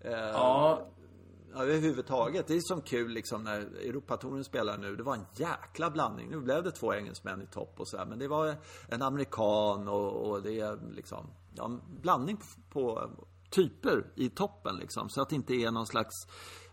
Eh, 0.00 0.12
Ja, 0.12 0.86
Ja, 1.56 1.62
överhuvudtaget. 1.62 2.46
Det 2.46 2.54
är 2.54 2.60
som 2.60 2.80
kul 2.80 3.10
liksom 3.10 3.44
när 3.44 3.60
Europatouren 3.60 4.44
spelar 4.44 4.78
nu. 4.78 4.96
Det 4.96 5.02
var 5.02 5.14
en 5.14 5.26
jäkla 5.34 5.90
blandning. 5.90 6.30
Nu 6.30 6.40
blev 6.40 6.62
det 6.62 6.70
två 6.70 6.94
engelsmän 6.94 7.42
i 7.42 7.46
topp 7.46 7.80
och 7.80 7.88
så 7.88 7.96
här, 7.96 8.06
Men 8.06 8.18
det 8.18 8.28
var 8.28 8.54
en 8.88 9.02
amerikan 9.02 9.88
och, 9.88 10.30
och 10.30 10.42
det 10.42 10.60
är 10.60 10.78
liksom 10.94 11.26
ja, 11.54 11.64
en 11.64 11.80
blandning 12.00 12.36
på, 12.36 12.40
på 12.70 13.10
typer 13.56 14.06
i 14.14 14.28
toppen 14.28 14.76
liksom. 14.76 15.08
Så 15.08 15.22
att 15.22 15.28
det 15.28 15.36
inte 15.36 15.54
är 15.54 15.70
någon 15.70 15.86
slags 15.86 16.14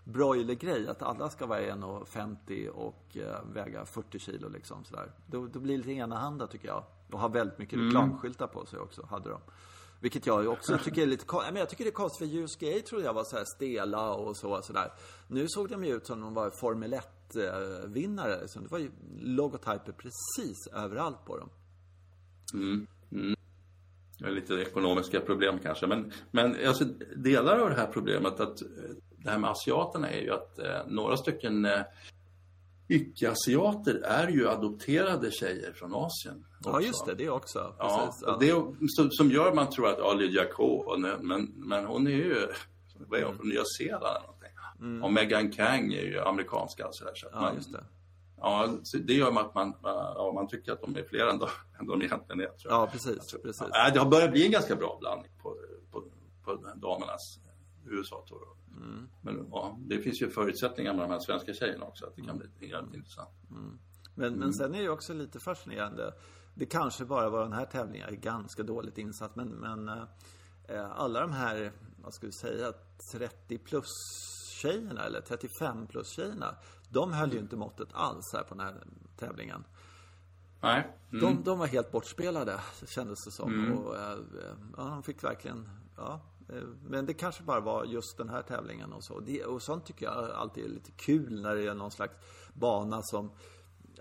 broilergrej. 0.04 0.88
Att 0.88 1.02
alla 1.02 1.30
ska 1.30 1.46
vara 1.46 1.60
1,50 1.60 2.67
och 2.67 3.17
eh, 3.17 3.46
väga 3.54 3.86
40 3.86 4.19
kilo 4.19 4.50
liksom 4.50 4.84
sådär. 4.84 5.12
Då, 5.28 5.48
då 5.48 5.60
blir 5.60 5.74
det 5.74 5.78
lite 5.78 5.91
enahanda 5.91 6.48
tycker 6.48 6.67
jag. 6.67 6.84
Och 7.12 7.19
har 7.19 7.30
väldigt 7.30 7.60
mycket 7.60 7.80
reklamskyltar 7.80 8.48
på 8.48 8.65
sig 8.65 8.80
också, 8.80 9.06
hade 9.06 9.30
de. 9.30 9.39
Vilket 10.00 10.26
jag 10.26 10.48
också 10.48 10.78
tycker 10.84 11.02
är 11.02 11.06
lite 11.06 11.26
kon- 11.26 11.43
men 11.46 11.56
jag 11.56 11.69
tycker 11.69 11.84
det 11.84 11.89
är 11.89 11.91
konstigt 11.91 12.32
för 12.32 12.38
USGA 12.38 12.82
trodde 12.89 13.06
jag 13.06 13.13
var 13.13 13.24
så 13.24 13.38
här 13.38 13.46
stela 13.56 14.13
och 14.13 14.38
så 14.38 14.62
sådär. 14.62 14.91
Nu 15.28 15.46
såg 15.48 15.69
de 15.69 15.84
ju 15.86 15.96
ut 15.96 16.08
som 16.08 16.22
de 16.22 16.34
var 16.34 16.50
Formel 16.50 16.93
1-vinnare. 16.93 18.48
Så 18.48 18.60
det 18.60 18.72
var 18.72 18.80
ju 18.80 18.91
logotyper 19.19 19.91
precis 19.91 20.67
överallt 20.74 21.26
på 21.26 21.38
dem. 21.38 21.50
Det 23.10 23.17
är 23.17 23.36
lite 24.17 24.54
ekonomiska 24.54 25.19
problem 25.19 25.60
kanske. 25.63 25.88
Men, 25.88 26.12
men 26.32 26.67
alltså, 26.67 26.86
delar 27.15 27.60
av 27.60 27.69
det 27.69 27.76
här 27.76 27.88
problemet, 27.88 28.39
att 28.39 28.58
det 29.17 29.30
här 29.30 29.38
med 29.38 29.49
asiaterna 29.49 30.10
är 30.10 30.21
ju 30.21 30.32
att 30.34 30.60
eh, 30.60 30.88
några 30.88 31.17
stycken 31.17 31.65
eh, 31.65 31.82
icke-asiater 32.88 34.02
är 34.04 34.28
ju 34.28 34.49
adopterade 34.49 35.32
tjejer 35.32 35.73
från 35.73 35.93
Asien. 35.95 36.45
Ja, 36.63 36.69
också. 36.69 36.88
just 36.88 37.06
det. 37.06 37.15
Det 37.15 37.30
också. 37.30 37.76
Ja, 37.80 38.06
Precis. 38.06 38.23
och 38.23 38.39
det 38.39 38.52
som, 38.88 39.12
som 39.12 39.32
gör 39.32 39.54
man 39.54 39.69
tror 39.69 39.89
att 39.89 39.97
ja, 39.97 40.13
Lydia 40.13 40.45
Ko, 40.45 40.97
men, 41.21 41.52
men 41.56 41.86
hon 41.86 42.08
är 42.08 42.12
ju 42.12 42.47
vad 43.08 43.19
är 43.19 43.26
hon, 43.26 43.38
från 43.38 43.49
Nya 43.49 43.63
Zeeland 43.78 44.04
eller 44.04 44.21
någonting. 44.21 45.04
Och 45.04 45.13
Megan 45.13 45.52
Kang 45.52 45.93
är 45.93 46.02
ju 46.02 46.19
amerikanska. 46.19 46.88
Så 46.92 47.06
där, 47.06 47.12
så 47.15 47.27
Ja, 47.31 47.42
man, 47.42 47.56
just 47.56 47.71
det. 47.71 47.83
Ja, 48.44 48.69
det 49.04 49.13
gör 49.13 49.39
att 49.39 49.56
man, 49.56 49.73
ja, 49.83 50.31
man 50.35 50.48
tycker 50.48 50.71
att 50.71 50.81
de 50.81 50.96
är 50.96 51.04
fler 51.04 51.27
än 51.27 51.39
de, 51.39 51.48
än 51.79 51.87
de 51.87 52.02
egentligen 52.02 52.41
är. 52.41 52.46
Tror 52.46 52.73
jag. 52.73 52.81
Ja, 52.81 52.87
precis. 52.91 53.35
precis. 53.44 53.63
Ja, 53.73 53.89
det 53.94 54.00
har 54.00 54.10
börjat 54.10 54.31
bli 54.31 54.46
en 54.46 54.52
ganska 54.52 54.75
bra 54.75 54.98
blandning 55.00 55.31
på, 55.41 55.58
på, 55.91 56.04
på 56.44 56.56
damernas 56.75 57.39
USA-tour. 57.85 58.48
Mm. 58.77 59.10
Men 59.21 59.48
ja, 59.52 59.77
det 59.79 59.98
finns 60.00 60.21
ju 60.21 60.29
förutsättningar 60.29 60.94
med 60.94 61.04
de 61.04 61.12
här 61.12 61.19
svenska 61.19 61.54
tjejerna 61.54 61.85
också, 61.85 62.06
att 62.06 62.15
det 62.15 62.21
kan 62.21 62.37
bli 62.37 62.69
jävligt 62.69 62.94
intressant. 62.96 63.29
Men, 63.48 64.27
Mm. 64.27 64.39
men 64.39 64.54
sen 64.54 64.75
är 64.75 64.81
det 64.81 64.89
också 64.89 65.13
lite 65.13 65.39
fascinerande. 65.39 66.13
Det 66.56 66.65
kanske 66.65 67.06
bara 67.06 67.29
var 67.29 67.44
den 67.44 67.54
här 67.54 67.65
tävlingen, 67.65 68.02
jag 68.08 68.12
är 68.17 68.21
ganska 68.21 68.63
dåligt 68.63 68.98
insatt, 68.98 69.35
men, 69.35 69.48
men 69.48 69.89
eh, 70.67 70.91
alla 70.91 71.21
de 71.21 71.31
här, 71.31 71.71
vad 72.04 72.13
ska 72.13 72.25
vi 72.25 72.31
säga, 72.33 72.73
30 73.12 73.58
plus 73.58 73.87
tjejerna 74.62 75.04
eller 75.04 75.21
35 75.21 75.87
plus 75.87 76.10
tjejerna, 76.10 76.56
de 76.94 77.13
höll 77.13 77.33
ju 77.33 77.39
inte 77.39 77.56
måttet 77.56 77.89
alls 77.94 78.33
här 78.33 78.44
på 78.44 78.56
den 78.56 78.65
här 78.65 78.83
tävlingen. 79.17 79.63
Nej. 80.62 80.98
Mm. 81.12 81.25
De, 81.25 81.44
de 81.44 81.60
var 81.60 81.67
helt 81.67 81.91
bortspelade, 81.91 82.60
kändes 82.87 83.25
det 83.25 83.31
som. 83.31 83.54
Mm. 83.54 83.77
Och, 83.77 83.96
äh, 83.96 84.17
ja, 84.77 84.83
de 84.83 85.04
fick 85.04 85.23
verkligen, 85.23 85.69
ja. 85.98 86.21
Eh, 86.50 86.63
men 86.87 87.06
det 87.06 87.13
kanske 87.13 87.44
bara 87.44 87.60
var 87.60 87.85
just 87.85 88.17
den 88.17 88.29
här 88.29 88.41
tävlingen 88.41 88.94
och 88.94 89.04
så. 89.04 89.19
Det, 89.19 89.46
och 89.46 89.62
sånt 89.62 89.85
tycker 89.85 90.06
jag 90.06 90.31
alltid 90.31 90.65
är 90.65 90.69
lite 90.69 90.91
kul 90.91 91.41
när 91.41 91.56
det 91.56 91.67
är 91.67 91.73
någon 91.73 91.91
slags 91.91 92.13
bana 92.54 93.02
som, 93.02 93.31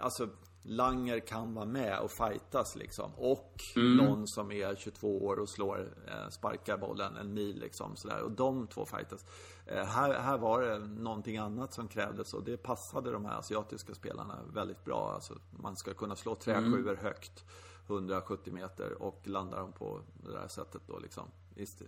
alltså 0.01 0.29
Langer 0.65 1.21
kan 1.21 1.55
vara 1.55 1.67
med 1.67 1.99
och 1.99 2.11
fightas 2.11 2.77
liksom. 2.77 3.11
Och 3.17 3.63
mm. 3.77 3.97
någon 3.97 4.29
som 4.29 4.53
är 4.53 4.75
22 4.75 5.25
år 5.25 5.37
och 5.37 5.49
slår, 5.49 5.95
eh, 6.07 6.29
sparkar 6.31 6.79
bollen 6.79 7.17
en 7.17 7.35
mil 7.35 7.61
liksom 7.61 7.97
sådär. 7.97 8.23
Och 8.23 8.31
de 8.31 8.67
två 8.67 8.87
fightas. 8.87 9.25
Eh, 9.67 9.85
här, 9.85 10.21
här 10.21 10.39
var 10.39 10.63
det 10.63 10.79
någonting 10.79 11.37
annat 11.37 11.73
som 11.73 11.89
krävdes 11.89 12.35
och 12.35 12.45
det 12.45 12.57
passade 12.57 13.13
de 13.13 13.25
här 13.25 13.39
asiatiska 13.39 13.95
spelarna 13.95 14.39
väldigt 14.55 14.85
bra. 14.85 15.13
Alltså, 15.15 15.35
man 15.51 15.77
ska 15.77 15.95
kunna 15.95 16.17
slå 16.17 16.35
träsjuor 16.35 16.91
mm. 16.91 16.97
högt. 16.97 17.45
170 17.87 18.53
meter 18.53 19.03
och 19.03 19.21
landar 19.25 19.59
dem 19.59 19.73
på 19.73 20.01
det 20.25 20.33
där 20.33 20.49
sättet 20.49 20.83
då 20.87 20.99
liksom. 20.99 21.25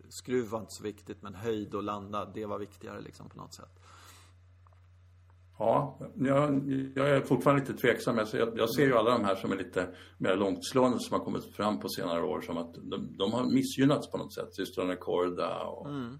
Skruv 0.08 0.48
var 0.48 0.60
inte 0.60 0.72
så 0.72 0.82
viktigt 0.82 1.22
men 1.22 1.34
höjd 1.34 1.74
och 1.74 1.82
landa, 1.82 2.24
det 2.24 2.46
var 2.46 2.58
viktigare 2.58 3.00
liksom 3.00 3.28
på 3.28 3.36
något 3.36 3.54
sätt. 3.54 3.80
Ja, 5.58 5.98
jag, 6.14 6.70
jag 6.94 7.08
är 7.08 7.20
fortfarande 7.20 7.62
lite 7.62 7.80
tveksam. 7.80 8.18
Jag, 8.32 8.58
jag 8.58 8.70
ser 8.70 8.86
ju 8.86 8.96
alla 8.96 9.10
de 9.10 9.24
här 9.24 9.34
som 9.34 9.52
är 9.52 9.56
lite 9.56 9.88
mer 10.18 10.36
långtslående 10.36 10.98
som 11.00 11.18
har 11.18 11.24
kommit 11.24 11.56
fram 11.56 11.80
på 11.80 11.88
senare 11.88 12.22
år 12.22 12.40
som 12.40 12.56
att 12.56 12.74
de, 12.74 13.16
de 13.18 13.32
har 13.32 13.44
missgynnats 13.44 14.10
på 14.10 14.18
något 14.18 14.34
sätt. 14.34 14.54
Systrarna 14.54 14.96
Korda 14.96 15.58
och 15.58 15.88
mm. 15.88 16.18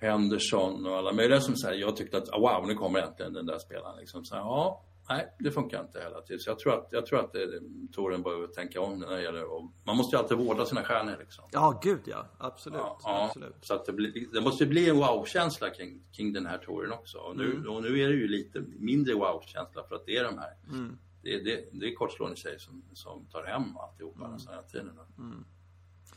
Henderson 0.00 0.86
och 0.86 0.96
alla 0.96 1.12
möjliga 1.12 1.40
som 1.40 1.56
säger 1.56 1.80
jag 1.80 1.96
tyckte 1.96 2.18
att 2.18 2.28
wow, 2.28 2.66
nu 2.66 2.74
kommer 2.74 2.98
äntligen 2.98 3.32
den 3.32 3.46
där 3.46 3.58
spelaren. 3.58 3.96
Liksom. 3.98 4.24
Så 4.24 4.34
här, 4.34 4.42
ja, 4.42 4.84
nej, 5.08 5.34
det 5.38 5.50
funkar 5.50 5.80
inte 5.80 6.00
hela 6.00 6.20
tiden. 6.20 6.40
Så 6.40 6.50
jag 6.50 6.58
tror 6.58 6.74
att, 6.74 6.88
jag 6.90 7.06
tror 7.06 7.20
att 7.20 7.32
det, 7.32 7.60
Toren 7.92 8.22
behöver 8.22 8.46
tänka 8.46 8.80
om 8.80 8.98
när 8.98 9.10
det 9.10 9.22
gäller 9.22 9.44
och 9.44 9.72
Man 9.84 9.96
måste 9.96 10.16
ju 10.16 10.22
alltid 10.22 10.38
vårda 10.38 10.66
sina 10.66 10.84
stjärnor 10.84 11.16
liksom. 11.18 11.44
Ja, 11.52 11.80
gud 11.82 12.00
ja. 12.04 12.26
Absolut. 12.38 12.80
Ja, 12.80 13.24
absolut. 13.26 13.56
Så 13.60 13.74
att 13.74 13.84
det, 13.84 13.92
blir, 13.92 14.32
det 14.32 14.40
måste 14.40 14.66
bli 14.66 14.88
en 14.88 14.96
wow-känsla 14.96 15.70
kring, 15.70 16.02
kring 16.12 16.32
den 16.32 16.46
här 16.46 16.58
touren 16.58 16.92
också. 16.92 17.18
Och 17.18 17.36
nu, 17.36 17.54
mm. 17.54 17.68
och 17.68 17.82
nu 17.82 18.00
är 18.00 18.08
det 18.08 18.14
ju 18.14 18.28
lite 18.28 18.64
mindre 18.78 19.14
wow-känsla 19.14 19.84
för 19.88 19.94
att 19.94 20.06
det 20.06 20.16
är 20.16 20.24
de 20.24 20.38
här 20.38 20.54
mm. 20.68 20.98
Det, 21.22 21.38
det, 21.38 21.68
det 21.72 21.86
är 21.86 21.94
kortslående 21.94 22.36
tjejer 22.36 22.58
som, 22.58 22.82
som 22.92 23.26
tar 23.26 23.44
hem 23.44 23.76
alltihopa 23.76 24.24
mm. 24.24 24.38
den 24.38 24.54
här 24.54 24.62
tiden. 24.62 24.90
Mm. 25.18 25.44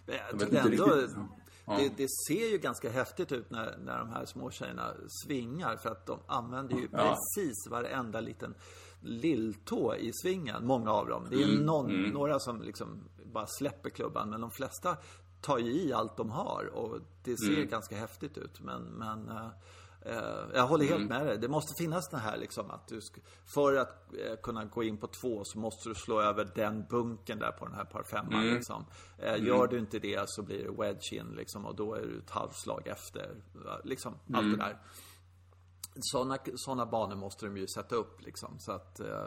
Men 0.06 0.16
jag, 0.16 0.26
jag 0.32 0.40
tycker 0.40 0.58
ändå, 0.58 0.96
riktigt, 0.96 1.18
ja. 1.66 1.78
det, 1.78 1.98
det, 1.98 2.08
ser 2.28 2.52
ju 2.52 2.58
ganska 2.58 2.90
häftigt 2.90 3.32
ut 3.32 3.50
när, 3.50 3.78
när 3.78 4.00
de 4.00 4.10
här 4.10 4.26
små 4.26 4.52
tjejerna 4.52 4.94
svingar 5.26 5.78
för 5.78 5.90
att 5.90 6.06
de 6.06 6.20
använder 6.28 6.76
ju 6.76 6.88
ja. 6.92 6.98
precis 6.98 7.68
varenda 7.72 8.20
liten 8.20 8.56
lilltå 9.02 9.96
i 9.96 10.12
svingen, 10.14 10.66
många 10.66 10.92
av 10.92 11.08
dem. 11.08 11.28
Det 11.30 11.36
är 11.36 11.50
mm, 11.50 11.66
någon, 11.66 11.90
mm. 11.90 12.12
några 12.12 12.40
som 12.40 12.62
liksom 12.62 13.04
bara 13.34 13.48
släpper 13.48 13.90
klubban, 13.90 14.30
men 14.30 14.42
de 14.42 14.52
flesta 14.52 14.98
tar 15.42 15.58
ju 15.58 15.72
i 15.72 15.94
allt 15.94 16.18
de 16.18 16.32
har 16.32 16.70
och 16.74 17.00
det 17.24 17.38
ser 17.38 17.54
mm. 17.54 17.70
ganska 17.70 17.98
häftigt 17.98 18.38
ut. 18.38 18.62
Men, 18.62 18.84
men 18.84 19.30
uh, 19.30 19.48
jag 20.54 20.68
håller 20.68 20.86
helt 20.86 21.12
mm. 21.12 21.18
med 21.18 21.28
dig. 21.28 21.38
Det 21.38 21.48
måste 21.48 21.84
finnas 21.84 22.10
det 22.10 22.18
här 22.18 22.38
liksom 22.38 22.72
att 22.72 22.88
du 22.88 23.02
ska, 23.02 23.22
för 23.46 23.76
att 23.76 24.10
uh, 24.14 24.36
kunna 24.44 24.66
gå 24.66 24.84
in 24.84 24.98
på 24.98 25.08
två 25.08 25.44
så 25.44 25.60
måste 25.60 25.90
du 25.90 25.96
slå 25.96 26.22
över 26.22 26.52
den 26.56 26.86
bunken 26.90 27.40
där 27.40 27.52
på 27.52 27.66
den 27.66 27.76
här 27.76 27.86
par 27.86 28.04
femman 28.04 28.44
mm. 28.44 28.56
liksom. 28.56 28.86
Uh, 29.24 29.48
gör 29.48 29.68
du 29.68 29.80
inte 29.80 30.00
det 30.00 30.24
så 30.28 30.44
blir 30.44 30.64
det 30.64 30.72
wedge 30.72 31.14
in 31.14 31.28
liksom 31.36 31.66
och 31.66 31.76
då 31.76 31.94
är 31.94 32.02
du 32.02 32.20
ett 32.20 32.30
halvslag 32.30 32.88
efter. 32.88 33.36
Liksom 33.84 34.14
allt 34.34 34.58
det 34.58 34.58
där 34.58 34.78
sådana 36.00 36.38
såna 36.56 36.86
banor 36.86 37.16
måste 37.16 37.46
de 37.46 37.58
ju 37.58 37.68
sätta 37.68 37.96
upp 37.96 38.22
liksom. 38.22 38.60
Så 38.60 38.72
att 38.72 39.00
eh, 39.00 39.26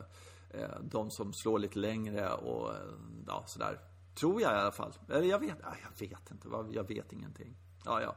eh 0.51 0.81
de 0.83 1.11
som 1.11 1.33
slår 1.33 1.59
lite 1.59 1.79
längre 1.79 2.33
och 2.33 2.74
eh, 2.74 2.81
ja, 3.26 3.45
sådär. 3.47 3.81
Tror 4.20 4.43
jag 4.43 4.53
i 4.53 4.55
alla 4.55 4.72
fall. 4.72 4.93
Eller 5.09 5.26
jag 5.26 5.39
vet, 5.39 5.59
jag 5.83 6.09
vet 6.09 6.31
inte. 6.31 6.49
Jag 6.72 6.89
vet 6.89 7.12
ingenting. 7.12 7.57
Ja, 7.85 8.03
ja. 8.03 8.16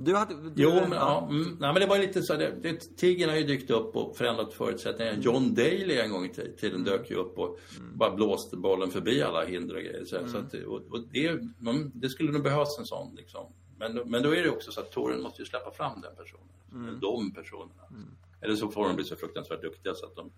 Du 0.00 0.14
hade... 0.16 0.34
Du, 0.34 0.62
jo, 0.62 0.70
men, 0.70 0.92
ja. 0.92 1.28
Mm, 1.30 1.56
nej, 1.60 1.72
men 1.72 1.74
det 1.74 1.86
var 1.86 1.98
lite 1.98 2.22
så. 2.22 2.36
Det, 2.36 2.54
det, 2.62 2.96
Tigern 2.96 3.30
har 3.30 3.36
ju 3.36 3.44
dykt 3.44 3.70
upp 3.70 3.96
och 3.96 4.16
förändrat 4.16 4.54
förutsättningarna. 4.54 5.18
John 5.20 5.54
Daly 5.54 5.98
en 5.98 6.10
gång 6.10 6.24
i 6.24 6.28
tiden 6.28 6.80
mm. 6.80 6.84
dök 6.84 7.10
ju 7.10 7.16
upp 7.16 7.38
och 7.38 7.58
mm. 7.78 7.98
bara 7.98 8.14
blåste 8.14 8.56
bollen 8.56 8.90
förbi 8.90 9.22
alla 9.22 9.44
hinder 9.44 9.74
och 9.74 9.82
grejer. 9.82 10.04
Så, 10.04 10.16
mm. 10.16 10.30
så 10.30 10.38
att, 10.38 10.54
och, 10.54 10.82
och 10.90 11.00
det, 11.12 11.40
det, 11.92 12.08
skulle 12.08 12.32
nog 12.32 12.42
behövas 12.42 12.78
en 12.78 12.86
sån 12.86 13.14
liksom. 13.14 13.52
Men, 13.78 13.94
men 14.06 14.22
då 14.22 14.34
är 14.34 14.42
det 14.42 14.50
också 14.50 14.72
så 14.72 14.80
att 14.80 14.92
touren 14.92 15.22
måste 15.22 15.42
ju 15.42 15.46
släppa 15.46 15.70
fram 15.70 16.00
den 16.00 16.16
personen. 16.16 16.48
Mm. 16.72 17.00
De 17.00 17.32
personerna. 17.32 17.82
Mm. 17.90 18.10
Eller 18.40 18.56
så 18.56 18.68
får 18.70 18.86
de 18.86 18.96
bli 18.96 19.04
så 19.04 19.16
fruktansvärt 19.16 19.62
duktiga 19.62 19.94
så 19.94 20.06
att 20.06 20.16
de, 20.16 20.30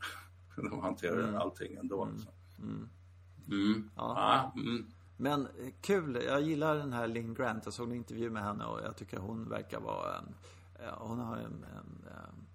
de 0.71 0.81
hanterar 0.81 1.29
mm. 1.29 1.35
allting 1.35 1.75
ändå. 1.75 2.09
Liksom. 2.13 2.33
Mm. 2.59 2.89
mm. 3.49 3.91
Ja. 3.97 4.53
ja. 4.57 4.63
Mm. 5.21 5.41
Men 5.41 5.67
eh, 5.67 5.73
kul, 5.81 6.23
jag 6.27 6.43
gillar 6.43 6.77
den 6.77 6.93
här 6.93 7.07
Lynn 7.07 7.35
Grant. 7.35 7.65
Jag 7.65 7.75
såg 7.75 7.89
en 7.89 7.97
intervju 7.97 8.31
med 8.31 8.43
henne 8.43 8.65
och 8.65 8.81
jag 8.85 8.97
tycker 8.97 9.19
hon 9.19 9.49
verkar 9.49 9.81
vara 9.81 10.19
en... 10.19 10.35
Hon 10.99 11.19
har 11.19 11.37
en, 11.37 11.45
en, 11.45 12.09
en 12.09 12.49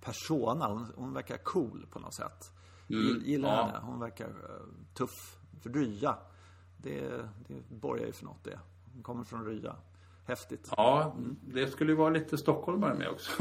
persona, 0.00 0.66
hon, 0.66 0.86
hon, 0.96 1.14
verkar 1.14 1.36
cool 1.36 1.86
på 1.90 1.98
något 1.98 2.14
sätt. 2.14 2.52
Mm. 2.90 3.22
Gillar 3.24 3.56
ja. 3.56 3.66
henne, 3.66 3.78
hon 3.82 4.00
verkar 4.00 4.28
tuff. 4.94 5.38
För 5.62 5.70
Rya, 5.70 6.16
det, 6.76 7.00
det 7.48 7.68
borgar 7.68 8.06
ju 8.06 8.12
för 8.12 8.24
något 8.24 8.44
det. 8.44 8.58
Hon 8.94 9.02
kommer 9.02 9.24
från 9.24 9.46
Rya 9.46 9.76
häftigt. 10.24 10.68
Ja, 10.76 11.16
det 11.40 11.66
skulle 11.66 11.92
ju 11.92 11.96
vara 11.96 12.10
lite 12.10 12.38
stockholmare 12.38 12.94
med 12.94 13.08
också. 13.08 13.32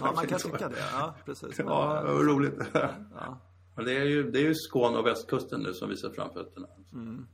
ja, 0.00 0.12
man 0.16 0.26
kan 0.26 0.38
tycka 0.38 0.68
det. 0.68 0.84
Ja, 0.92 1.14
precis. 1.24 1.58
ja, 1.58 2.02
vad 2.06 2.26
roligt. 2.26 2.60
Ja. 2.74 3.38
Det 3.84 3.96
är 3.96 4.04
ju, 4.04 4.30
det 4.30 4.38
är 4.38 4.44
ju 4.44 4.54
Skåne 4.54 4.98
och 4.98 5.06
västkusten 5.06 5.60
nu 5.60 5.72
som 5.72 5.88
visar 5.88 6.10
framfötterna. 6.10 6.66
Mm. 6.92 7.26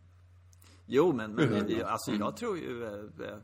Jo, 0.93 1.12
men, 1.12 1.32
men 1.34 1.53
mm. 1.53 1.86
alltså 1.86 2.12
jag 2.12 2.36
tror 2.36 2.59
ju... 2.59 2.84
Eh, 2.84 3.28
eh, 3.28 3.36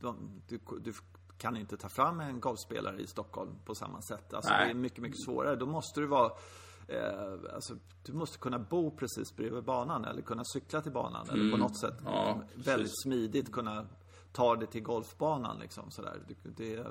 de, 0.00 0.42
du, 0.48 0.60
du 0.80 0.92
kan 1.38 1.56
inte 1.56 1.76
ta 1.76 1.88
fram 1.88 2.20
en 2.20 2.40
golfspelare 2.40 3.00
i 3.00 3.06
Stockholm 3.06 3.50
på 3.64 3.74
samma 3.74 4.02
sätt. 4.02 4.34
Alltså 4.34 4.52
Nej. 4.52 4.64
det 4.64 4.72
är 4.72 4.74
mycket, 4.74 4.98
mycket 4.98 5.24
svårare. 5.24 5.56
Då 5.56 5.66
måste 5.66 6.00
du 6.00 6.06
vara 6.06 6.32
eh, 6.88 7.54
alltså, 7.54 7.74
du 8.02 8.12
måste 8.12 8.38
kunna 8.38 8.58
bo 8.58 8.90
precis 8.90 9.36
bredvid 9.36 9.64
banan 9.64 10.04
eller 10.04 10.22
kunna 10.22 10.44
cykla 10.44 10.80
till 10.80 10.92
banan 10.92 11.28
mm. 11.28 11.34
eller 11.34 11.50
på 11.50 11.56
mm. 11.56 11.60
något 11.60 11.80
sätt 11.80 11.94
ja, 12.04 12.42
väldigt 12.54 13.02
smidigt 13.02 13.52
kunna 13.52 13.86
tar 14.32 14.56
det 14.56 14.66
till 14.66 14.82
golfbanan 14.82 15.58
liksom 15.58 15.90
sådär. 15.90 16.22
Det, 16.28 16.50
det, 16.56 16.86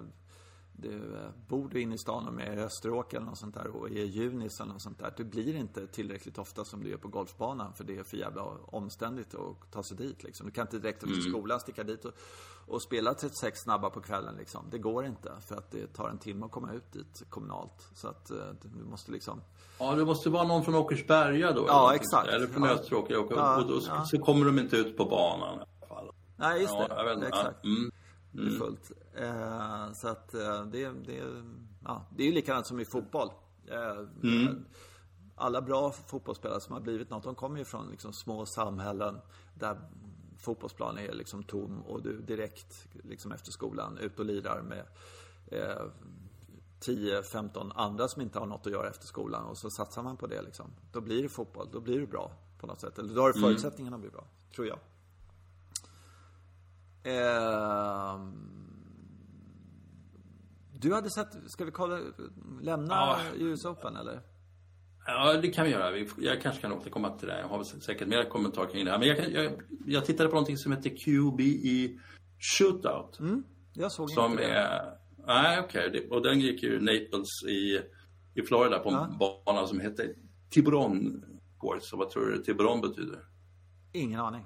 det, 0.82 1.32
bor 1.48 1.70
du 1.70 1.82
inne 1.82 1.96
i 1.96 1.98
stan 1.98 2.28
och 2.28 2.34
med 2.34 2.58
i 2.58 2.62
Österåker 2.62 3.18
eller 3.18 3.28
något 3.28 3.38
sånt 3.38 3.56
där 3.56 3.68
och 3.68 3.90
är 3.90 4.06
Junis 4.06 4.60
eller 4.60 4.74
något 4.74 4.82
sånt 4.82 5.00
där. 5.00 5.14
Det 5.18 5.24
blir 5.24 5.56
inte 5.56 5.88
tillräckligt 5.88 6.38
ofta 6.38 6.66
som 6.66 6.84
du 6.84 6.94
är 6.94 6.98
på 6.98 7.08
golfbanan 7.08 7.74
för 7.74 7.84
det 7.84 7.98
är 7.98 8.04
för 8.04 8.18
jävla 8.18 8.44
omständigt 8.66 9.36
att 9.36 9.72
ta 9.72 9.84
sig 9.84 9.98
dit 9.98 10.24
liksom. 10.24 10.46
Du 10.46 10.52
kan 10.52 10.62
inte 10.62 10.80
direkt 10.80 11.04
efter 11.04 11.20
mm. 11.20 11.32
skolan 11.32 11.60
sticka 11.60 11.84
dit 11.84 12.06
och, 12.06 12.14
och 12.68 12.84
spela 12.84 13.14
36 13.14 13.60
snabba 13.60 13.90
på 13.90 14.02
kvällen 14.02 14.36
liksom. 14.36 14.66
Det 14.72 14.78
går 14.78 15.06
inte 15.06 15.32
för 15.48 15.56
att 15.56 15.72
det 15.72 15.88
tar 15.88 16.10
en 16.10 16.18
timme 16.18 16.46
att 16.46 16.52
komma 16.52 16.74
ut 16.74 16.92
dit 16.92 17.24
kommunalt. 17.30 17.90
Så 17.94 18.08
att 18.08 18.32
eh, 18.32 18.38
du 18.62 18.84
måste 18.84 19.12
liksom 19.12 19.42
Ja, 19.80 19.96
det 19.96 20.06
måste 20.06 20.30
vara 20.30 20.44
någon 20.44 20.64
från 20.64 20.76
Åkersberga 20.76 21.52
då. 21.52 21.66
Ja, 21.68 21.90
eller 21.90 21.96
exakt. 21.96 22.28
Eller 22.28 22.48
från 22.48 22.64
ja. 22.64 22.70
Österåker. 22.70 23.26
Och, 23.26 23.32
ja, 23.32 23.62
och 23.62 23.68
då 23.68 23.80
ja. 23.88 24.06
så 24.06 24.20
kommer 24.20 24.46
de 24.46 24.60
inte 24.60 24.78
ut 24.78 24.98
på 24.98 25.06
banan. 25.06 25.60
Nej, 26.40 26.62
just 26.62 26.74
det. 26.74 26.88
Ja, 26.90 27.28
Exakt. 27.28 27.66
Mm. 27.66 27.92
Mm. 28.34 28.46
Det 28.46 28.56
är 28.56 28.58
fullt. 28.58 28.92
Eh, 29.16 29.94
så 29.94 30.08
att 30.08 30.34
eh, 30.34 30.66
det, 30.66 30.90
det, 31.06 31.44
ja, 31.84 32.06
det 32.16 32.24
är 32.24 32.28
ju 32.28 32.34
likadant 32.34 32.66
som 32.66 32.80
i 32.80 32.86
fotboll. 32.86 33.30
Eh, 33.68 34.06
mm. 34.24 34.66
Alla 35.36 35.62
bra 35.62 35.92
fotbollsspelare 35.92 36.60
som 36.60 36.74
har 36.74 36.82
blivit 36.82 37.10
något, 37.10 37.24
de 37.24 37.36
kommer 37.36 37.60
ju 37.60 37.66
från 37.66 37.90
liksom 37.90 38.14
små 38.14 38.46
samhällen 38.46 39.18
där 39.54 39.78
fotbollsplanen 40.40 41.06
är 41.06 41.14
liksom 41.14 41.44
tom 41.44 41.82
och 41.82 42.02
du 42.02 42.22
direkt 42.22 42.88
liksom 43.04 43.32
efter 43.32 43.52
skolan 43.52 43.98
ut 43.98 44.20
och 44.20 44.26
lirar 44.26 44.62
med 44.62 44.86
eh, 45.48 45.86
10-15 46.82 47.72
andra 47.76 48.08
som 48.08 48.22
inte 48.22 48.40
har 48.40 48.46
något 48.46 48.68
att 48.68 48.74
göra 48.74 48.90
efter 48.90 49.08
skolan 49.08 49.46
och 49.46 49.58
så 49.58 49.70
satsar 49.70 50.04
man 50.04 50.18
på 50.18 50.28
det 50.28 50.42
liksom. 50.42 50.66
Då 50.92 51.02
blir 51.02 51.24
det 51.24 51.30
fotboll, 51.30 51.68
då 51.72 51.80
blir 51.80 52.00
det 52.00 52.08
bra 52.08 52.32
på 52.60 52.68
något 52.68 52.82
sätt. 52.82 53.00
Eller 53.00 53.16
då 53.16 53.22
har 53.22 53.34
du 53.34 53.40
mm. 53.40 53.50
förutsättningarna 53.50 53.96
att 53.96 54.02
bli 54.02 54.10
bra, 54.10 54.24
tror 54.56 54.68
jag. 54.68 54.80
Eh, 57.04 58.20
du 60.82 60.94
hade 60.94 61.10
sett, 61.10 61.28
ska 61.48 61.66
vi 61.66 61.72
kolla, 61.72 62.00
lämna 62.62 62.94
ja. 62.94 63.20
US 63.36 63.66
Open 63.66 63.96
eller? 63.96 64.22
Ja, 65.06 65.34
det 65.42 65.48
kan 65.48 65.66
vi 65.66 65.72
göra. 65.72 66.06
Jag 66.18 66.42
kanske 66.42 66.62
kan 66.62 66.72
återkomma 66.72 67.18
till 67.18 67.28
det. 67.28 67.40
Jag 67.40 67.48
har 67.48 67.64
säkert 67.64 68.08
mer 68.08 68.24
kommentarer 68.24 68.70
kring 68.72 68.86
det 68.86 68.92
här. 68.92 69.00
Men 69.00 69.08
jag, 69.08 69.32
jag, 69.32 69.52
jag 69.86 70.06
tittade 70.06 70.30
på 70.30 70.36
någonting 70.36 70.58
som 70.58 70.72
heter 70.72 70.90
QB 70.90 71.42
i 71.42 72.00
Shootout. 72.40 73.20
Mm, 73.20 73.44
jag 73.74 73.92
såg 73.92 74.10
som 74.12 74.32
inte 74.32 74.44
det. 74.44 74.54
Är, 74.54 74.98
nej, 75.28 75.60
okej. 75.60 75.88
Okay. 75.90 76.08
Och 76.08 76.24
den 76.24 76.40
gick 76.40 76.64
ju 76.64 76.80
Naples 76.80 77.44
i, 77.50 77.82
i 78.40 78.44
Florida 78.48 78.80
på 78.80 78.90
en 78.90 78.96
ja. 78.96 79.44
bana 79.46 79.68
som 79.68 79.80
heter 79.80 80.16
Tiburon 80.50 81.24
Course. 81.60 81.86
Så 81.88 81.98
vad 81.98 82.10
tror 82.10 82.26
du 82.26 82.44
Tiburon 82.44 82.82
betyder? 82.82 83.20
Ingen 83.94 84.20
aning. 84.20 84.46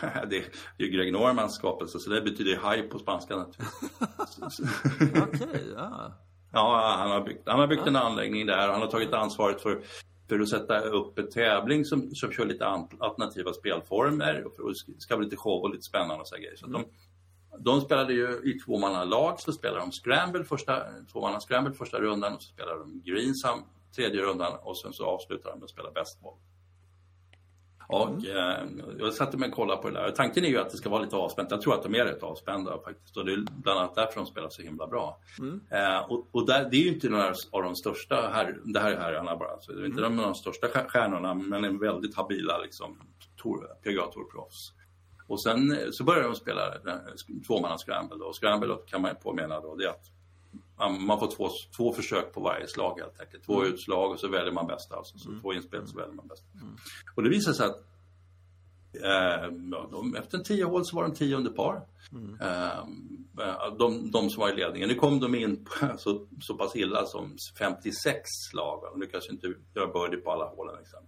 det 0.30 0.36
är 0.36 0.44
ju 0.78 0.88
Greg 0.88 1.12
Normans 1.12 1.54
skapelse, 1.54 1.98
så 1.98 2.10
det 2.10 2.20
betyder 2.20 2.56
haj 2.56 2.82
på 2.82 2.98
spanska 2.98 3.36
naturligtvis. 3.36 4.60
Okej, 5.22 5.48
okay, 5.48 5.72
ja. 5.76 6.12
Ja, 6.52 6.94
han 6.98 7.10
har 7.10 7.20
byggt, 7.20 7.42
han 7.46 7.60
har 7.60 7.66
byggt 7.66 7.82
ja. 7.84 7.88
en 7.88 7.96
anläggning 7.96 8.46
där. 8.46 8.68
Han 8.68 8.80
har 8.80 8.88
tagit 8.88 9.12
ansvaret 9.12 9.60
för 9.60 9.82
för 10.28 10.40
att 10.40 10.48
sätta 10.48 10.80
upp 10.80 11.18
en 11.18 11.30
tävling 11.30 11.84
som, 11.84 12.14
som 12.14 12.32
kör 12.32 12.46
lite 12.46 12.66
alternativa 12.98 13.52
spelformer 13.52 14.44
och 14.44 14.76
ska 14.98 15.16
bli 15.16 15.24
lite 15.24 15.36
show 15.36 15.62
och 15.62 15.70
lite 15.70 15.82
spännande 15.82 16.14
och 16.14 16.28
så 16.28 16.36
grejer. 16.36 16.56
Så 16.56 16.66
de, 16.66 16.84
de 17.58 17.80
spelade 17.80 18.12
ju 18.12 18.40
i 18.44 18.58
tvåmannalag 18.58 19.40
så 19.40 19.52
spelade 19.52 19.80
de 19.80 19.92
Scramble 19.92 20.44
första, 20.44 20.82
tvåmanna 21.12 21.40
Scramble 21.40 21.74
första 21.74 22.00
rundan 22.00 22.34
och 22.34 22.42
så 22.42 22.48
spelade 22.48 22.78
de 22.78 23.02
Greensam 23.04 23.64
tredje 23.96 24.22
rundan 24.22 24.52
och 24.62 24.78
sen 24.78 24.92
så 24.92 25.04
avslutade 25.04 25.54
de 25.54 25.58
med 25.58 25.64
att 25.64 25.70
spela 25.70 25.90
Best 25.90 26.22
Och 27.88 28.26
eh, 28.26 28.66
jag 28.98 29.14
satte 29.14 29.36
mig 29.36 29.48
och 29.48 29.54
kollade 29.54 29.82
på 29.82 29.90
det 29.90 30.00
där. 30.00 30.10
Tanken 30.10 30.44
är 30.44 30.48
ju 30.48 30.58
att 30.58 30.70
det 30.70 30.76
ska 30.76 30.88
vara 30.88 31.02
lite 31.02 31.16
avspänt. 31.16 31.50
Jag 31.50 31.60
tror 31.62 31.74
att 31.74 31.82
de 31.82 31.94
är 31.94 32.04
rätt 32.04 32.22
avspända 32.22 32.78
faktiskt. 32.84 33.16
Och 33.16 33.24
det 33.24 33.32
är 33.32 33.44
bland 33.62 33.78
annat 33.78 33.94
därför 33.94 34.16
de 34.16 34.26
spelar 34.26 34.48
så 34.48 34.62
himla 34.62 34.86
bra. 34.86 35.20
Mm. 35.38 35.60
Eh, 35.70 35.98
och, 35.98 36.28
och 36.32 36.46
där, 36.46 36.68
det 36.70 36.76
är 36.76 36.80
ju 36.80 36.94
inte 36.94 37.08
några 37.08 37.34
av 37.50 37.62
de 37.62 37.76
största, 37.76 38.30
här, 38.32 38.58
det 38.64 38.80
här 38.80 38.92
är 38.92 38.96
herrarna 38.96 39.36
bara. 39.36 39.60
Så 39.60 39.72
det 39.72 39.82
är 39.82 39.86
inte 39.86 40.04
mm. 40.04 40.16
de, 40.16 40.22
de 40.22 40.34
största 40.34 40.68
stjärnorna 40.68 41.34
men 41.34 41.64
är 41.64 41.80
väldigt 41.80 42.16
habila 42.16 42.58
liksom, 42.58 42.98
PGA 43.82 44.06
Tour-proffs. 44.06 44.72
Och 45.26 45.42
sen 45.42 45.76
så 45.92 46.04
började 46.04 46.28
de 46.28 46.34
spela 46.34 46.74
tvåmanna 47.46 47.78
scramble. 47.78 48.24
Och 48.24 48.34
scramble 48.34 48.76
kan 48.86 49.02
man 49.02 49.14
påminna 49.22 49.60
då, 49.60 49.74
det 49.76 49.84
är 49.84 49.88
att 49.88 50.13
man 50.78 51.18
får 51.18 51.30
två, 51.36 51.48
två 51.76 51.92
försök 51.92 52.32
på 52.32 52.40
varje 52.40 52.66
slag 52.66 53.00
helt 53.00 53.20
enkelt. 53.20 53.44
Två 53.44 53.60
mm. 53.60 53.74
utslag 53.74 54.10
och 54.10 54.20
så 54.20 54.28
väljer 54.28 54.52
man 54.52 54.66
bästa. 54.66 54.96
Alltså. 54.96 55.18
Så 55.18 55.28
mm. 55.28 55.40
två 55.40 55.52
inspel 55.52 55.86
så 55.86 55.96
väljer 55.96 56.14
man 56.14 56.26
bästa. 56.26 56.46
Mm. 56.54 56.76
Och 57.14 57.22
det 57.22 57.28
visar 57.28 57.52
sig 57.52 57.66
att 57.66 57.93
de, 59.90 60.16
efter 60.18 60.38
en 60.38 60.44
tio 60.44 60.64
hål 60.64 60.84
så 60.84 60.96
var 60.96 61.02
de 61.02 61.14
tio 61.14 61.36
under 61.36 61.50
par. 61.50 61.86
Mm. 62.12 62.40
Eh, 62.40 63.76
de, 63.78 64.10
de, 64.10 64.30
som 64.30 64.40
var 64.40 64.52
i 64.52 64.56
ledningen. 64.56 64.88
Nu 64.88 64.94
kom 64.94 65.20
de 65.20 65.34
in 65.34 65.66
så, 65.98 66.26
så 66.40 66.54
pass 66.54 66.76
illa 66.76 67.06
som 67.06 67.36
56 67.58 68.20
slag. 68.50 68.80
De 68.92 69.00
lyckades 69.00 69.30
inte 69.30 69.46
göra 69.74 69.86
birdie 69.86 70.16
på 70.20 70.30
alla 70.30 70.44
hålen. 70.44 70.76
Liksom. 70.78 71.00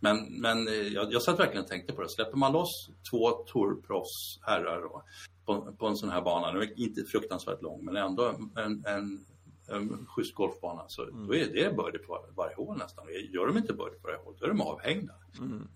Men, 0.00 0.40
men 0.40 0.68
eh, 0.68 0.74
jag, 0.74 1.12
jag 1.12 1.22
satt 1.22 1.38
verkligen 1.38 1.62
och 1.62 1.70
tänkte 1.70 1.92
på 1.92 2.02
det. 2.02 2.10
Släpper 2.10 2.36
man 2.36 2.52
loss 2.52 2.90
två 3.10 3.30
tourproffs 3.30 4.38
herrar 4.42 4.80
då, 4.80 5.02
på, 5.46 5.72
på 5.72 5.86
en 5.86 5.96
sån 5.96 6.10
här 6.10 6.22
bana. 6.22 6.52
Den 6.52 6.62
är 6.62 6.80
inte 6.80 7.04
fruktansvärt 7.04 7.62
lång 7.62 7.84
men 7.84 7.96
ändå 7.96 8.24
en, 8.56 8.84
en, 8.86 9.24
en 9.68 10.06
schysst 10.06 10.34
golfbana. 10.34 10.84
Så 10.88 11.02
mm. 11.02 11.26
då 11.26 11.34
är 11.34 11.46
det 11.46 11.76
birdie 11.76 11.98
på 11.98 12.26
varje 12.36 12.56
hål 12.56 12.78
nästan. 12.78 13.04
Gör 13.32 13.46
de 13.46 13.56
inte 13.58 13.72
birdie 13.72 13.98
på 14.02 14.08
varje 14.08 14.18
hål 14.18 14.36
då 14.38 14.44
är 14.44 14.48
de 14.48 14.60
avhängda. 14.60 15.14
Mm. 15.38 15.68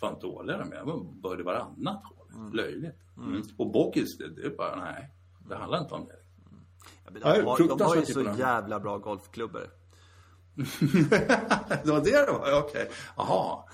Fan 0.00 0.18
dåliga 0.20 0.58
de 0.58 0.72
är. 0.72 0.84
De 0.86 1.20
birdie 1.20 1.44
varannat 1.44 2.02
hål. 2.04 2.26
Mm. 2.34 2.52
Löjligt. 2.52 2.96
Mm. 3.16 3.28
mm. 3.28 3.42
Och 3.56 3.70
Bogis, 3.70 4.18
det, 4.18 4.28
det, 4.28 4.46
är 4.46 4.56
bara 4.56 4.76
nej. 4.76 5.10
Det 5.48 5.56
handlar 5.56 5.78
inte 5.80 5.94
om 5.94 6.06
det. 6.06 6.18
Mm. 6.50 6.64
Ja, 7.04 7.34
de, 7.34 7.46
har, 7.46 7.78
de 7.78 7.84
har 7.84 7.96
ju 7.96 8.06
så 8.06 8.22
jävla 8.38 8.80
bra 8.80 8.98
golfklubbor. 8.98 9.70
det 11.84 11.90
var 11.90 12.04
det 12.04 12.26
det 12.26 12.32
var? 12.32 12.38
Okej. 12.38 12.58
Okay. 12.58 12.86
Jaha. 13.16 13.64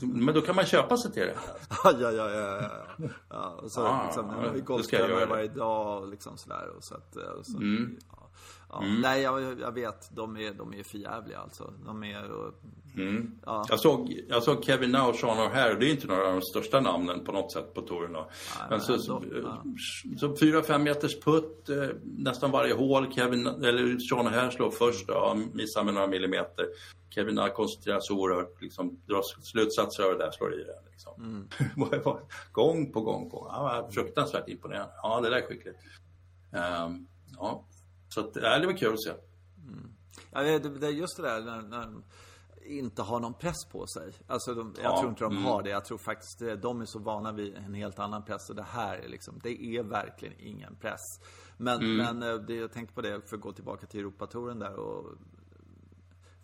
Men 0.00 0.34
då 0.34 0.40
kan 0.40 0.56
man 0.56 0.66
köpa 0.66 0.96
sig 0.96 1.12
till 1.12 1.22
det? 1.22 1.36
ja, 1.84 1.92
ja, 2.00 2.12
ja. 2.12 2.30
ja, 2.30 3.08
ja. 3.28 3.60
och 3.62 3.72
så, 3.72 3.86
ah, 3.86 4.04
liksom, 4.04 4.30
jag 4.30 4.48
har 4.48 4.56
ju 4.56 4.62
golftränare 4.62 5.26
varje 5.26 5.48
dag 5.48 6.02
och 6.02 6.08
liksom 6.08 6.36
sådär. 6.36 6.68
Och 6.76 6.84
så 6.84 6.94
att, 6.94 7.16
och 7.16 7.46
så, 7.46 7.56
mm. 7.56 7.98
ja. 8.10 8.30
Ja. 8.74 8.84
Mm. 8.84 9.00
Nej, 9.00 9.22
jag, 9.22 9.60
jag, 9.60 9.72
vet. 9.72 10.10
De 10.10 10.36
är, 10.36 10.54
de 10.54 10.74
är 10.74 10.82
förjävliga 10.82 11.38
alltså. 11.38 11.72
De 11.86 12.04
är... 12.04 12.30
Och, 12.30 12.54
mm. 12.96 13.30
ja. 13.46 13.66
jag, 13.68 13.80
såg, 13.80 14.20
jag 14.28 14.42
såg 14.42 14.64
Kevin 14.64 14.90
Now 14.90 15.08
och 15.08 15.14
Sean 15.16 15.38
O'Hare. 15.38 15.78
Det 15.78 15.86
är 15.86 15.90
inte 15.90 16.06
några 16.06 16.26
av 16.26 16.32
de 16.32 16.42
största 16.42 16.80
namnen 16.80 17.24
på 17.24 17.32
något 17.32 17.52
sätt 17.52 17.74
på 17.74 17.82
touren. 17.82 18.16
Men 18.70 18.80
så, 18.80 18.98
så, 18.98 19.22
så, 20.18 20.36
fyra, 20.36 20.62
fem 20.62 20.82
meters 20.82 21.20
putt 21.20 21.68
eh, 21.68 21.88
nästan 22.02 22.50
varje 22.50 22.74
hål. 22.74 23.12
Kevin, 23.12 23.46
eller 23.46 23.98
Sean 23.98 24.26
O'Hare 24.26 24.50
slår 24.50 24.70
först 24.70 25.08
och 25.08 25.38
missar 25.52 25.84
med 25.84 25.94
några 25.94 26.06
millimeter. 26.06 26.66
Kevin 27.10 27.34
Now 27.34 27.48
koncentrerar 27.48 28.00
sig 28.00 28.16
oerhört. 28.16 28.62
Liksom, 28.62 29.00
drar 29.06 29.22
slutsatser 29.42 30.02
av 30.02 30.10
det 30.10 30.24
där, 30.24 30.30
slår 30.30 30.54
i 30.54 30.64
det. 30.64 30.90
Liksom. 30.90 31.22
Mm. 31.22 31.48
gång 32.52 32.92
på 32.92 33.00
gång 33.00 33.30
på 33.30 33.36
gång. 33.36 33.48
Ja, 33.50 33.88
fruktansvärt 33.92 34.48
imponerande. 34.48 34.92
Ja, 35.02 35.20
det 35.20 35.30
där 35.30 35.36
är 35.36 35.46
skickligt. 35.46 35.78
Um, 36.52 37.06
ja. 37.36 37.64
Så 38.14 38.20
att, 38.20 38.36
ja, 38.36 38.58
det 38.58 38.66
var 38.66 38.76
kul 38.76 38.92
att 38.92 39.02
se. 39.02 39.10
Mm. 39.68 39.90
Ja, 40.32 40.42
det, 40.42 40.58
det, 40.58 40.90
just 40.90 41.16
det 41.16 41.22
där 41.22 41.40
när, 41.40 41.62
när 41.62 41.80
de 41.80 42.04
inte 42.64 43.02
har 43.02 43.20
någon 43.20 43.34
press 43.34 43.64
på 43.72 43.86
sig. 43.86 44.12
Alltså, 44.26 44.54
de, 44.54 44.74
jag 44.82 44.98
tror 44.98 45.10
inte 45.10 45.24
de 45.24 45.32
mm. 45.32 45.44
har 45.44 45.62
det. 45.62 45.70
Jag 45.70 45.84
tror 45.84 45.98
faktiskt 45.98 46.38
det, 46.38 46.56
de 46.56 46.80
är 46.80 46.84
så 46.84 46.98
vana 46.98 47.32
vid 47.32 47.56
en 47.56 47.74
helt 47.74 47.98
annan 47.98 48.24
press. 48.24 48.50
Och 48.50 48.56
det 48.56 48.62
här 48.62 48.98
är 48.98 49.08
liksom, 49.08 49.40
det 49.42 49.64
är 49.64 49.82
verkligen 49.82 50.34
ingen 50.38 50.76
press. 50.76 51.00
Men, 51.56 51.80
mm. 51.80 51.96
men 51.96 52.30
eh, 52.30 52.40
det, 52.40 52.54
jag 52.54 52.72
tänkte 52.72 52.94
på 52.94 53.00
det, 53.00 53.28
för 53.28 53.36
att 53.36 53.42
gå 53.42 53.52
tillbaka 53.52 53.86
till 53.86 54.00
Europatouren 54.00 54.58
där 54.58 54.76
och 54.76 55.06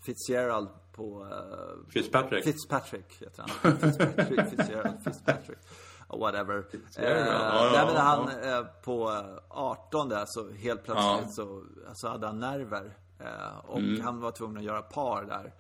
Fitzgerald 0.01 0.69
på... 0.93 1.25
Uh, 1.25 1.89
Fitzpatrick. 1.89 2.45
Fitzpatrick 2.45 3.23
heter 3.23 3.45
han. 3.47 3.77
Fitzpatrick, 3.77 4.49
Fitzgerald, 4.51 5.05
Fitzpatrick 5.05 5.59
whatever. 6.19 6.65
Eh, 6.97 7.05
ja, 7.05 7.71
ja, 7.75 7.87
men 7.87 7.97
han 7.97 8.29
eh, 8.29 8.65
på 8.85 9.25
18 9.49 10.09
där 10.09 10.25
så 10.27 10.53
helt 10.53 10.85
plötsligt 10.85 11.35
så 11.35 11.63
alltså 11.89 12.09
hade 12.09 12.27
han 12.27 12.39
nerver. 12.39 12.97
Eh, 13.19 13.59
och 13.65 13.79
mm. 13.79 14.01
han 14.01 14.21
var 14.21 14.31
tvungen 14.31 14.57
att 14.57 14.65
göra 14.65 14.83
par 14.83 15.25
där. 15.25 15.55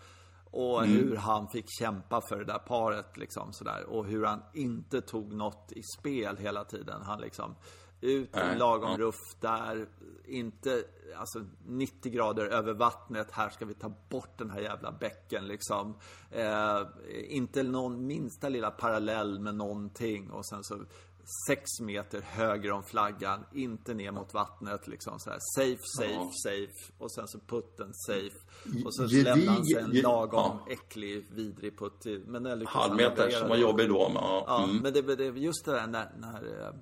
Och 0.52 0.84
mm. 0.84 0.96
hur 0.96 1.16
han 1.16 1.48
fick 1.48 1.66
kämpa 1.78 2.20
för 2.28 2.36
det 2.36 2.44
där 2.44 2.58
paret 2.58 3.16
liksom 3.16 3.52
sådär. 3.52 3.84
Och 3.84 4.06
hur 4.06 4.24
han 4.24 4.42
inte 4.54 5.00
tog 5.00 5.32
något 5.32 5.72
i 5.72 5.82
spel 5.98 6.36
hela 6.36 6.64
tiden. 6.64 7.02
Han 7.02 7.20
liksom 7.20 7.54
ut 8.00 8.36
i 8.36 8.58
lagom 8.58 8.98
ruff 8.98 9.36
där. 9.40 9.86
Inte, 10.24 10.84
alltså 11.16 11.44
90 11.66 12.12
grader 12.12 12.46
över 12.46 12.72
vattnet. 12.72 13.30
Här 13.30 13.50
ska 13.50 13.64
vi 13.64 13.74
ta 13.74 13.92
bort 14.08 14.38
den 14.38 14.50
här 14.50 14.60
jävla 14.60 14.92
bäcken 14.92 15.46
liksom. 15.46 15.96
Eh, 16.30 16.82
inte 17.28 17.62
någon 17.62 18.06
minsta 18.06 18.48
lilla 18.48 18.70
parallell 18.70 19.40
med 19.40 19.54
någonting. 19.54 20.30
Och 20.30 20.46
sen 20.46 20.64
så 20.64 20.84
sex 21.46 21.80
meter 21.80 22.20
höger 22.20 22.72
om 22.72 22.82
flaggan, 22.82 23.44
inte 23.52 23.94
ner 23.94 24.12
mot 24.12 24.34
vattnet 24.34 24.88
liksom 24.88 25.20
så 25.20 25.30
här. 25.30 25.38
Safe, 25.56 25.82
safe, 25.96 26.12
ja. 26.12 26.30
safe. 26.44 26.92
Och 26.98 27.12
sen 27.12 27.28
så 27.28 27.38
putten 27.38 27.90
safe. 27.94 28.36
Och 28.84 28.94
så 28.94 29.02
lämnar 29.02 29.52
han 29.52 29.66
sig 29.66 29.82
en 29.82 29.90
lagom 29.90 30.58
ja. 30.66 30.72
äcklig, 30.72 31.26
vidrig 31.30 31.78
putt 31.78 32.00
till. 32.00 32.22
Men 32.26 32.66
Halvmeter 32.66 33.30
som 33.30 33.48
var 33.48 33.56
jobbig 33.56 33.88
då. 33.88 34.08
Men, 34.08 34.22
ja. 34.22 34.44
ja 34.46 34.64
mm. 34.64 34.76
men 34.76 34.92
det, 34.92 35.16
det, 35.16 35.24
just 35.24 35.64
det 35.64 35.72
där 35.72 35.86
när, 35.86 36.12
när 36.18 36.66
eh, 36.66 36.74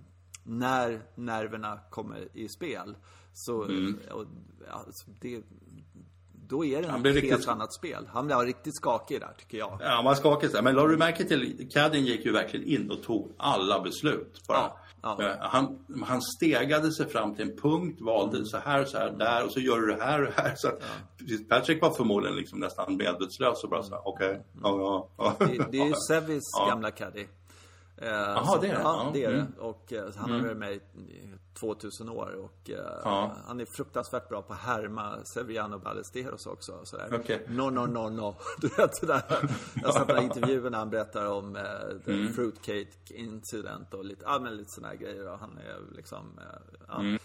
när 0.48 1.02
nerverna 1.14 1.78
kommer 1.90 2.28
i 2.32 2.48
spel. 2.48 2.96
Så, 3.32 3.64
mm. 3.64 3.98
och, 4.10 4.24
alltså, 4.70 5.10
det, 5.20 5.42
då 6.48 6.64
är 6.64 6.82
det 6.82 6.88
ett 6.88 6.92
helt 6.92 7.06
riktigt... 7.06 7.48
annat 7.48 7.74
spel. 7.74 8.08
Han 8.12 8.26
blev 8.26 8.38
riktigt 8.38 8.76
skakig 8.76 9.20
där, 9.20 9.32
tycker 9.38 9.58
jag. 9.58 9.78
Ja, 9.80 9.88
han 9.88 10.04
var 10.04 10.14
skakig. 10.14 10.50
Men 10.62 10.74
la 10.74 10.86
du 10.86 10.96
märke 10.96 11.24
till, 11.24 11.68
Cadden 11.72 12.04
gick 12.04 12.26
ju 12.26 12.32
verkligen 12.32 12.66
in 12.66 12.90
och 12.90 13.02
tog 13.02 13.32
alla 13.36 13.80
beslut. 13.80 14.42
Bara. 14.48 14.58
Ja, 15.02 15.16
ja. 15.18 15.24
Eh, 15.24 15.36
han, 15.40 15.86
han 16.06 16.22
stegade 16.22 16.92
sig 16.92 17.08
fram 17.08 17.34
till 17.34 17.50
en 17.50 17.56
punkt, 17.56 18.00
valde 18.00 18.36
mm. 18.36 18.46
så 18.46 18.58
här 18.58 18.82
och 18.82 18.88
så 18.88 18.98
här 18.98 19.10
där 19.10 19.44
och 19.44 19.52
så 19.52 19.60
gör 19.60 19.80
du 19.80 19.86
det 19.86 20.04
här 20.04 20.26
och 20.26 20.32
här. 20.32 20.54
Så 20.56 20.68
ja. 20.68 21.36
Patrick 21.48 21.82
var 21.82 21.90
förmodligen 21.90 22.36
liksom 22.36 22.58
nästan 22.58 22.96
medvetslös 22.96 23.64
och 23.64 23.70
bara 23.70 23.82
så 23.82 24.02
okej, 24.04 24.28
okay, 24.28 24.30
mm. 24.30 24.44
ja, 24.62 25.08
ja. 25.16 25.36
Det, 25.38 25.66
det 25.70 25.78
är 25.78 25.86
ju 25.88 25.94
Sevis 26.08 26.44
gamla 26.68 26.90
caddy. 26.90 27.26
Eh, 28.00 28.08
Jaha, 28.08 28.58
det 28.60 28.68
är 28.68 28.74
det? 28.74 28.80
Ja, 28.80 29.10
det 29.12 29.24
är 29.24 29.30
det. 29.30 29.36
Mm. 29.36 29.52
Och 29.58 29.92
eh, 29.92 30.10
han 30.16 30.30
har 30.30 30.38
mm. 30.38 30.46
varit 30.46 30.56
med 30.56 30.72
i 30.72 30.80
2000 31.60 32.08
år 32.08 32.36
och 32.44 32.70
eh, 32.70 33.00
ja. 33.04 33.36
han 33.46 33.60
är 33.60 33.64
fruktansvärt 33.64 34.28
bra 34.28 34.42
på 34.42 34.52
att 34.52 34.58
härma 34.58 35.24
Severiano 35.24 35.78
Ballesteros 35.78 36.46
också. 36.46 36.80
Sådär. 36.84 37.14
Okay. 37.14 37.38
No, 37.48 37.70
no, 37.70 37.86
no, 37.86 38.08
no. 38.08 38.36
Du 38.60 38.68
vet 38.68 38.96
sådär. 38.96 39.22
Jag 39.74 39.88
har 39.88 39.92
sett 39.92 40.08
några 40.08 40.22
intervjuer 40.22 40.70
när 40.70 40.78
han 40.78 40.90
berättar 40.90 41.26
om 41.26 41.58
the 42.04 42.12
mm. 42.12 42.32
fruitcake 42.32 43.14
incident 43.14 43.94
och 43.94 44.04
lite, 44.04 44.38
men 44.40 44.56
lite 44.56 44.70
sådana 44.70 44.94
grejer. 44.94 45.32
Och 45.32 45.38
han 45.38 45.58
är 45.58 45.96
liksom, 45.96 46.40
ja, 46.88 47.00
mm. 47.00 47.18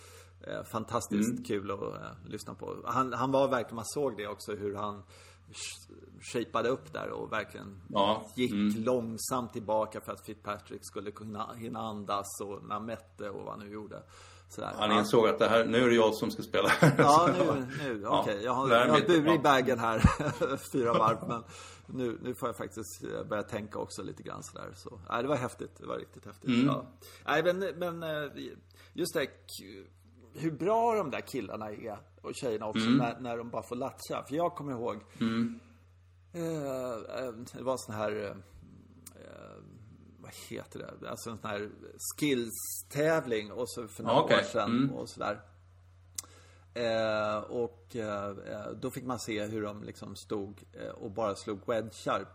fantastiskt 0.65 1.31
mm. 1.31 1.43
kul 1.43 1.71
att 1.71 1.79
uh, 1.79 1.95
lyssna 2.25 2.53
på. 2.53 2.75
Han, 2.85 3.13
han 3.13 3.31
var 3.31 3.47
verkligen, 3.47 3.75
man 3.75 3.85
såg 3.85 4.17
det 4.17 4.27
också 4.27 4.55
hur 4.55 4.75
han 4.75 5.03
shapade 6.21 6.69
upp 6.69 6.93
där 6.93 7.09
och 7.09 7.31
verkligen 7.31 7.81
ja, 7.89 8.25
gick 8.35 8.51
mm. 8.51 8.83
långsamt 8.83 9.53
tillbaka 9.53 10.01
för 10.01 10.11
att 10.11 10.25
Fitzpatrick 10.25 10.85
skulle 10.85 11.11
kunna 11.11 11.53
hinna 11.53 11.79
andas 11.79 12.41
och 12.41 12.63
när 12.63 12.73
han 12.73 12.85
mätte 12.85 13.29
och 13.29 13.43
vad 13.45 13.53
han 13.53 13.59
nu 13.59 13.73
gjorde. 13.73 14.03
Sådär. 14.49 14.71
Han 14.77 14.91
insåg 14.91 15.27
att 15.27 15.39
det 15.39 15.47
här, 15.47 15.65
nu 15.65 15.77
är 15.77 15.89
det 15.89 15.95
jag 15.95 16.13
som 16.13 16.31
ska 16.31 16.43
spela. 16.43 16.69
Ja, 16.97 17.29
nu, 17.37 17.67
nu 17.77 18.05
okej. 18.05 18.33
Okay. 18.33 18.43
Jag 18.43 18.53
har, 18.53 18.69
jag 18.69 18.87
har 18.87 19.07
burit 19.07 19.43
bagen 19.43 19.79
här 19.79 19.99
fyra 20.73 20.93
varv. 20.93 21.27
Men 21.27 21.43
nu, 21.85 22.17
nu 22.21 22.35
får 22.35 22.49
jag 22.49 22.57
faktiskt 22.57 23.03
eh, 23.03 23.23
börja 23.23 23.43
tänka 23.43 23.79
också 23.79 24.03
lite 24.03 24.23
grann 24.23 24.43
sådär. 24.43 24.69
Så, 24.75 24.99
nej, 25.09 25.21
det 25.21 25.29
var 25.29 25.35
häftigt. 25.35 25.77
Det 25.77 25.85
var 25.85 25.97
riktigt 25.97 26.25
häftigt. 26.25 26.49
Mm. 26.49 26.65
Ja. 26.65 26.85
Nej, 27.25 27.43
men, 27.43 27.59
men 27.59 28.03
eh, 28.03 28.31
just 28.93 29.13
det 29.13 29.27
hur 30.33 30.51
bra 30.51 30.95
de 30.95 31.11
där 31.11 31.21
killarna 31.21 31.71
är 31.71 31.97
och 32.21 32.35
tjejerna 32.35 32.67
också 32.67 32.85
mm. 32.85 32.97
när, 32.97 33.19
när 33.19 33.37
de 33.37 33.49
bara 33.49 33.63
får 33.63 33.75
latcha. 33.75 34.23
För 34.27 34.35
jag 34.35 34.55
kommer 34.55 34.71
ihåg 34.71 35.03
mm. 35.19 35.59
eh, 36.33 37.33
Det 37.53 37.63
var 37.63 37.71
en 37.71 37.77
sån 37.77 37.95
här 37.95 38.25
eh, 38.25 38.35
Vad 40.19 40.31
heter 40.49 40.79
det? 40.79 41.09
Alltså 41.09 41.29
en 41.29 41.37
sån 41.37 41.49
här 41.49 41.69
skills-tävling 42.17 43.51
och 43.51 43.69
så 43.69 43.87
för 43.87 44.03
några 44.03 44.23
okay. 44.23 44.39
år 44.39 44.43
sedan 44.43 44.71
mm. 44.71 44.91
och 44.91 45.09
sådär. 45.09 45.41
Eh, 46.73 47.37
och 47.37 47.95
eh, 47.95 48.71
då 48.81 48.91
fick 48.91 49.05
man 49.05 49.19
se 49.19 49.45
hur 49.45 49.61
de 49.61 49.83
liksom 49.83 50.15
stod 50.15 50.63
eh, 50.73 50.89
och 50.89 51.11
bara 51.11 51.35
slog 51.35 51.67
wedgar 51.67 52.25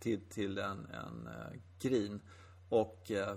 till, 0.00 0.20
till 0.28 0.58
en, 0.58 0.86
en 0.86 1.26
eh, 1.26 1.60
green. 1.80 2.20
Och 2.68 3.10
eh, 3.10 3.34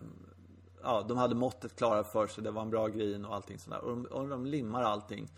ja, 0.84 1.06
de 1.08 1.18
hade 1.18 1.36
måttet 1.36 1.76
klara 1.76 2.04
för 2.04 2.28
sig, 2.28 2.44
det 2.44 2.52
var 2.52 2.62
en 2.62 2.70
bra 2.70 2.88
green 2.88 3.26
och 3.26 3.36
allting 3.36 3.60
sådär. 3.60 3.84
Och 3.84 3.90
de, 3.90 4.06
och 4.06 4.28
de 4.28 4.46
limmar 4.46 4.84
allting 4.84 5.32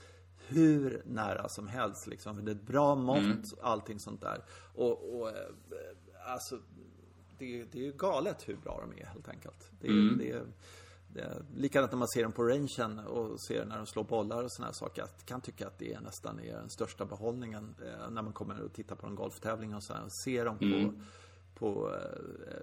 hur 0.47 1.01
nära 1.05 1.49
som 1.49 1.67
helst 1.67 2.07
liksom. 2.07 2.45
Det 2.45 2.51
är 2.51 2.55
ett 2.55 2.67
bra 2.67 2.95
mått, 2.95 3.17
mm. 3.17 3.43
allting 3.61 3.99
sånt 3.99 4.21
där. 4.21 4.43
Och, 4.75 5.19
och 5.19 5.29
eh, 5.29 5.35
alltså, 6.25 6.59
det, 7.37 7.63
det 7.63 7.79
är 7.79 7.83
ju 7.83 7.91
galet 7.91 8.49
hur 8.49 8.55
bra 8.55 8.83
de 8.89 9.01
är 9.01 9.05
helt 9.05 9.29
enkelt. 9.29 9.71
Det, 9.81 9.87
mm. 9.87 10.17
det, 10.17 10.41
det, 11.13 11.43
likadant 11.55 11.91
när 11.91 11.99
man 11.99 12.07
ser 12.07 12.23
dem 12.23 12.31
på 12.31 12.43
rangen 12.43 12.99
och 12.99 13.39
ser 13.39 13.65
när 13.65 13.77
de 13.77 13.85
slår 13.85 14.03
bollar 14.03 14.43
och 14.43 14.51
sådana 14.51 14.67
här 14.67 14.73
saker. 14.73 15.01
Jag 15.01 15.25
kan 15.25 15.41
tycka 15.41 15.67
att 15.67 15.79
det 15.79 15.93
är 15.93 16.01
nästan 16.01 16.39
är 16.39 16.53
den 16.53 16.69
största 16.69 17.05
behållningen 17.05 17.75
eh, 17.85 18.09
när 18.09 18.21
man 18.21 18.33
kommer 18.33 18.61
och 18.61 18.73
tittar 18.73 18.95
på 18.95 19.07
en 19.07 19.15
golftävling 19.15 19.75
och 19.75 19.83
så 19.83 19.93
här, 19.93 20.03
och 20.03 20.11
ser 20.11 20.45
dem 20.45 20.57
på 20.57 20.65
mm 20.65 21.01
på, 21.63 21.95
eh, 21.95 22.57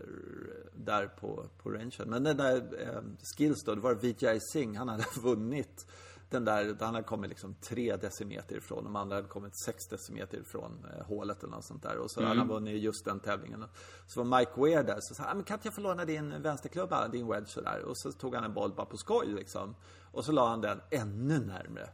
där 0.74 1.06
på, 1.06 1.44
på 1.62 1.70
rangen. 1.70 1.92
Men 2.06 2.24
den 2.24 2.36
där 2.36 2.56
eh, 2.56 3.02
skills 3.36 3.64
då, 3.64 3.74
det 3.74 3.80
var 3.80 3.94
Vijay 3.94 4.40
Singh, 4.52 4.78
han 4.78 4.88
hade 4.88 5.04
vunnit 5.22 5.86
den 6.30 6.44
där, 6.44 6.76
han 6.80 6.94
hade 6.94 7.06
kommit 7.06 7.30
liksom 7.30 7.54
tre 7.54 7.96
decimeter 7.96 8.56
ifrån. 8.56 8.84
De 8.84 8.96
andra 8.96 9.16
hade 9.16 9.28
kommit 9.28 9.58
sex 9.64 9.86
decimeter 9.86 10.38
ifrån 10.38 10.86
eh, 10.94 11.06
hålet 11.06 11.42
eller 11.42 11.52
något 11.52 11.64
sånt 11.64 11.82
där. 11.82 11.98
Och 11.98 12.10
så 12.10 12.20
mm. 12.20 12.28
hade 12.28 12.40
han 12.40 12.48
vunnit 12.48 12.82
just 12.82 13.04
den 13.04 13.20
tävlingen. 13.20 13.64
Så 14.06 14.22
var 14.22 14.38
Mike 14.38 14.52
Weir 14.60 14.82
där, 14.82 14.98
så 15.00 15.14
sa 15.14 15.22
han, 15.22 15.42
kan 15.42 15.54
inte 15.54 15.68
jag 15.68 15.74
få 15.74 15.80
låna 15.80 16.04
din 16.04 16.42
vänsterklubba, 16.42 17.08
din 17.08 17.28
wedge 17.28 17.48
sådär. 17.48 17.84
Och 17.84 17.98
så 17.98 18.12
tog 18.12 18.34
han 18.34 18.44
en 18.44 18.54
boll 18.54 18.72
bara 18.72 18.86
på 18.86 18.96
skoj 18.96 19.26
liksom. 19.26 19.76
Och 20.12 20.24
så 20.24 20.32
la 20.32 20.48
han 20.48 20.60
den 20.60 20.80
ännu 20.90 21.38
närmre. 21.38 21.88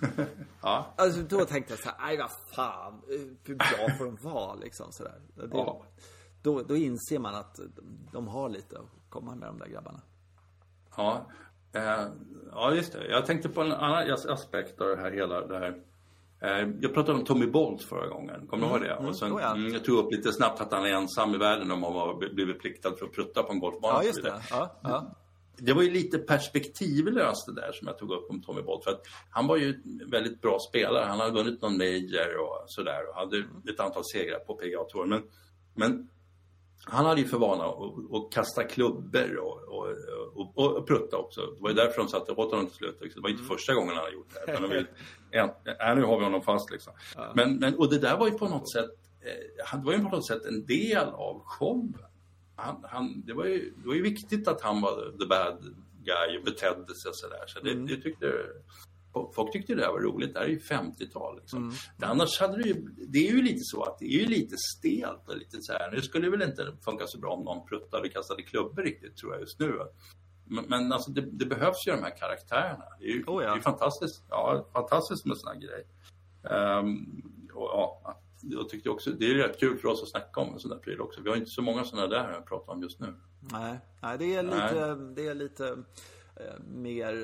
ja. 0.62 0.94
Alltså 0.96 1.22
då 1.22 1.44
tänkte 1.44 1.72
jag 1.72 1.80
så 1.80 1.88
här, 1.88 2.06
nej 2.06 2.18
vad 2.18 2.30
fan, 2.30 3.02
hur 3.44 3.54
bra 3.54 3.96
får 3.98 4.04
de 4.04 4.16
vara 4.16 4.54
liksom 4.54 4.92
sådär. 4.92 5.20
Det, 5.34 5.48
ja 5.52 5.82
då, 6.42 6.62
då 6.62 6.76
inser 6.76 7.18
man 7.18 7.34
att 7.34 7.60
de 8.12 8.28
har 8.28 8.48
lite 8.48 8.78
att 8.78 8.86
komma 9.08 9.34
med 9.34 9.48
de 9.48 9.58
där 9.58 9.66
grabbarna. 9.66 10.00
Ja, 10.96 11.26
eh, 11.72 12.06
ja 12.52 12.74
just 12.74 12.92
det. 12.92 13.06
Jag 13.08 13.26
tänkte 13.26 13.48
på 13.48 13.60
en 13.60 13.72
annan 13.72 14.12
aspekt 14.28 14.80
av 14.80 14.88
det 14.88 14.96
här 14.96 15.10
hela 15.10 15.46
det 15.46 15.58
här. 15.58 15.82
Eh, 16.40 16.68
jag 16.80 16.94
pratade 16.94 17.18
om 17.18 17.24
Tommy 17.24 17.46
Bolt 17.46 17.82
förra 17.82 18.06
gången, 18.06 18.46
kommer 18.46 18.66
du 18.66 18.68
mm, 18.68 18.70
ihåg 18.70 18.80
det? 18.80 18.94
Mm, 18.94 19.08
och 19.08 19.18
sen, 19.18 19.38
mm, 19.38 19.72
jag 19.72 19.84
tog 19.84 19.98
upp 19.98 20.12
lite 20.12 20.32
snabbt 20.32 20.60
att 20.60 20.72
han 20.72 20.84
är 20.84 20.90
ensam 20.90 21.34
i 21.34 21.38
världen 21.38 21.70
om 21.70 21.84
att 21.84 21.92
ha 21.92 22.16
blivit 22.16 22.60
pliktad 22.60 22.96
för 22.98 23.06
att 23.06 23.12
prutta 23.12 23.42
på 23.42 23.52
en 23.52 23.60
golfbana. 23.60 23.94
Ja, 23.94 24.04
just 24.04 24.22
det. 24.22 24.42
Ja, 24.50 24.80
ja. 24.82 25.16
Det 25.56 25.72
var 25.72 25.82
ju 25.82 25.90
lite 25.90 26.18
perspektivlöst 26.18 27.46
det 27.46 27.54
där 27.54 27.72
som 27.72 27.88
jag 27.88 27.98
tog 27.98 28.10
upp 28.10 28.30
om 28.30 28.42
Tommy 28.42 28.62
Bolt. 28.62 28.84
För 28.84 28.90
att 28.90 29.02
han 29.30 29.46
var 29.46 29.56
ju 29.56 29.68
en 29.68 30.10
väldigt 30.10 30.40
bra 30.40 30.58
spelare. 30.68 31.04
Han 31.04 31.20
hade 31.20 31.32
vunnit 31.32 31.62
någon 31.62 31.76
major 31.76 32.36
och 32.40 32.64
sådär 32.66 33.08
och 33.08 33.14
hade 33.14 33.38
ett 33.72 33.80
antal 33.80 34.02
segrar 34.04 34.38
på 34.38 34.54
PGA-touren. 34.54 35.08
Men, 35.08 35.22
men 35.74 36.08
han 36.84 37.06
hade 37.06 37.20
ju 37.20 37.26
för 37.26 37.38
vana 37.38 37.64
att, 37.64 38.14
att 38.14 38.32
kasta 38.32 38.64
klubbor 38.64 39.36
och, 39.36 39.62
och, 39.68 39.88
och, 40.54 40.76
och, 40.76 40.86
prutta 40.86 41.16
också. 41.16 41.40
Det 41.40 41.62
var 41.62 41.68
ju 41.70 41.74
därför 41.74 41.98
de 41.98 42.08
satte 42.08 42.32
åt 42.32 42.50
honom 42.50 42.66
till 42.66 42.76
slut. 42.76 42.98
Liksom. 43.00 43.22
Det 43.22 43.22
var 43.22 43.30
inte 43.30 43.42
mm. 43.42 43.56
första 43.56 43.74
gången 43.74 43.88
han 43.88 43.98
hade 43.98 44.12
gjort 44.12 44.34
det. 44.34 44.52
Utan 44.52 44.62
de 44.70 44.86
en, 45.30 45.50
äh, 45.80 45.94
nu 45.96 46.02
har 46.02 46.18
vi 46.18 46.24
honom 46.24 46.42
fast 46.42 46.70
liksom. 46.70 46.92
Men, 47.34 47.56
men, 47.56 47.74
och 47.74 47.90
det 47.90 47.98
där 47.98 48.16
var 48.16 48.26
ju 48.26 48.38
på 48.38 48.48
något 48.48 48.72
sätt, 48.72 48.90
eh, 49.20 49.78
det 49.78 49.86
var 49.86 49.92
ju 49.92 49.98
på 49.98 50.16
något 50.16 50.26
sätt 50.26 50.44
en 50.44 50.66
del 50.66 51.08
av 51.08 51.42
showen. 51.44 51.94
Han, 52.56 52.84
han, 52.84 53.22
det, 53.26 53.32
var 53.32 53.44
ju, 53.44 53.74
det 53.76 53.88
var 53.88 53.94
ju 53.94 54.02
viktigt 54.02 54.48
att 54.48 54.60
han 54.60 54.80
var 54.80 55.18
the 55.18 55.26
bad 55.26 55.74
guy 56.04 56.38
och 56.38 56.44
betedde 56.44 56.94
sig 56.94 57.10
sådär. 57.14 57.44
Så 57.46 57.60
det, 57.60 57.70
mm. 57.70 57.86
det 57.86 57.96
tyckte 57.96 58.26
Folk 59.34 59.52
tyckte 59.52 59.74
det 59.74 59.80
där 59.80 59.92
var 59.92 60.00
roligt. 60.00 60.34
Det 60.34 60.40
här 60.40 60.46
är 60.46 60.50
ju 60.50 60.58
50-tal. 60.58 61.36
Liksom. 61.36 61.58
Mm. 61.58 61.74
Annars 62.12 62.40
hade 62.40 62.62
det 62.62 62.68
ju, 62.68 62.74
det 63.08 63.28
är 63.28 63.32
ju 63.32 63.42
lite 63.42 63.60
så 63.62 63.82
att 63.82 63.98
det 63.98 64.04
är 64.04 64.20
ju 64.20 64.26
lite 64.26 64.56
stelt 64.56 65.28
och 65.28 65.36
lite 65.36 65.56
så 65.60 65.72
här. 65.72 65.90
Nu 65.90 66.00
skulle 66.02 66.26
det 66.26 66.30
väl 66.30 66.42
inte 66.42 66.76
funka 66.84 67.06
så 67.06 67.18
bra 67.18 67.30
om 67.30 67.44
någon 67.44 67.66
pruttade 67.66 68.08
och 68.08 68.12
kastade 68.12 68.42
klubbor 68.42 68.82
riktigt 68.82 69.16
tror 69.16 69.32
jag 69.32 69.40
just 69.40 69.60
nu. 69.60 69.78
Men, 70.44 70.64
men 70.68 70.92
alltså 70.92 71.10
det, 71.10 71.20
det, 71.20 71.46
behövs 71.46 71.86
ju 71.86 71.92
de 71.92 72.02
här 72.02 72.16
karaktärerna. 72.16 72.84
Det 72.98 73.04
är 73.04 73.08
ju 73.08 73.24
oh 73.26 73.44
ja. 73.44 73.50
det 73.50 73.58
är 73.58 73.62
fantastiskt. 73.62 74.24
Ja, 74.28 74.68
fantastiskt 74.72 75.26
med 75.26 75.36
sådana 75.36 75.58
grejer. 75.60 75.86
Um, 76.78 77.22
och, 77.54 77.68
ja, 77.72 78.20
jag 78.42 78.68
tyckte 78.68 78.90
också, 78.90 79.10
det 79.10 79.26
är 79.30 79.34
rätt 79.34 79.60
kul 79.60 79.78
för 79.78 79.88
oss 79.88 80.02
att 80.02 80.08
snacka 80.08 80.40
om 80.40 80.52
en 80.52 80.60
sån 80.60 80.70
där 80.70 80.78
pryl 80.78 81.00
också. 81.00 81.20
Vi 81.22 81.30
har 81.30 81.36
inte 81.36 81.50
så 81.50 81.62
många 81.62 81.84
sådana 81.84 82.08
där 82.08 82.32
att 82.32 82.46
prata 82.46 82.72
om 82.72 82.82
just 82.82 83.00
nu. 83.00 83.14
Nej, 83.40 83.78
nej 84.02 84.18
det 84.18 84.34
är 84.34 84.42
lite, 84.42 84.94
nej. 84.96 85.14
det 85.14 85.26
är 85.26 85.34
lite 85.34 85.76
mer 86.66 87.14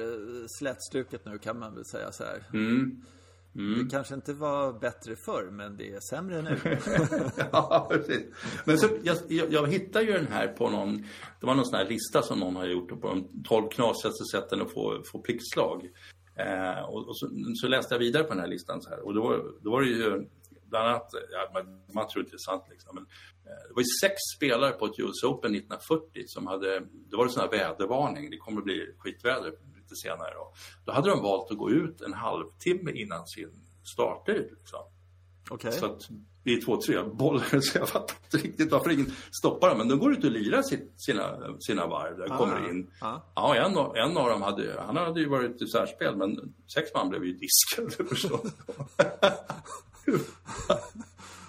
slätstruket 0.58 1.24
nu 1.24 1.38
kan 1.38 1.58
man 1.58 1.74
väl 1.74 1.84
säga 1.84 2.12
så 2.12 2.24
här. 2.24 2.44
Mm. 2.52 3.02
Mm. 3.54 3.84
Det 3.84 3.90
kanske 3.90 4.14
inte 4.14 4.32
var 4.32 4.80
bättre 4.80 5.16
förr, 5.16 5.50
men 5.50 5.76
det 5.76 5.92
är 5.92 6.00
sämre 6.00 6.42
nu. 6.42 6.58
ja, 7.52 7.88
precis. 7.90 8.26
Men 8.64 8.78
så, 8.78 8.88
jag, 9.02 9.16
jag, 9.28 9.52
jag 9.52 9.68
hittade 9.68 10.04
ju 10.04 10.12
den 10.12 10.26
här 10.26 10.48
på 10.48 10.70
någon, 10.70 10.96
det 11.40 11.46
var 11.46 11.54
någon 11.54 11.66
sån 11.66 11.78
här 11.78 11.88
lista 11.88 12.22
som 12.22 12.38
någon 12.38 12.56
har 12.56 12.66
gjort 12.66 13.00
på 13.00 13.08
de 13.08 13.42
12 13.44 13.68
knasigaste 13.68 14.24
sätten 14.32 14.62
att 14.62 14.72
få, 14.72 15.02
få 15.12 15.18
pliktslag. 15.18 15.90
Eh, 16.36 16.84
och, 16.84 17.08
och 17.08 17.18
så, 17.18 17.28
så, 17.54 17.68
läste 17.68 17.94
jag 17.94 17.98
vidare 17.98 18.24
på 18.24 18.28
den 18.28 18.40
här 18.40 18.48
listan 18.48 18.82
så 18.82 18.90
här. 18.90 19.06
Och 19.06 19.14
då, 19.14 19.44
då 19.62 19.70
var 19.70 19.80
det 19.80 19.88
ju 19.88 20.28
bland 20.68 20.88
annat, 20.88 21.10
ja, 21.32 21.50
man, 21.54 21.82
man 21.94 22.08
tror 22.08 22.24
inte 22.24 22.36
det 22.36 22.36
är 22.36 22.50
sant 22.52 22.64
liksom, 22.70 22.94
men 22.94 23.06
det 23.44 23.74
var 23.74 23.82
ju 23.82 23.88
sex 24.02 24.14
spelare 24.36 24.72
på 24.72 24.86
ett 24.86 24.98
US 24.98 25.22
Open 25.24 25.54
1940 25.54 26.24
som 26.26 26.46
hade, 26.46 26.80
det 26.80 27.16
var 27.16 27.24
en 27.24 27.30
sån 27.30 27.42
här 27.42 27.50
vädervarning, 27.50 28.30
det 28.30 28.36
kommer 28.36 28.58
att 28.58 28.64
bli 28.64 28.94
skitväder 28.98 29.52
lite 29.76 29.94
senare 30.02 30.34
då. 30.34 30.52
Då 30.84 30.92
hade 30.92 31.10
de 31.10 31.22
valt 31.22 31.50
att 31.50 31.58
gå 31.58 31.70
ut 31.70 32.00
en 32.00 32.12
halvtimme 32.12 32.92
innan 32.92 33.26
sin 33.26 33.50
starttid. 33.94 34.48
Liksom. 34.58 34.80
Okay. 35.50 35.72
Så 35.72 35.86
att 35.86 36.08
det 36.44 36.54
är 36.54 36.60
två, 36.60 36.80
tre 36.80 37.02
bollar, 37.02 37.60
så 37.60 37.78
jag 37.78 37.88
fattar 37.88 38.16
inte 38.24 38.48
riktigt 38.48 38.72
varför 38.72 38.90
ingen 38.90 39.12
stoppar 39.30 39.68
dem. 39.68 39.78
Men 39.78 39.88
de 39.88 39.98
går 39.98 40.12
ut 40.12 40.24
och 40.24 40.30
lirar 40.30 40.62
sina, 40.96 41.58
sina 41.60 41.86
varv, 41.86 42.18
där 42.18 42.32
ah, 42.32 42.38
kommer 42.38 42.70
in. 42.70 42.90
Ah. 43.00 43.20
Ja, 43.34 43.54
en, 43.54 43.76
en 44.10 44.16
av 44.16 44.28
dem 44.28 44.42
hade, 44.42 44.80
han 44.86 44.96
hade 44.96 45.20
ju 45.20 45.28
varit 45.28 45.62
i 45.62 45.66
särspel, 45.66 46.16
men 46.16 46.54
sex 46.74 46.90
man 46.94 47.08
blev 47.08 47.24
ju 47.24 47.32
diskade. 47.32 47.90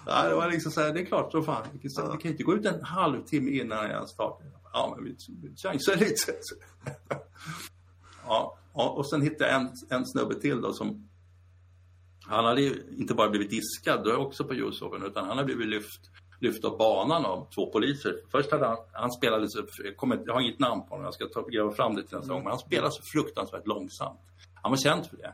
Ja, 0.06 0.28
det 0.28 0.34
var 0.34 0.50
liksom 0.50 0.72
så 0.72 0.80
här, 0.80 0.92
det 0.92 1.00
är 1.00 1.04
klart 1.04 1.32
så 1.32 1.42
fan. 1.42 1.66
Vi 1.72 1.88
kan, 1.88 2.12
vi 2.12 2.18
kan 2.22 2.30
inte 2.30 2.42
gå 2.42 2.54
ut 2.54 2.66
en 2.66 2.84
halvtimme 2.84 3.50
innan 3.50 3.90
jag 3.90 4.08
startar. 4.08 4.46
Ja, 4.72 4.94
men 4.96 5.04
vi, 5.04 5.16
vi 5.42 5.56
chansar 5.56 5.96
lite. 5.96 6.32
ja, 8.26 8.58
och 8.72 9.10
sen 9.10 9.22
hittade 9.22 9.50
jag 9.50 9.60
en, 9.60 9.70
en 9.88 10.06
snubbe 10.06 10.34
till 10.34 10.60
då 10.60 10.72
som 10.72 11.08
han 12.30 12.44
hade 12.44 12.62
ju 12.62 12.82
inte 12.98 13.14
bara 13.14 13.30
blivit 13.30 13.50
diskad 13.50 14.04
då 14.04 14.16
också 14.16 14.44
på 14.44 14.54
Djursoven 14.54 15.02
utan 15.02 15.24
han 15.24 15.36
hade 15.36 15.44
blivit 15.44 15.68
lyft, 15.68 16.00
lyft 16.40 16.64
av 16.64 16.78
banan 16.78 17.24
av 17.24 17.46
två 17.54 17.72
poliser. 17.72 18.14
Först 18.30 18.50
hade 18.50 18.66
han, 18.66 18.76
han 18.92 19.12
spelade 19.12 19.50
så, 19.50 19.62
jag, 19.84 19.96
kommer, 19.96 20.22
jag 20.26 20.34
har 20.34 20.40
inget 20.40 20.58
namn 20.58 20.82
på 20.82 20.88
honom, 20.88 21.04
jag 21.04 21.14
ska 21.14 21.26
ta, 21.26 21.46
gräva 21.46 21.72
fram 21.72 21.94
det 21.94 22.02
till 22.02 22.16
nästa 22.16 22.32
mm. 22.32 22.34
gång, 22.34 22.42
men 22.44 22.50
han 22.50 22.58
spelade 22.58 22.92
så 22.92 23.02
fruktansvärt 23.14 23.66
långsamt. 23.66 24.20
Han 24.54 24.72
var 24.72 24.78
känd 24.78 25.06
för 25.06 25.16
det. 25.16 25.32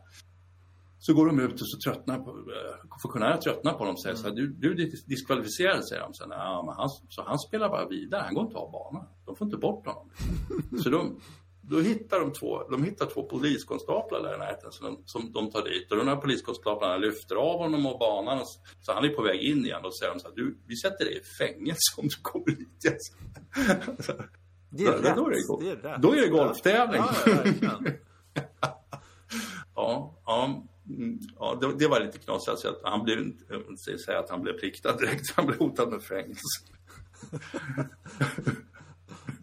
Så 1.07 1.15
går 1.15 1.27
de 1.27 1.41
ut 1.41 1.61
och 1.61 1.69
så 1.69 1.79
tröttnar 1.79 2.19
på, 2.19 2.31
eh, 2.31 2.99
funktionärer 3.03 3.37
tröttnar 3.37 3.73
på 3.73 3.85
dem 3.85 3.95
och 3.95 4.03
säger 4.03 4.15
mm. 4.17 4.23
så 4.23 4.29
här, 4.29 4.37
du, 4.37 4.47
du 4.49 4.73
är 4.73 5.09
diskvalificerad 5.09 5.89
säger 5.89 6.03
de. 6.03 6.15
Så, 6.15 6.25
ja, 6.31 6.63
men 6.67 6.75
han, 6.75 6.89
så 7.09 7.23
han 7.23 7.39
spelar 7.39 7.69
bara 7.69 7.89
vidare, 7.89 8.23
han 8.25 8.35
går 8.35 8.45
inte 8.45 8.57
av 8.57 8.71
banan. 8.71 9.05
De 9.27 9.37
får 9.37 9.45
inte 9.45 9.57
bort 9.57 9.87
honom. 9.87 10.11
så 10.83 10.91
de, 10.91 11.21
då 11.61 11.81
hittar 11.81 12.21
de 12.21 12.33
två, 12.33 12.69
de 12.71 12.85
hittar 12.85 13.07
två 13.07 13.23
poliskonstaplar 13.23 14.23
där 14.23 14.35
i 14.35 14.39
närheten 14.39 14.73
som 14.73 14.87
de, 14.87 15.03
som 15.05 15.33
de 15.33 15.51
tar 15.51 15.65
dit. 15.65 15.93
Och 15.93 15.99
de 15.99 16.09
här 16.09 16.17
poliskonstaplarna 16.17 16.97
lyfter 16.97 17.37
av 17.37 17.59
honom 17.59 17.87
och 17.87 17.99
banan. 17.99 18.39
Och, 18.41 18.47
så 18.81 18.93
han 18.93 19.05
är 19.05 19.09
på 19.09 19.23
väg 19.23 19.41
in 19.41 19.65
igen. 19.65 19.85
Och 19.85 19.97
säger 19.97 20.13
de 20.13 20.21
så 20.21 20.29
här, 20.29 20.35
du, 20.35 20.59
vi 20.67 20.77
sätter 20.77 21.05
dig 21.05 21.21
i 21.21 21.23
fängelse 21.39 21.95
om 21.97 22.09
du 22.09 22.17
kommer 22.23 22.47
hit. 22.47 22.69
det 24.71 24.85
är, 24.85 24.93
rätt. 24.93 25.17
Då 25.17 25.27
är 25.27 25.31
det, 25.31 25.65
det 25.65 25.71
är 25.71 25.77
rätt. 25.77 26.03
Då 26.03 26.13
är 26.13 26.21
det 26.21 26.29
golftävling. 26.29 27.03
Ja, 27.27 27.43
ja, 27.61 27.81
ja, 28.61 28.83
Mm, 29.77 30.09
ja, 30.27 30.67
det, 31.61 31.79
det, 31.79 31.89
var 31.89 32.01
lite 32.01 32.19
knasigt. 32.19 32.49
Alltså, 32.49 32.77
han 32.83 33.05
blev 33.05 33.19
inte, 33.19 33.99
säga 33.99 34.19
att 34.19 34.31
han 34.31 34.43
blev 34.43 34.53
pliktad 34.53 34.97
direkt, 34.97 35.37
han 35.37 35.47
blev 35.47 35.59
hotad 35.59 35.89
med 35.89 36.03
fängelse. 36.03 36.63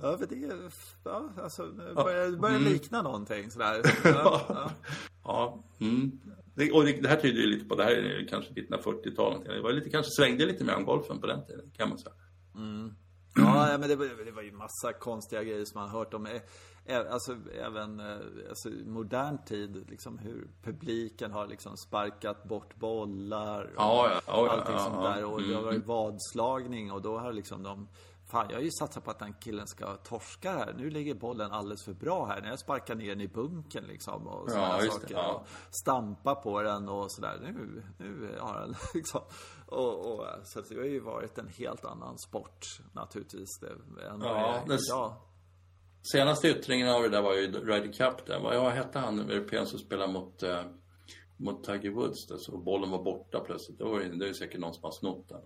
ja, 0.01 0.17
för 0.17 0.27
det, 0.27 0.69
ja, 1.03 1.29
alltså, 1.37 1.65
det 1.65 1.93
börjar, 1.93 2.31
det 2.31 2.37
börjar 2.37 2.57
mm. 2.57 2.73
likna 2.73 3.01
någonting 3.01 3.51
sådär. 3.51 3.81
Ja, 4.03 4.45
ja. 4.49 4.71
ja 5.23 5.63
mm. 5.79 6.19
det, 6.55 6.71
och 6.71 6.83
det, 6.85 7.07
här 7.07 7.15
tyder 7.15 7.41
ju 7.41 7.47
lite 7.47 7.65
på, 7.65 7.75
det 7.75 7.83
här 7.83 7.91
är 7.91 8.27
kanske 8.27 8.53
1940-talet. 8.53 9.45
Det 9.45 9.61
var 9.61 9.71
lite, 9.71 9.89
kanske 9.89 10.11
svängde 10.11 10.45
lite 10.45 10.63
mer 10.63 10.75
om 10.75 10.85
golfen 10.85 11.21
på 11.21 11.27
den 11.27 11.45
tiden, 11.45 11.71
kan 11.77 11.89
man 11.89 11.97
säga. 11.97 12.15
Mm. 12.55 12.93
Ja, 13.35 13.77
men 13.79 13.89
det, 13.89 13.95
det 14.25 14.31
var 14.31 14.41
ju 14.41 14.51
massa 14.51 14.93
konstiga 14.93 15.43
grejer 15.43 15.65
som 15.65 15.81
man 15.81 15.89
hört 15.89 16.13
om 16.13 16.27
alltså 16.89 17.37
även 17.61 17.99
eh, 17.99 18.17
alltså, 18.49 18.69
modern 18.85 19.37
tid, 19.45 19.89
liksom 19.89 20.17
hur 20.17 20.47
publiken 20.63 21.31
har 21.31 21.47
liksom 21.47 21.77
sparkat 21.77 22.43
bort 22.43 22.75
bollar 22.75 23.63
och 23.63 23.71
ja, 23.77 24.09
ja, 24.09 24.21
ja, 24.27 24.49
allting 24.49 24.79
sånt 24.79 25.03
där. 25.03 25.25
Och 25.25 25.41
det 25.41 25.53
har 25.53 25.61
varit 25.61 25.75
mm. 25.75 25.87
vadslagning 25.87 26.91
och 26.91 27.01
då 27.01 27.17
har 27.17 27.33
liksom 27.33 27.63
de 27.63 27.87
fan 28.33 28.47
jag 28.49 28.57
har 28.57 28.63
ju 28.63 28.71
satsat 28.71 29.03
på 29.03 29.11
att 29.11 29.19
den 29.19 29.33
killen 29.33 29.67
ska 29.67 29.95
torska 29.95 30.51
här. 30.51 30.73
Nu 30.77 30.89
ligger 30.89 31.15
bollen 31.15 31.51
alldeles 31.51 31.85
för 31.85 31.93
bra 31.93 32.25
här. 32.25 32.41
När 32.41 32.49
jag 32.49 32.59
sparkar 32.59 32.95
ner 32.95 33.09
den 33.09 33.21
i 33.21 33.27
bunken 33.27 33.83
liksom 33.83 34.27
och 34.27 34.51
sådana 34.51 34.83
Ja, 34.83 34.91
saker. 34.91 35.07
det, 35.07 35.13
ja. 35.13 35.33
Och 35.33 35.47
stampa 35.83 36.35
på 36.35 36.61
den 36.61 36.89
och 36.89 37.11
sådär. 37.11 37.39
Nu, 37.41 37.83
nu 37.97 38.37
har 38.39 38.59
den 38.59 38.75
liksom. 38.93 39.21
Och, 39.65 40.13
och, 40.13 40.25
så 40.43 40.61
det 40.61 40.75
har 40.75 40.83
ju 40.83 40.99
varit 40.99 41.37
en 41.37 41.47
helt 41.47 41.85
annan 41.85 42.19
sport 42.19 42.65
naturligtvis. 42.93 43.59
Det, 43.59 43.69
än 44.07 44.19
vad 44.19 44.29
Ja, 44.29 44.63
det 44.67 44.73
är 44.73 44.79
idag. 44.89 45.15
Senaste 46.11 46.47
yttringen 46.47 46.89
av 46.89 47.01
det 47.03 47.09
där 47.09 47.21
var 47.21 47.33
ju 47.33 47.51
Ryder 47.51 47.93
Cup 47.93 48.25
där. 48.25 48.39
Vad 48.39 48.71
hette 48.71 48.99
han, 48.99 49.19
europén 49.19 49.65
som 49.65 49.79
spelade 49.79 50.13
mot, 50.13 50.43
eh, 50.43 50.61
mot 51.37 51.63
Tiger 51.63 51.89
Woods 51.91 52.27
där, 52.27 52.37
så 52.37 52.57
bollen 52.57 52.89
var 52.89 53.03
borta 53.03 53.39
plötsligt. 53.39 53.77
Det, 53.77 53.83
var 53.83 54.01
ju, 54.01 54.09
det 54.13 54.25
är 54.25 54.27
ju 54.27 54.33
säkert 54.33 54.59
någon 54.59 54.73
som 54.73 54.83
har 54.83 54.91
snott 54.91 55.29
den. 55.29 55.41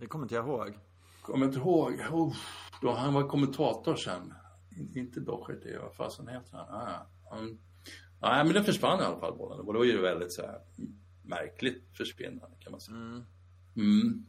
Det 0.00 0.06
kommer 0.06 0.24
inte 0.24 0.34
jag 0.34 0.46
ihåg. 0.46 0.78
Kommer 1.22 1.46
inte 1.46 1.58
ihåg. 1.58 1.92
Oh, 2.12 2.34
då, 2.82 2.92
han 2.92 3.14
var 3.14 3.28
kommentator 3.28 3.96
sen. 3.96 4.34
In- 4.78 4.98
Inte 4.98 5.20
Docherty, 5.20 5.76
vad 5.76 5.94
fasen 5.94 6.28
heter 6.28 6.56
han? 6.56 6.68
Ah, 6.68 7.06
han 7.30 7.58
nej, 8.20 8.44
men 8.44 8.52
den 8.54 8.64
försvann 8.64 9.00
i 9.00 9.04
alla 9.04 9.20
fall 9.20 9.36
bollen. 9.38 9.60
Och 9.66 9.72
det 9.72 9.78
var 9.78 9.84
ju 9.86 10.00
väldigt 10.00 10.32
så 10.32 10.42
här 10.42 10.60
märkligt 11.22 11.84
försvinnande 11.96 12.56
kan 12.60 12.70
man 12.72 12.80
säga. 12.80 12.96
Mm. 13.76 14.26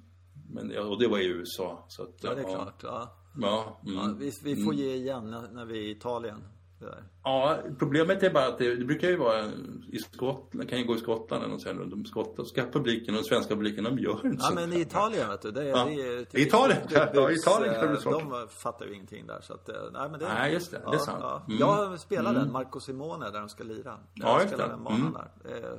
Men, 0.49 0.71
ja, 0.71 0.81
och 0.81 0.99
det 0.99 1.07
var 1.07 1.19
i 1.19 1.25
USA. 1.27 1.85
Så 1.87 2.03
att, 2.03 2.15
Ja, 2.23 2.35
det 2.35 2.41
är 2.41 2.45
klart. 2.45 2.83
Ja. 2.83 3.15
Ja, 3.41 3.79
mm. 3.85 3.95
Ja, 3.97 4.13
vi, 4.19 4.33
vi 4.43 4.63
får 4.63 4.73
ge 4.73 4.93
igen 4.95 5.31
när, 5.31 5.41
när 5.53 5.65
vi 5.65 5.77
är 5.77 5.81
i 5.83 5.91
Italien. 5.91 6.43
Det. 6.79 7.03
Ja, 7.23 7.57
problemet 7.79 8.23
är 8.23 8.29
bara 8.29 8.47
att 8.47 8.57
det, 8.57 8.75
det 8.75 8.85
brukar 8.85 9.07
ju 9.09 9.15
vara 9.17 9.45
i 9.91 9.97
Skottland, 9.99 10.69
kan 10.69 10.79
ju 10.79 10.85
gå 10.85 10.95
i 10.95 10.99
Skottland 10.99 11.43
eller 11.43 11.53
något 11.53 11.65
och 11.65 11.87
de 11.89 12.05
skotska 12.05 12.65
publiken 12.71 13.13
och 13.13 13.15
den 13.15 13.23
svenska 13.23 13.55
publiken, 13.55 13.83
de 13.83 13.99
gör 13.99 14.25
inte 14.25 14.37
Ja 14.45 14.51
men 14.55 14.73
i 14.73 14.81
Italien 14.81 15.29
vet 15.29 15.41
du, 15.41 15.51
det 15.51 15.61
är, 15.63 15.67
Ja. 15.67 15.85
det 15.85 15.93
är 16.01 16.23
typ 16.25 16.47
Italien, 16.47 16.77
klubbhus, 16.87 17.11
ja, 17.15 17.31
i 17.31 17.35
Italien 17.35 17.73
kan 17.73 17.81
det 17.81 17.87
bli 17.87 17.97
eh, 17.97 18.01
svårt. 18.01 18.19
De 18.41 18.47
fattar 18.49 18.85
ju 18.85 18.93
ingenting 18.93 19.27
där 19.27 19.41
så 19.41 19.53
att, 19.53 19.69
eh, 19.69 19.75
nej 19.93 20.09
men 20.09 20.19
det 20.19 20.27
Nej, 20.27 20.53
just 20.53 20.71
det, 20.71 20.81
det 20.91 20.95
är 20.95 20.99
sant. 20.99 21.19
Ja. 21.21 21.41
Mm. 21.47 21.59
Jag 21.59 21.99
spelade 21.99 22.39
den, 22.39 22.51
Marco 22.51 22.79
Simone, 22.79 23.29
där 23.29 23.39
de 23.39 23.49
ska 23.49 23.63
lira. 23.63 23.97
Ja, 24.13 24.27
Jag 24.27 24.41
just 24.41 24.47
spelade 24.53 24.69
det. 24.69 24.75
den 24.75 24.83
banan 24.83 24.99
Mm. 25.01 25.13
där. 25.13 25.77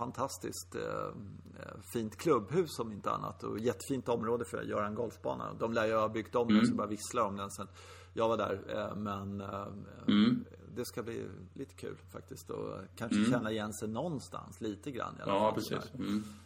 Eh, 0.00 0.04
fantastiskt 0.06 0.74
eh, 0.74 0.82
eh, 0.82 1.80
fint 1.92 2.16
klubbhus 2.16 2.78
om 2.78 2.92
inte 2.92 3.10
annat 3.10 3.42
och 3.42 3.58
jättefint 3.58 4.08
område 4.08 4.44
för 4.44 4.58
att 4.58 4.66
göra 4.68 4.86
en 4.86 4.94
golfbana. 4.94 5.52
De 5.58 5.72
lär 5.72 5.86
ju 5.86 5.94
ha 5.94 6.08
byggt 6.08 6.34
om 6.34 6.48
Mm. 6.48 6.56
den 6.58 6.66
så 6.66 6.74
bara 6.74 6.86
visslar 6.86 7.22
om 7.22 7.36
den 7.36 7.50
sen 7.50 7.68
jag 8.14 8.28
var 8.28 8.36
där. 8.36 8.62
Eh, 8.68 8.96
men 8.96 9.40
eh, 9.40 9.66
Mm. 10.08 10.44
det 10.74 10.84
ska 10.84 11.02
bli 11.02 11.26
lite 11.54 11.74
kul 11.74 11.96
faktiskt 12.12 12.50
och 12.50 12.74
kanske 12.96 13.24
känna 13.30 13.50
igen 13.50 13.72
sig 13.72 13.88
någonstans 13.88 14.60
lite 14.60 14.90
grann 14.90 15.16
i 15.18 15.22
alla 15.22 15.32
Ja, 15.34 15.52
precis. 15.54 15.68
sådär. 15.68 15.88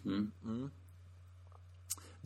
Mm. 0.05 0.30
Mm. 0.44 0.70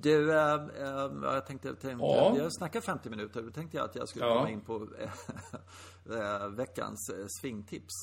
Du, 0.00 0.32
äh, 0.32 0.54
äh, 0.54 1.10
jag 1.22 1.46
tänkte, 1.46 1.68
tänkte 1.68 2.06
Ja. 2.06 2.34
jag 2.36 2.52
snackar 2.52 2.80
50 2.80 3.10
minuter. 3.10 3.42
Då 3.42 3.50
tänkte 3.50 3.76
jag 3.76 3.84
att 3.84 3.94
jag 3.96 4.08
skulle 4.08 4.24
Ja. 4.26 4.34
komma 4.34 4.50
in 4.50 4.60
på 4.60 4.88
veckans 6.56 7.10
svingtips. 7.40 7.94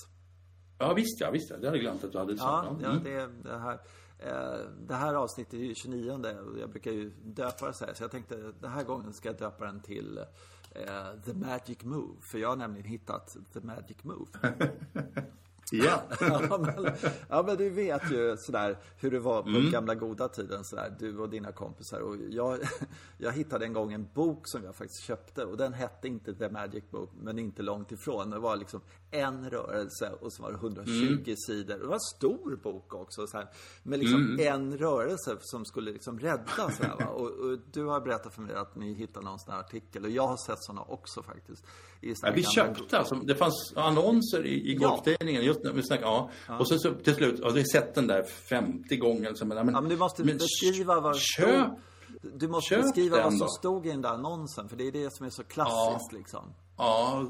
Ja, 0.78 0.94
visst 0.94 1.22
ja, 1.22 1.32
visst 1.32 1.50
ja. 1.50 1.58
Det 1.58 1.68
hade 1.68 1.78
jag 1.78 1.82
glömt 1.84 2.04
att 2.04 2.12
du 2.12 2.18
hade 2.18 2.38
sagt. 2.38 2.68
Ja, 2.72 2.78
ja 2.82 2.90
Mm. 2.92 3.04
det, 3.04 3.30
det 3.50 3.58
här. 3.58 3.80
eh, 4.20 4.60
Det 4.88 4.94
här 4.96 5.14
avsnittet 5.14 5.54
är 5.54 5.58
ju 5.58 5.76
29 5.76 6.12
och 6.14 6.60
jag 6.60 6.70
brukar 6.70 6.92
ju 6.92 7.10
döpa 7.24 7.68
det 7.68 7.74
så 7.74 7.86
här. 7.86 7.94
Så 7.94 8.04
jag 8.04 8.12
tänkte 8.12 8.54
den 8.60 8.72
här 8.72 8.84
gången 8.84 9.14
ska 9.14 9.30
jag 9.30 9.38
döpa 9.38 9.66
den 9.66 9.80
till 9.82 10.18
eh, 10.72 10.84
The 11.26 11.34
Magic 11.34 11.84
Move. 11.84 12.22
För 12.22 12.38
jag 12.38 12.50
har 12.50 12.56
nämligen 12.56 12.88
hittat 12.88 13.38
The 13.54 13.60
Magic 13.60 13.98
Move. 14.04 14.26
Ja. 15.72 16.02
ja, 16.20 16.58
men, 16.58 16.92
ja 17.30 17.44
men 17.48 17.58
du 17.58 17.70
vet 17.70 18.12
ju 18.12 18.36
sådär 18.38 18.78
hur 18.98 19.12
det 19.12 19.20
var 19.20 19.42
på 19.44 19.50
Mm. 19.50 19.72
gamla 19.72 19.96
goda 19.96 20.28
tiden 20.28 20.64
sådär, 20.64 20.96
du 21.00 21.18
och 21.18 21.30
dina 21.30 21.52
kompisar. 21.52 22.00
Och 22.00 22.16
jag, 22.30 22.60
jag 23.18 23.32
hittade 23.32 23.66
en 23.66 23.74
gång 23.74 23.94
en 23.94 24.08
bok 24.14 24.42
som 24.48 24.64
jag 24.64 24.76
faktiskt 24.76 25.04
köpte 25.04 25.46
och 25.46 25.58
den 25.58 25.74
hette 25.74 26.08
inte 26.08 26.34
The 26.34 26.50
Magic 26.50 26.84
Book, 26.92 27.10
men 27.22 27.40
inte 27.40 27.64
långt 27.64 27.92
ifrån. 27.92 28.30
Det 28.30 28.40
var 28.40 28.56
liksom 28.58 28.82
en 29.12 29.50
rörelse 29.50 30.12
och 30.22 30.34
så 30.34 30.44
var 30.44 30.52
det 30.52 30.58
120 30.58 30.92
Mm. 31.26 31.36
sidor. 31.38 31.78
Det 31.80 31.86
var 31.88 31.94
en 31.94 32.00
stor 32.00 32.56
bok 32.64 32.94
också, 32.94 33.28
så 33.28 33.38
här, 33.38 33.48
med 33.84 34.00
liksom 34.00 34.22
Mm. 34.26 34.54
en 34.54 34.78
rörelse 34.78 35.38
som 35.40 35.66
skulle 35.66 35.92
liksom 35.92 36.20
rädda 36.20 36.72
sådär? 36.72 37.08
Och, 37.14 37.22
och 37.32 37.60
du 37.72 37.84
har 37.86 38.02
berättat 38.02 38.34
för 38.34 38.42
mig 38.42 38.56
att 38.56 38.76
ni 38.76 38.94
hittade 38.94 39.26
någon 39.26 39.40
sån 39.40 39.54
här 39.54 39.60
artikel 39.60 40.04
och 40.04 40.10
jag 40.10 40.28
har 40.28 40.38
sett 40.38 40.64
sådana 40.64 40.82
också 40.82 41.24
faktiskt. 41.24 41.66
I 42.02 42.14
Ja, 42.22 42.32
vi 42.36 42.44
köpte 42.44 42.98
alltså, 43.00 43.16
det 43.16 43.36
fanns 43.36 43.74
annonser 43.76 44.46
i, 44.46 44.72
i 44.72 44.78
Ja. 44.82 44.90
golftidningen 44.90 45.42
när 45.42 45.48
vi 45.74 45.84
snackade, 45.84 46.08
ja. 46.12 46.30
Och 46.60 46.68
så, 46.68 46.80
så 46.80 46.94
till 46.94 47.16
slut, 47.16 47.40
och 47.40 47.50
jag 47.52 47.56
har 47.56 47.72
sett 47.72 47.96
den 47.96 48.08
där 48.08 48.24
50 48.24 48.98
gånger. 48.98 49.34
Så, 49.34 49.46
men, 49.46 49.58
Ja, 49.58 49.64
men 49.64 49.90
du 49.90 49.98
måste 49.98 50.24
men 50.24 50.38
beskriva 50.38 51.00
vad 51.00 51.16
köp, 51.20 51.48
stod, 51.50 51.80
Du 52.40 52.48
måste 52.48 52.78
beskriva 52.78 53.18
vad 53.24 53.32
som 53.32 53.40
då. 53.40 53.48
stod 53.48 53.86
i 53.88 53.90
den 53.90 54.02
där 54.02 54.10
annonsen, 54.10 54.70
för 54.70 54.76
det 54.78 54.88
är 54.88 54.92
det 54.92 55.14
som 55.14 55.26
är 55.26 55.30
så 55.30 55.44
klassiskt 55.44 56.12
liksom. 56.14 56.54
Ja. 56.78 57.26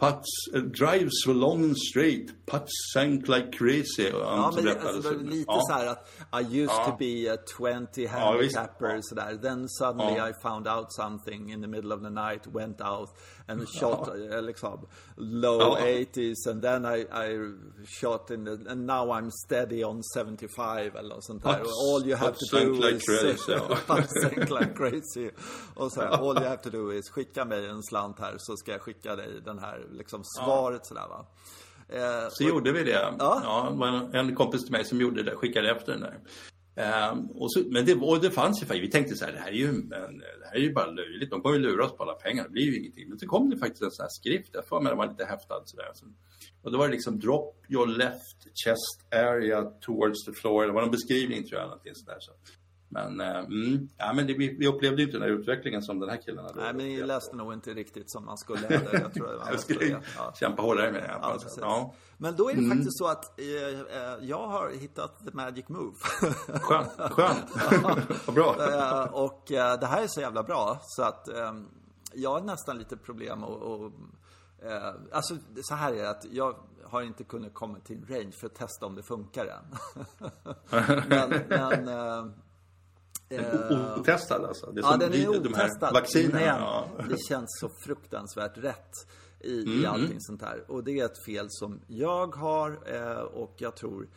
Putts, 0.00 0.54
uh, 0.54 0.62
drives 0.62 1.10
so 1.24 1.32
long 1.32 1.74
straight. 1.74 2.46
Putts 2.46 2.70
sank 2.94 3.28
like 3.28 3.48
crazy. 3.52 4.08
Ja, 4.12 4.52
men 4.54 4.64
det, 4.64 4.80
alltså, 4.80 5.10
det 5.10 5.30
lite 5.30 5.44
ja. 5.52 5.60
så 5.68 5.72
här 5.72 5.86
att 5.86 6.08
I 6.42 6.58
used 6.60 6.76
Ja. 6.78 6.84
to 6.84 6.96
be 6.98 7.32
a 7.32 7.36
20 7.58 8.02
Ja, 8.02 8.08
handicapper 8.10 8.96
visst. 8.96 9.08
sådär. 9.08 9.38
Then 9.42 9.68
suddenly 9.68 10.16
Ja. 10.16 10.28
I 10.28 10.32
found 10.42 10.68
out 10.68 10.86
something 10.92 11.52
in 11.52 11.62
the 11.62 11.68
middle 11.68 11.94
of 11.94 12.02
the 12.02 12.10
night, 12.10 12.46
went 12.46 12.80
out 12.80 13.10
and 13.48 13.68
shot 13.80 14.08
eh, 14.08 14.42
liksom 14.42 14.86
low 15.16 15.60
Ja. 15.60 15.78
80s 15.80 16.50
and 16.50 16.62
then 16.62 16.84
I, 16.84 17.00
I 17.00 17.52
shot 18.00 18.30
in 18.30 18.44
the, 18.44 18.70
and 18.70 18.86
now 18.86 19.10
I'm 19.12 19.30
steady 19.46 19.84
on 19.84 20.02
75 20.16 20.96
eller 20.96 21.14
något 21.14 21.24
sånt 21.24 21.42
där. 21.44 21.60
Och 21.60 21.94
all 21.94 22.08
you 22.08 22.16
have 22.16 22.32
to 22.38 22.56
do 22.58 22.72
like 22.72 22.96
is... 22.96 23.04
crazy, 23.06 23.52
ja. 23.52 23.78
Like 24.60 24.74
crazy. 24.76 25.30
Och 25.74 25.92
så 25.92 26.00
här, 26.00 26.08
all 26.08 26.36
you 26.36 26.48
have 26.48 26.62
to 26.62 26.70
do 26.70 26.92
is 26.92 27.10
skicka 27.10 27.44
mig 27.44 27.66
en 27.66 27.82
slant 27.82 28.18
här 28.18 28.34
så 28.38 28.56
ska 28.56 28.72
jag 28.72 28.80
skicka 28.80 29.16
dig 29.16 29.40
den 29.44 29.58
här 29.58 29.86
liksom 29.92 30.22
svaret 30.24 30.86
sådär 30.86 31.08
va. 31.08 31.26
Eh, 31.88 32.28
Så 32.30 32.44
gjorde 32.44 32.72
vi 32.72 32.84
det. 32.84 33.14
Ja. 33.18 33.42
Ja. 33.80 34.08
en 34.12 34.34
kompis 34.34 34.62
till 34.62 34.72
mig 34.72 34.84
som 34.84 35.00
gjorde 35.00 35.22
det, 35.22 35.36
skickade 35.36 35.70
efter 35.70 35.92
den 35.92 36.00
där. 36.00 36.20
Ehm, 36.78 37.26
och 37.30 37.52
så, 37.52 37.60
men 37.70 37.86
det, 37.86 37.94
och 37.94 38.20
det 38.20 38.30
fanns 38.30 38.62
ju, 38.62 38.66
faktiskt- 38.66 38.84
vi 38.84 38.90
tänkte 38.90 39.14
så 39.16 39.24
här, 39.24 39.32
det 39.32 39.38
här 39.38 39.48
är 39.48 39.52
ju, 39.52 39.68
en, 39.68 39.88
det 39.88 40.46
här 40.46 40.54
är 40.54 40.60
ju 40.60 40.72
bara 40.72 40.90
löjligt, 40.90 41.30
de 41.30 41.40
kommer 41.42 41.56
ju 41.56 41.62
lura 41.62 41.84
oss 41.84 41.96
på 41.96 42.02
alla 42.02 42.14
pengar, 42.14 42.44
det 42.44 42.50
blir 42.50 42.62
ju 42.62 42.78
ingenting. 42.78 43.08
Men 43.08 43.18
så 43.18 43.26
kom 43.26 43.50
det 43.50 43.58
faktiskt 43.58 43.82
en 43.82 43.90
sån 43.90 44.02
här 44.04 44.10
skrift, 44.10 44.50
jag 44.52 44.66
får 44.68 44.80
mig 44.80 44.90
den 44.90 44.98
var 44.98 45.06
lite 45.08 45.24
häftad 45.24 45.62
sådär. 45.64 45.90
Så, 45.94 46.06
och 46.62 46.72
då 46.72 46.78
var 46.78 46.88
det 46.88 46.92
liksom 46.92 47.18
drop 47.18 47.64
your 47.68 47.86
left 47.86 48.38
chest 48.64 49.14
area 49.14 49.62
towards 49.80 50.24
the 50.24 50.32
floor, 50.32 50.66
det 50.66 50.72
var 50.72 50.82
en 50.82 50.90
beskrivning 50.90 51.46
tror 51.46 51.60
jag, 51.60 51.66
någonting 51.68 51.94
sådär. 51.94 52.16
Så. 52.20 52.32
Men, 52.88 53.20
eh, 53.20 53.38
mm, 53.38 53.88
ja, 53.96 54.12
men 54.12 54.26
det, 54.26 54.34
vi, 54.34 54.56
vi 54.58 54.68
upplevde 54.68 55.02
ju 55.02 55.08
inte 55.08 55.18
den 55.18 55.30
här 55.30 55.38
utvecklingen 55.38 55.82
som 55.82 56.00
den 56.00 56.08
här 56.08 56.16
killen 56.16 56.44
hade. 56.44 56.60
Nej, 56.60 56.74
men 56.74 56.86
ni 56.86 57.02
läste 57.02 57.36
nog 57.36 57.52
inte 57.52 57.74
riktigt 57.74 58.10
som 58.10 58.24
man 58.24 58.38
skulle. 58.38 58.66
Eller 58.66 59.00
jag 59.00 59.14
tror 59.14 59.28
Jag 59.50 59.60
skulle 59.60 59.86
ja. 60.16 60.32
kämpa 60.40 60.62
hårdare 60.62 60.92
med 60.92 61.02
det. 61.02 61.16
Ja, 61.22 61.38
ja. 61.60 61.94
Men 62.16 62.36
då 62.36 62.50
är 62.50 62.54
det 62.54 62.68
faktiskt 62.68 62.98
så 62.98 63.06
att 63.06 63.40
eh, 63.40 63.46
eh, 63.46 64.18
jag 64.20 64.48
har 64.48 64.70
hittat 64.70 65.24
the 65.24 65.30
magic 65.32 65.68
move. 65.68 65.96
Skönt, 66.60 66.90
skönt. 67.12 67.46
Vad 68.26 68.34
bra. 68.34 68.56
Eh, 68.72 69.14
och 69.14 69.52
eh, 69.52 69.80
det 69.80 69.86
här 69.86 70.02
är 70.02 70.06
så 70.06 70.20
jävla 70.20 70.42
bra 70.42 70.78
så 70.82 71.02
att 71.02 71.28
eh, 71.28 71.52
jag 72.14 72.30
har 72.30 72.40
nästan 72.40 72.78
lite 72.78 72.96
problem 72.96 73.44
och, 73.44 73.82
och 73.82 73.92
Alltså 75.12 75.36
så 75.62 75.74
här 75.74 75.92
är 75.92 75.96
det 75.96 76.10
att 76.10 76.24
jag 76.30 76.56
har 76.84 77.02
inte 77.02 77.24
kunnat 77.24 77.54
komma 77.54 77.78
till 77.78 77.96
en 77.96 78.06
range 78.16 78.32
för 78.32 78.46
att 78.46 78.54
testa 78.54 78.86
om 78.86 78.94
det 78.94 79.02
funkar 79.02 79.46
än. 79.46 79.64
men, 81.08 81.30
men 81.48 81.88
eh, 83.28 83.98
Otestad 84.00 84.44
alltså? 84.44 84.66
Det 84.72 84.80
är 84.80 84.82
Ja, 84.82 84.90
som 84.90 84.98
den 85.00 85.08
är 85.12 85.32
vid 85.32 85.42
de 85.42 85.54
här 85.54 85.64
otestad. 85.66 85.92
vaccinerna. 85.94 86.38
Men 86.38 86.46
Ja. 86.46 86.88
det 87.08 87.18
känns 87.28 87.58
så 87.60 87.68
fruktansvärt 87.84 88.58
rätt 88.58 88.90
i, 89.40 89.62
Mm, 89.62 89.82
i 89.82 89.86
allting 89.86 90.20
sånt 90.20 90.42
här. 90.42 90.64
Och 90.70 90.84
det 90.84 91.00
är 91.00 91.04
ett 91.04 91.24
fel 91.24 91.46
som 91.50 91.80
jag 91.86 92.34
har 92.34 92.78
eh, 92.86 93.18
och 93.20 93.54
jag 93.58 93.76
tror 93.76 94.08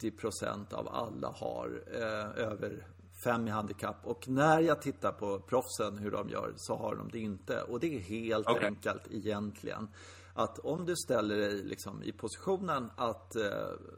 80% 0.00 0.74
av 0.74 0.88
alla 0.88 1.28
har 1.28 1.82
eh, 1.94 2.44
över 2.44 2.86
fem 3.24 3.48
i 3.48 3.50
handikapp. 3.50 3.96
Och 4.06 4.28
när 4.28 4.60
jag 4.60 4.82
tittar 4.82 5.12
på 5.12 5.40
proffsen 5.40 5.98
hur 5.98 6.10
de 6.10 6.28
gör 6.28 6.52
så 6.56 6.76
har 6.76 6.96
de 6.96 7.08
det 7.12 7.18
inte. 7.18 7.62
Och 7.62 7.80
det 7.80 7.96
är 7.96 8.00
helt 8.00 8.46
Okej. 8.48 8.66
enkelt 8.66 9.02
egentligen 9.10 9.88
att 10.34 10.58
om 10.58 10.86
du 10.86 10.96
ställer 10.96 11.36
dig 11.36 11.52
liksom 11.62 12.02
i 12.02 12.12
positionen 12.12 12.90
att 12.96 13.36
eh, 13.36 13.42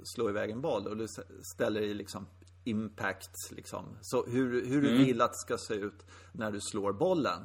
slå 0.05 0.29
iväg 0.29 0.51
en 0.51 0.61
boll 0.61 0.87
och 0.87 0.97
du 0.97 1.07
ställer 1.55 1.81
dig 1.81 1.95
liksom 1.95 2.27
impact 2.65 3.51
liksom. 3.51 3.97
Så 4.01 4.27
hur, 4.27 4.67
hur 4.67 4.83
du 4.83 4.99
vill 4.99 5.21
att 5.21 5.33
det 5.33 5.39
ska 5.39 5.59
se 5.59 5.75
ut 5.75 6.07
när 6.33 6.53
du 6.53 6.61
slår 6.61 6.93
bollen. 6.93 7.43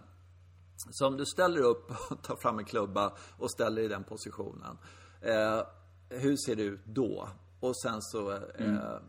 Så 0.92 1.08
om 1.08 1.18
du 1.18 1.26
ställer 1.26 1.62
upp 1.62 1.92
och 2.12 2.24
tar 2.24 2.36
fram 2.36 2.60
en 2.60 2.66
klubba 2.66 3.14
och 3.38 3.52
ställer 3.52 3.82
i 3.82 3.88
den 3.88 4.04
positionen. 4.04 4.78
Eh, 5.22 5.62
hur 6.10 6.36
ser 6.46 6.56
det 6.56 6.64
ut 6.64 6.86
då? 6.86 7.30
Och 7.60 7.78
sen 7.82 8.02
så, 8.02 8.32
eh, 8.32 9.00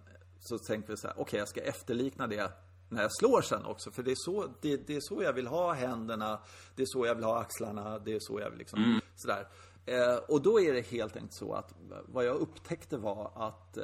så 0.41 0.59
tänker 0.59 0.89
vi 0.89 0.97
så 0.97 1.07
här, 1.07 1.21
okej 1.21 1.39
jag 1.39 1.49
ska 1.49 1.61
efterlikna 1.61 2.27
det 2.27 2.53
när 2.89 3.03
jag 3.03 3.13
slår 3.13 3.43
sen 3.43 3.65
också. 3.65 3.91
För 3.91 4.03
det 4.03 4.11
är, 4.11 4.17
så, 4.19 4.47
det, 4.61 4.87
det 4.87 4.97
är 4.97 5.01
så 5.01 5.23
jag 5.23 5.33
vill 5.33 5.47
ha 5.47 5.73
händerna, 5.73 6.41
det 6.77 6.83
är 6.83 6.87
så 6.87 7.07
jag 7.07 7.15
vill 7.15 7.25
ha 7.25 7.41
axlarna, 7.41 7.99
det 7.99 8.15
är 8.15 8.21
så 8.21 8.41
jag 8.41 8.51
vill 8.51 8.59
liksom 8.59 9.01
sådär. 9.17 9.49
Eh, 9.87 10.17
och 10.17 10.43
då 10.43 10.61
är 10.61 10.73
det 10.73 10.81
helt 10.81 11.17
enkelt 11.17 11.35
så 11.35 11.53
att 11.53 11.75
vad 12.07 12.25
jag 12.25 12.37
upptäckte 12.37 12.97
var 12.97 13.33
att 13.35 13.79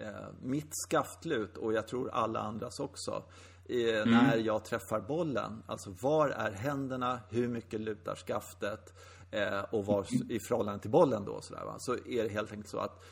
eh, 0.00 0.08
eh, 0.08 0.14
mitt 0.42 0.70
skaftlut 0.70 1.56
och 1.56 1.72
jag 1.72 1.88
tror 1.88 2.10
alla 2.12 2.40
andras 2.40 2.80
också 2.80 3.22
mm. 3.68 4.10
när 4.10 4.36
jag 4.36 4.64
träffar 4.64 5.00
bollen. 5.00 5.62
Alltså 5.66 5.90
var 6.00 6.28
är 6.28 6.50
händerna, 6.50 7.20
hur 7.28 7.48
mycket 7.48 7.80
lutar 7.80 8.14
skaftet 8.14 8.94
eh, 9.30 9.60
och 9.60 9.86
var 9.86 10.06
i 10.32 10.40
förhållande 10.40 10.80
till 10.80 10.90
bollen 10.90 11.24
då. 11.24 11.40
Så, 11.40 11.54
där, 11.54 11.64
va? 11.64 11.76
så 11.78 11.94
är 11.94 12.22
det 12.22 12.28
helt 12.28 12.52
enkelt 12.52 12.68
så 12.68 12.78
att 12.78 13.04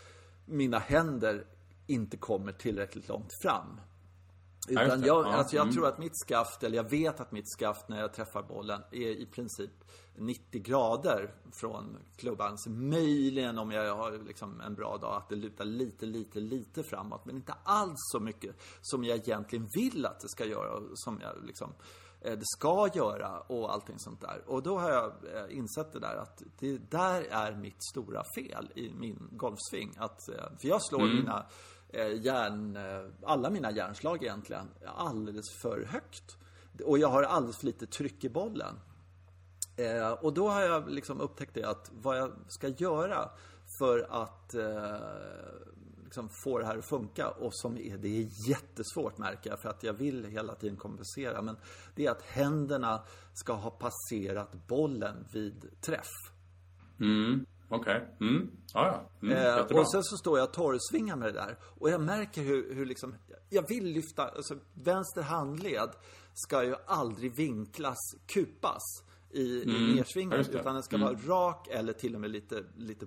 mina 0.44 0.78
händer 0.78 1.44
inte 1.86 2.16
kommer 2.16 2.52
tillräckligt 2.52 3.08
långt 3.08 3.32
fram. 3.42 3.80
Utan 4.68 5.02
jag, 5.02 5.26
alltså 5.26 5.56
jag 5.56 5.62
mm. 5.62 5.74
tror 5.74 5.86
att 5.86 5.98
mitt 5.98 6.20
skaft, 6.20 6.62
eller 6.62 6.76
jag 6.76 6.90
vet 6.90 7.20
att 7.20 7.32
mitt 7.32 7.52
skaft 7.52 7.88
när 7.88 8.00
jag 8.00 8.12
träffar 8.12 8.42
bollen 8.42 8.82
är 8.90 9.08
i 9.08 9.26
princip 9.26 9.70
90 10.16 10.62
grader 10.62 11.34
från 11.52 11.96
klubban. 12.16 12.58
Så 12.58 12.70
möjligen 12.70 13.58
om 13.58 13.70
jag 13.70 13.96
har 13.96 14.18
liksom 14.26 14.60
en 14.60 14.74
bra 14.74 14.98
dag 14.98 15.16
att 15.16 15.28
det 15.28 15.36
lutar 15.36 15.64
lite, 15.64 16.06
lite, 16.06 16.40
lite 16.40 16.82
framåt. 16.82 17.24
Men 17.24 17.36
inte 17.36 17.54
alls 17.64 17.98
så 18.12 18.20
mycket 18.20 18.56
som 18.80 19.04
jag 19.04 19.18
egentligen 19.18 19.68
vill 19.74 20.06
att 20.06 20.20
det 20.20 20.28
ska 20.28 20.44
göra. 20.44 20.80
Som 20.94 21.20
jag 21.20 21.44
liksom, 21.46 21.72
eh, 22.20 22.32
det 22.32 22.46
ska 22.46 22.88
göra 22.94 23.40
och 23.40 23.72
allting 23.72 23.98
sånt 23.98 24.20
där. 24.20 24.42
Och 24.46 24.62
då 24.62 24.78
har 24.78 24.90
jag 24.90 25.12
eh, 25.34 25.56
insett 25.56 25.92
det 25.92 26.00
där 26.00 26.16
att 26.16 26.42
det 26.58 26.90
där 26.90 27.22
är 27.30 27.56
mitt 27.56 27.84
stora 27.90 28.22
fel 28.36 28.72
i 28.74 28.90
min 28.90 29.28
golfsving. 29.32 29.94
Att, 29.96 30.28
eh, 30.28 30.44
för 30.60 30.68
jag 30.68 30.82
slår 30.82 31.02
mm. 31.02 31.16
mina 31.16 31.46
Eh, 31.94 32.24
järn, 32.24 32.76
eh, 32.76 33.04
alla 33.22 33.50
mina 33.50 33.70
hjärnslag 33.70 34.22
egentligen 34.22 34.70
alldeles 34.86 35.50
för 35.62 35.84
högt. 35.84 36.36
Och 36.84 36.98
jag 36.98 37.08
har 37.08 37.22
alldeles 37.22 37.56
för 37.56 37.66
lite 37.66 37.86
tryck 37.86 38.24
i 38.24 38.28
bollen. 38.28 38.74
Eh, 39.76 40.10
och 40.10 40.32
då 40.34 40.48
har 40.48 40.62
jag 40.62 40.90
liksom 40.90 41.20
upptäckt 41.20 41.54
det 41.54 41.64
att 41.64 41.90
vad 42.02 42.18
jag 42.18 42.32
ska 42.48 42.68
göra 42.68 43.30
för 43.78 44.06
att 44.10 44.54
eh, 44.54 44.98
liksom 46.04 46.28
få 46.44 46.58
det 46.58 46.66
här 46.66 46.78
att 46.78 46.88
funka 46.88 47.28
och 47.28 47.54
som 47.54 47.78
är, 47.78 47.96
det 47.96 48.08
är 48.08 48.48
jättesvårt 48.48 49.18
märker 49.18 49.50
jag 49.50 49.60
för 49.60 49.68
att 49.68 49.82
jag 49.82 49.92
vill 49.92 50.24
hela 50.24 50.54
tiden 50.54 50.76
kompensera. 50.76 51.42
Men 51.42 51.56
det 51.94 52.06
är 52.06 52.10
att 52.10 52.22
händerna 52.22 53.02
ska 53.34 53.52
ha 53.52 53.70
passerat 53.70 54.66
bollen 54.66 55.26
vid 55.32 55.80
träff. 55.80 56.12
Mm. 57.00 57.46
Okej. 57.74 57.96
Okay. 57.96 58.28
Mm. 58.28 58.50
Ah, 58.74 58.86
ja. 58.86 59.10
mm, 59.22 59.36
eh, 59.36 59.80
och 59.80 59.90
sen 59.90 60.04
så 60.04 60.16
står 60.16 60.38
jag 60.38 60.48
och 60.48 60.54
torrsvingar 60.54 61.16
med 61.16 61.28
det 61.28 61.32
där. 61.32 61.58
Och 61.62 61.90
jag 61.90 62.00
märker 62.00 62.42
hur, 62.42 62.74
hur 62.74 62.86
liksom, 62.86 63.14
jag 63.50 63.68
vill 63.68 63.84
lyfta, 63.84 64.28
alltså 64.28 64.54
vänster 64.74 65.22
handled 65.22 65.90
ska 66.34 66.64
ju 66.64 66.74
aldrig 66.86 67.34
vinklas, 67.34 67.98
kupas 68.26 68.82
i, 69.30 69.62
mm. 69.62 69.76
i 69.76 69.94
nersvingen. 69.94 70.40
Utan 70.40 70.74
den 70.74 70.82
ska 70.82 70.96
mm. 70.96 71.08
vara 71.08 71.18
rak 71.38 71.68
eller 71.68 71.92
till 71.92 72.14
och 72.14 72.20
med 72.20 72.30
lite, 72.30 72.64
lite 72.76 73.06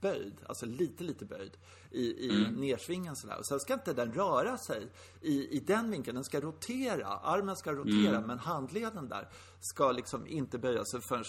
böjd. 0.00 0.34
Alltså 0.46 0.66
lite, 0.66 1.04
lite 1.04 1.24
böjd 1.24 1.56
i, 1.90 2.26
i 2.26 2.44
mm. 2.44 2.54
nersvingen 2.54 3.16
sådär. 3.16 3.38
Och 3.38 3.46
sen 3.46 3.60
ska 3.60 3.74
inte 3.74 3.92
den 3.92 4.12
röra 4.12 4.58
sig 4.58 4.88
i, 5.20 5.56
i 5.56 5.60
den 5.60 5.90
vinkeln. 5.90 6.14
Den 6.14 6.24
ska 6.24 6.40
rotera. 6.40 7.06
Armen 7.06 7.56
ska 7.56 7.72
rotera. 7.72 8.16
Mm. 8.16 8.26
Men 8.26 8.38
handleden 8.38 9.08
där 9.08 9.28
ska 9.60 9.92
liksom 9.92 10.26
inte 10.26 10.58
böja 10.58 10.84
sig 10.84 11.00
förrän 11.00 11.24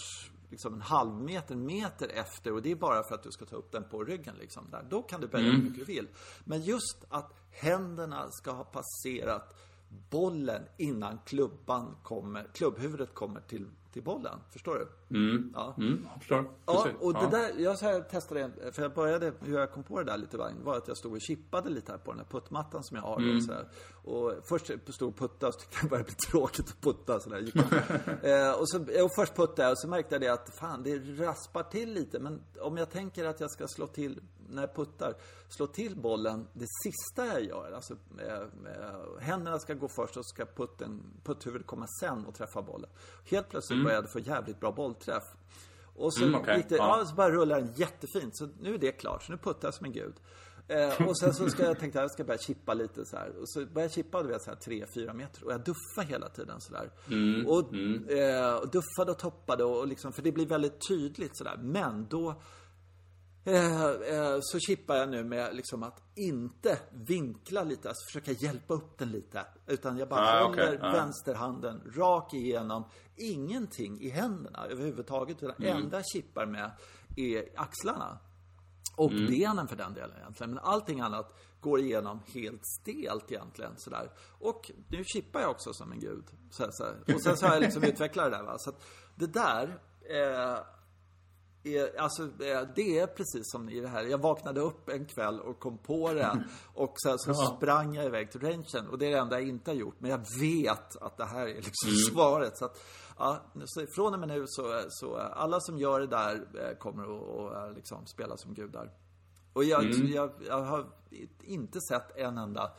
liksom 0.50 0.74
en 0.74 0.82
halv 0.82 1.22
meter, 1.22 1.56
meter 1.56 2.08
efter. 2.08 2.54
Och 2.54 2.62
det 2.62 2.72
är 2.72 2.76
bara 2.76 3.04
för 3.04 3.16
att 3.16 3.24
du 3.24 3.32
ska 3.32 3.46
ta 3.46 3.56
upp 3.56 3.72
den 3.72 3.84
på 3.90 4.04
ryggen 4.04 4.36
liksom. 4.40 4.70
Där. 4.72 4.86
Då 4.90 5.02
kan 5.02 5.22
du 5.22 5.28
böja 5.28 5.46
mm. 5.46 5.56
hur 5.56 5.64
mycket 5.70 5.88
du 5.88 5.94
vill. 5.94 6.08
Men 6.44 6.62
just 6.62 7.06
att 7.10 7.34
händerna 7.52 8.28
ska 8.32 8.52
ha 8.52 8.64
passerat 8.64 9.56
bollen 10.10 10.62
innan 10.78 11.20
klubban 11.26 11.96
kommer, 12.04 12.48
klubbhuvudet 12.54 13.14
kommer 13.14 13.42
till 13.42 13.66
till 13.98 14.04
bollen. 14.04 14.40
Förstår 14.50 14.76
du? 14.76 15.18
Mm. 15.18 15.54
Ja. 15.56 15.76
Mm, 15.78 16.08
förstår. 16.20 16.46
Ja, 16.66 16.88
och 17.00 17.14
det 17.14 17.28
där, 17.32 17.52
jag 17.58 17.78
så 17.78 17.86
här 17.86 18.02
testade 18.02 18.52
för 18.72 18.82
jag 18.82 18.94
började, 18.94 19.34
hur 19.42 19.60
jag 19.60 19.72
kom 19.72 19.84
på 19.84 20.00
det 20.00 20.06
där 20.12 20.18
lite 20.18 20.38
var 20.38 20.78
att 20.78 20.88
jag 20.88 20.98
stod 20.98 21.14
och 21.14 21.22
chippade 21.22 21.70
lite 21.70 21.92
här 21.92 22.00
på 22.00 22.12
den 22.12 22.20
här 22.20 22.28
puttmattan 22.32 22.84
som 22.84 22.98
jag 22.98 23.04
har. 23.04 23.18
Mm. 23.18 23.38
Och, 23.38 23.44
så 23.44 23.54
här. 23.54 23.68
och 24.04 24.34
först 24.44 24.72
stod 24.94 25.10
och 25.10 25.18
puttade 25.18 25.48
och 25.48 25.54
så 25.54 25.60
tyckte 25.60 25.78
jag 25.78 25.86
det 25.86 25.90
började 25.90 26.06
bli 26.06 26.16
tråkigt 26.16 26.70
att 26.70 26.82
putta. 26.82 27.20
Så 27.20 27.30
där. 27.30 27.40
eh, 28.50 28.60
och, 28.60 28.70
så, 28.70 28.78
och 28.80 29.12
först 29.16 29.36
puttade 29.36 29.62
jag 29.62 29.72
och 29.72 29.80
så 29.80 29.88
märkte 29.88 30.16
jag 30.16 30.22
det 30.22 30.28
att 30.28 30.56
fan, 30.56 30.84
det 30.84 30.98
raspar 30.98 31.64
till 31.64 31.94
lite. 31.94 32.20
Men 32.20 32.42
om 32.62 32.78
jag 32.78 32.90
tänker 32.90 33.26
att 33.26 33.40
jag 33.40 33.52
ska 33.52 33.68
slå 33.68 33.88
till 33.88 34.22
när 34.50 34.62
jag 34.62 34.76
puttar, 34.76 35.16
slå 35.50 35.68
till 35.68 35.96
bollen 35.96 36.48
det 36.54 36.68
sista 36.84 37.26
jag 37.26 37.44
gör. 37.44 37.72
Alltså, 37.72 37.96
med, 38.10 38.50
med, 38.64 38.96
händerna 39.20 39.60
ska 39.60 39.74
gå 39.74 39.88
först 39.96 40.18
och 40.18 40.26
ska 40.26 40.46
putten, 40.46 41.04
putthuvudet 41.24 41.68
komma 41.68 41.88
sen 42.00 42.26
och 42.26 42.36
träffa 42.36 42.62
bollen. 42.62 42.90
Helt 43.26 43.50
plötsligt 43.50 43.76
mm. 43.76 43.84
började 43.86 44.08
jag 44.08 44.12
få 44.12 44.20
jävligt 44.20 44.60
bra 44.60 44.72
bollträff. 44.72 45.24
Och 45.96 46.14
så, 46.14 46.24
mm, 46.24 46.42
okay. 46.42 46.58
lite, 46.58 46.76
ja. 46.76 47.00
ja. 47.00 47.06
så 47.06 47.16
bara 47.16 47.32
rullar 47.32 47.62
den 47.62 47.74
jättefint. 47.76 48.38
Så 48.38 48.50
nu 48.60 48.74
är 48.74 48.78
det 48.78 48.92
klart. 48.92 49.24
Så 49.24 49.32
nu 49.32 49.38
puttar 49.38 49.68
jag 49.68 49.74
som 49.74 49.86
en 49.86 49.92
gud. 49.92 50.14
Eh, 50.68 51.08
och 51.08 51.20
sen 51.20 51.34
så 51.34 51.50
ska 51.50 51.64
jag 51.64 51.80
tänkte 51.80 52.00
jag 52.00 52.12
ska 52.12 52.24
börja 52.24 52.38
chippa 52.38 52.74
lite 52.74 53.06
så 53.06 53.18
här. 53.18 53.30
Och 53.42 53.50
så 53.50 53.66
börjar 53.66 53.86
jag 53.86 53.92
chippa, 53.92 54.24
du 54.24 54.30
vet, 54.30 54.42
så 54.42 54.50
här 54.50 54.58
3-4 54.58 55.14
meter. 55.14 55.46
Och 55.46 55.52
jag 55.52 55.60
duffar 55.60 56.04
hela 56.04 56.30
tiden 56.30 56.62
så 56.62 56.74
där. 56.74 56.92
Mm, 57.08 57.48
och, 57.48 57.74
mm. 57.74 58.10
Eh, 58.10 58.54
och 58.54 58.70
duffade 58.70 59.12
och 59.12 59.20
toppade 59.20 59.64
och, 59.64 59.80
och 59.80 59.88
liksom, 59.88 60.14
för 60.14 60.22
det 60.22 60.32
blir 60.32 60.46
väldigt 60.46 60.88
tydligt 60.88 61.38
så 61.38 61.44
där. 61.44 61.58
Men 61.58 62.08
då 62.10 62.30
Eh, 62.30 62.36
eh, 62.36 62.67
så 64.42 64.60
chippar 64.60 64.96
jag 64.96 65.10
nu 65.10 65.24
med 65.24 65.56
liksom 65.56 65.84
att 65.84 66.02
inte 66.16 66.80
vinkla 66.92 67.64
lite, 67.64 67.90
alltså 67.90 68.06
försöka 68.06 68.32
hjälpa 68.32 68.74
upp 68.74 68.98
den 68.98 69.12
lite. 69.12 69.46
Utan 69.68 69.98
jag 69.98 70.10
bara 70.10 70.22
ah, 70.22 70.48
håller 70.48 70.76
okay. 70.76 70.78
ah. 70.82 70.92
vänsterhanden 70.92 71.92
rak 71.96 72.34
igenom. 72.34 72.84
Ingenting 73.16 74.02
i 74.02 74.10
händerna 74.10 74.66
överhuvudtaget. 74.66 75.44
Utan 75.44 75.56
mm. 75.56 75.78
enda 75.78 76.04
chippar 76.04 76.46
med 76.46 76.72
är 77.16 77.46
axlarna. 77.56 78.18
Och 78.96 79.12
mm. 79.12 79.28
benen 79.28 79.68
för 79.68 79.76
den 79.76 79.94
delen 79.94 80.18
egentligen. 80.18 80.50
Men 80.50 80.64
allting 80.64 81.00
annat 81.00 81.34
går 81.62 81.80
igenom 81.80 82.20
helt 82.34 82.66
stelt 82.82 83.32
egentligen 83.32 83.72
sådär. 83.78 84.12
Och 84.40 84.72
nu 84.88 85.04
chippar 85.04 85.42
jag 85.42 85.52
också 85.52 85.74
som 85.74 85.92
en 85.92 86.00
gud. 86.00 86.26
Så, 86.52 86.68
så 86.72 86.86
Och 87.14 87.22
sen 87.22 87.38
så 87.38 87.46
har 87.46 87.54
jag 87.54 87.62
liksom 87.62 87.84
utvecklat 87.84 88.32
det 88.32 88.38
där 88.38 88.44
va. 88.44 88.58
Så 88.58 88.70
att 88.70 88.84
det 89.16 89.28
där 89.28 89.80
eh, 90.10 90.60
är, 91.76 92.00
alltså, 92.00 92.24
eh, 92.24 92.68
det 92.76 93.00
är 93.00 93.08
precis 93.08 93.42
som 93.44 93.70
i 93.70 93.80
det 93.80 93.88
här. 93.88 94.04
Jag 94.04 94.18
vaknade 94.18 94.62
upp 94.62 94.90
en 94.90 95.06
kväll 95.06 95.40
och 95.40 95.60
kom 95.60 95.78
på 95.78 96.14
det. 96.14 96.44
Och 96.74 96.94
sen 97.04 97.20
så 97.20 97.32
ja. 97.32 97.56
sprang 97.58 97.96
jag 97.96 98.06
iväg 98.06 98.32
till 98.32 98.42
rangen. 98.42 98.88
Och 98.92 98.98
det 98.98 99.06
är 99.06 99.12
det 99.12 99.18
enda 99.18 99.40
jag 99.40 99.50
inte 99.50 99.72
har 99.72 99.76
gjort. 99.76 99.96
Men 100.00 100.12
jag 100.12 100.26
vet 100.40 100.98
att 101.02 101.18
det 101.18 101.26
här 101.26 101.48
är 101.48 101.56
liksom 101.56 101.90
mm. 101.90 102.00
svaret. 102.12 102.58
Så 102.58 102.66
att, 102.66 102.78
ja, 103.18 103.52
så 103.66 103.86
från 103.96 104.14
och 104.14 104.20
med 104.20 104.30
nu 104.30 104.44
så, 104.48 104.82
så 104.90 105.16
alla 105.16 105.60
som 105.60 105.78
gör 105.78 106.00
det 106.00 106.08
där 106.08 106.36
eh, 106.36 106.78
kommer 106.78 107.68
att 107.68 107.76
liksom 107.76 108.06
spela 108.06 108.38
som 108.38 108.54
gudar. 108.54 108.94
Och 109.54 109.64
jag, 109.64 109.84
mm. 109.86 110.08
jag, 110.14 110.32
jag 110.48 110.62
har 110.62 110.86
inte 111.44 111.80
sett 111.82 112.18
en 112.18 112.38
enda 112.38 112.72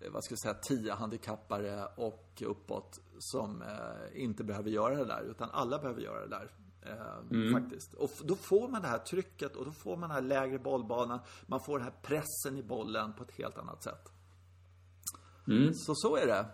eh, 0.00 0.10
vad 0.12 0.24
ska 0.24 0.32
jag 0.32 0.38
säga, 0.38 0.54
tio 0.54 0.92
handikappare 0.92 1.86
och 1.96 2.42
uppåt 2.46 2.98
som 3.18 3.62
eh, 3.62 4.22
inte 4.22 4.44
behöver 4.44 4.70
göra 4.70 4.94
det 4.94 5.04
där. 5.04 5.22
Utan 5.30 5.50
alla 5.50 5.78
behöver 5.78 6.00
göra 6.00 6.20
det 6.20 6.28
där. 6.28 6.50
Eh, 6.86 7.36
mm. 7.36 7.62
Faktiskt. 7.62 7.94
Och 7.94 8.10
då 8.24 8.34
får 8.36 8.68
man 8.68 8.82
det 8.82 8.88
här 8.88 8.98
trycket 8.98 9.56
och 9.56 9.64
då 9.64 9.72
får 9.72 9.96
man 9.96 10.08
den 10.08 10.10
här 10.10 10.22
lägre 10.22 10.58
bollbanan. 10.58 11.20
Man 11.46 11.60
får 11.66 11.78
den 11.78 11.88
här 11.88 11.94
pressen 12.02 12.58
i 12.58 12.62
bollen 12.62 13.12
på 13.12 13.24
ett 13.24 13.32
helt 13.32 13.58
annat 13.58 13.82
sätt. 13.82 14.12
Mm. 15.48 15.74
Så 15.74 15.94
så 15.94 16.16
är 16.16 16.26
det. 16.26 16.46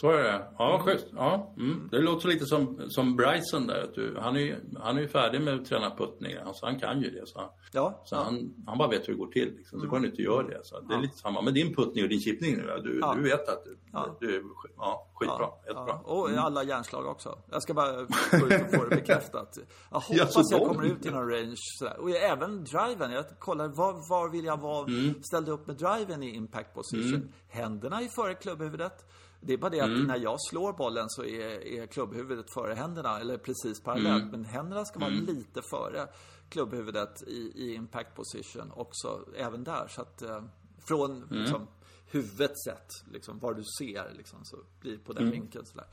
Så 0.00 0.10
är 0.10 0.22
det. 0.22 0.46
Ja, 0.58 0.74
mm. 0.74 0.86
schysst. 0.86 1.06
Ja, 1.16 1.54
mm. 1.56 1.88
Det 1.90 1.98
låter 1.98 2.28
lite 2.28 2.46
som, 2.46 2.80
som 2.88 3.16
Bryson 3.16 3.66
där. 3.66 3.90
Du, 3.94 4.18
han, 4.20 4.36
är 4.36 4.40
ju, 4.40 4.56
han 4.80 4.96
är 4.96 5.00
ju 5.00 5.08
färdig 5.08 5.40
med 5.40 5.54
att 5.54 5.64
träna 5.64 5.96
puttning. 5.96 6.36
Alltså, 6.36 6.66
han 6.66 6.80
kan 6.80 7.02
ju 7.02 7.10
det. 7.10 7.26
Så, 7.26 7.50
ja, 7.72 8.02
så 8.04 8.14
ja. 8.14 8.22
Han, 8.22 8.54
han 8.66 8.78
bara 8.78 8.88
vet 8.88 9.08
hur 9.08 9.12
det 9.12 9.18
går 9.18 9.26
till. 9.26 9.54
Liksom. 9.56 9.80
Så 9.80 9.84
mm. 9.84 9.90
kan 9.90 10.02
du 10.02 10.08
inte 10.08 10.22
göra 10.22 10.42
det. 10.42 10.60
Så 10.62 10.80
det 10.80 10.94
är 10.94 10.98
lite 10.98 11.16
samma 11.16 11.42
med 11.42 11.54
din 11.54 11.74
puttning 11.74 12.04
och 12.04 12.10
din 12.10 12.20
chippning 12.20 12.56
nu. 12.56 12.80
Du, 12.84 12.98
ja. 13.00 13.14
du 13.14 13.22
vet 13.22 13.48
att 13.48 13.64
du, 13.64 13.78
ja. 13.92 14.16
du 14.20 14.44
ja, 14.76 15.06
skitbra. 15.14 15.36
Ja, 15.38 15.60
Jättebra. 15.66 15.94
Och 15.94 16.28
mm. 16.28 16.44
alla 16.44 16.64
järnslag 16.64 17.06
också. 17.06 17.38
Jag 17.50 17.62
ska 17.62 17.74
bara 17.74 17.92
gå 18.40 18.46
ut 18.46 18.62
och 18.62 18.74
få 18.74 18.84
det 18.84 18.96
bekräftat. 18.96 19.58
Jag 19.90 20.00
hoppas 20.00 20.50
jag 20.50 20.68
kommer 20.68 20.84
ut 20.84 21.06
i 21.06 21.10
någon 21.10 21.30
range. 21.30 21.54
Sådär. 21.56 22.00
Och 22.00 22.10
även 22.10 22.64
driven. 22.64 23.12
Jag 23.12 23.24
kollar 23.38 23.68
var, 23.68 23.92
var 24.10 24.32
vill 24.32 24.44
jag 24.44 24.60
vara. 24.60 24.86
Mm. 24.86 25.22
Ställde 25.22 25.50
upp 25.50 25.66
med 25.66 25.76
driven 25.76 26.22
i 26.22 26.34
impact 26.34 26.74
position. 26.74 27.14
Mm. 27.14 27.32
Händerna 27.48 28.00
är 28.00 28.08
före 28.08 28.34
klubbhuvudet. 28.34 29.04
Det 29.40 29.52
är 29.52 29.58
bara 29.58 29.70
det 29.70 29.80
att 29.80 29.86
mm. 29.86 30.06
när 30.06 30.16
jag 30.16 30.36
slår 30.50 30.72
bollen 30.72 31.10
så 31.10 31.24
är, 31.24 31.66
är 31.66 31.86
klubbhuvudet 31.86 32.50
före 32.50 32.74
händerna, 32.74 33.20
eller 33.20 33.38
precis 33.38 33.82
parallellt. 33.82 34.22
Mm. 34.22 34.30
Men 34.30 34.44
händerna 34.44 34.84
ska 34.84 34.98
vara 34.98 35.10
mm. 35.10 35.26
lite 35.26 35.62
före 35.70 36.08
klubbhuvudet 36.48 37.22
i, 37.22 37.52
i, 37.54 37.74
impact 37.74 38.14
position 38.14 38.72
också, 38.74 39.28
även 39.36 39.64
där. 39.64 39.88
Så 39.88 40.02
att 40.02 40.22
eh, 40.22 40.44
från 40.88 41.10
mm. 41.10 41.28
liksom, 41.30 41.66
huvudet 42.06 42.62
sett, 42.64 42.88
liksom, 43.12 43.38
var 43.38 43.54
du 43.54 43.64
ser, 43.78 44.12
liksom, 44.16 44.44
så 44.44 44.56
blir 44.80 44.92
det 44.92 44.98
på 44.98 45.12
den 45.12 45.22
mm. 45.22 45.40
vinkeln. 45.40 45.66
Sådär. 45.66 45.86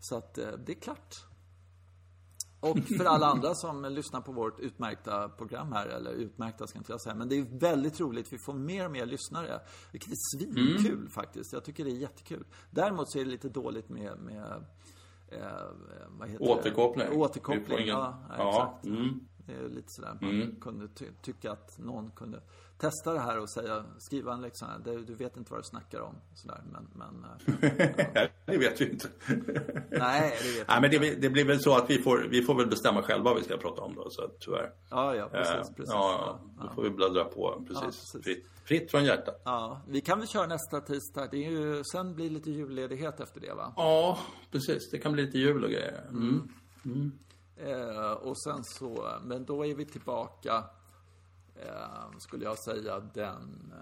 Så 0.00 0.16
att 0.16 0.38
eh, 0.38 0.50
det 0.66 0.72
är 0.72 0.80
klart. 0.80 1.16
Och 2.60 2.78
för 2.78 3.04
alla 3.04 3.26
andra 3.26 3.54
som 3.54 3.84
lyssnar 3.84 4.20
på 4.20 4.32
vårt 4.32 4.60
utmärkta 4.60 5.28
program 5.28 5.72
här, 5.72 5.86
eller 5.86 6.10
utmärkta 6.10 6.66
ska 6.66 6.78
inte 6.78 6.92
jag 6.92 7.00
säga, 7.00 7.14
men 7.14 7.28
det 7.28 7.38
är 7.38 7.58
väldigt 7.58 8.00
roligt. 8.00 8.32
Vi 8.32 8.38
får 8.38 8.52
mer 8.52 8.84
och 8.84 8.90
mer 8.90 9.06
lyssnare. 9.06 9.60
Vilket 9.92 10.10
är 10.10 10.36
svinkul 10.36 10.92
mm. 10.92 11.10
faktiskt. 11.10 11.52
Jag 11.52 11.64
tycker 11.64 11.84
det 11.84 11.90
är 11.90 11.96
jättekul. 11.96 12.44
Däremot 12.70 13.10
så 13.10 13.18
är 13.18 13.24
det 13.24 13.30
lite 13.30 13.48
dåligt 13.48 13.88
med, 13.88 14.18
med 14.18 14.64
eh, 15.28 15.40
vad 16.08 16.28
heter 16.28 16.50
Återkoppling. 16.50 17.06
Det? 17.10 17.16
Återkoppling, 17.16 17.86
ja, 17.86 18.18
ja, 18.38 18.48
exakt. 18.48 18.84
Mm. 18.86 19.20
Det 19.46 19.54
är 19.54 19.68
lite 19.68 19.88
sådär, 19.88 20.18
man 20.20 20.56
kunde 20.60 20.88
ty 20.88 21.06
tycka 21.22 21.52
att 21.52 21.78
någon 21.78 22.10
kunde 22.10 22.40
testa 22.78 23.12
det 23.12 23.20
här 23.20 23.38
och 23.38 23.50
säga, 23.50 23.84
skriva 23.98 24.32
en 24.32 24.42
liksom, 24.42 24.68
du, 24.84 25.04
du 25.04 25.14
vet 25.14 25.36
inte 25.36 25.52
vad 25.52 25.60
du 25.60 25.64
snackar 25.64 26.00
om. 26.00 26.14
Sådär, 26.34 26.60
men, 26.72 26.88
men 26.92 27.26
ja. 28.14 28.28
det 28.44 28.58
vet 28.58 28.80
vi 28.80 28.90
inte. 28.90 29.08
Nej, 29.90 30.38
det 30.42 30.58
vet 30.58 30.68
Nej, 30.68 30.80
men 30.80 30.90
det, 30.90 31.14
det, 31.14 31.30
blir 31.30 31.44
väl 31.44 31.60
så 31.60 31.76
att 31.76 31.90
vi 31.90 31.98
får, 31.98 32.26
vi 32.30 32.42
får 32.42 32.54
väl 32.54 32.66
bestämma 32.66 33.02
själva 33.02 33.24
vad 33.24 33.36
vi 33.36 33.42
ska 33.44 33.56
prata 33.56 33.82
om 33.82 33.94
då, 33.94 34.10
så 34.10 34.28
tyvärr. 34.40 34.70
Ja, 34.90 35.14
ja, 35.14 35.28
precis. 35.28 35.76
precis. 35.76 35.92
Ja, 35.94 36.40
ja, 36.58 36.62
då 36.62 36.74
får 36.74 36.82
vi 36.82 36.90
bläddra 36.90 37.24
på, 37.24 37.64
precis. 37.68 37.84
precis. 37.84 38.24
Fritt, 38.24 38.46
fritt, 38.64 38.90
från 38.90 39.04
hjärtat. 39.04 39.42
Ja, 39.44 39.80
vi 39.88 40.00
kan 40.00 40.18
väl 40.18 40.28
köra 40.28 40.46
nästa 40.46 40.80
tisdag. 40.80 41.28
Det 41.30 41.46
är 41.46 41.50
ju, 41.50 41.82
sen 41.92 42.14
blir 42.14 42.28
det 42.28 42.34
lite 42.34 42.50
julledighet 42.50 43.20
efter 43.20 43.40
det, 43.40 43.54
va? 43.54 43.72
Ja, 43.76 44.18
precis. 44.50 44.90
Det 44.90 44.98
kan 44.98 45.12
bli 45.12 45.22
lite 45.22 45.38
jul 45.38 45.64
och 45.64 45.70
grejer. 45.70 46.04
Mm. 46.10 46.48
Mm. 46.84 47.12
Eh, 47.56 48.12
och 48.12 48.42
sen 48.42 48.64
så, 48.64 49.08
men 49.24 49.44
då 49.44 49.66
är 49.66 49.74
vi 49.74 49.84
tillbaka 49.84 50.64
eh, 51.66 52.18
skulle 52.18 52.44
jag 52.44 52.58
säga 52.58 53.00
den 53.14 53.72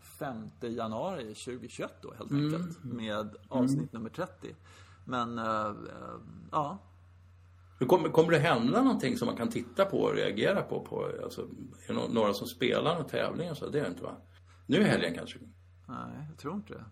5 0.00 0.50
eh, 0.60 0.72
januari 0.72 1.34
2021 1.34 1.92
då 2.02 2.12
helt 2.18 2.30
mm. 2.30 2.54
enkelt. 2.54 2.84
Med 2.84 3.36
avsnitt 3.48 3.78
mm. 3.78 3.88
nummer 3.92 4.10
30. 4.10 4.54
Men, 5.04 5.38
äh, 5.38 5.74
ja. 6.50 6.78
Kommer, 7.88 8.08
kommer 8.08 8.30
det 8.30 8.38
hända 8.38 8.82
någonting 8.82 9.16
som 9.16 9.26
man 9.26 9.36
kan 9.36 9.48
titta 9.48 9.84
på 9.84 9.98
och 9.98 10.14
reagera 10.14 10.62
på? 10.62 10.80
på 10.80 11.08
alltså, 11.24 11.48
är 11.88 11.94
det 11.94 12.14
några 12.14 12.32
som 12.34 12.46
spelar 12.46 13.02
tävling 13.02 13.50
och 13.50 13.56
så? 13.56 13.68
Det 13.68 13.78
är 13.78 13.82
det 13.82 13.88
inte 13.88 14.02
va? 14.02 14.16
Nu 14.66 14.76
i 14.76 14.84
helgen 14.84 15.14
kanske? 15.14 15.38
Nej, 15.88 16.26
jag 16.28 16.38
tror 16.38 16.54
inte 16.54 16.74
det. 16.74 16.84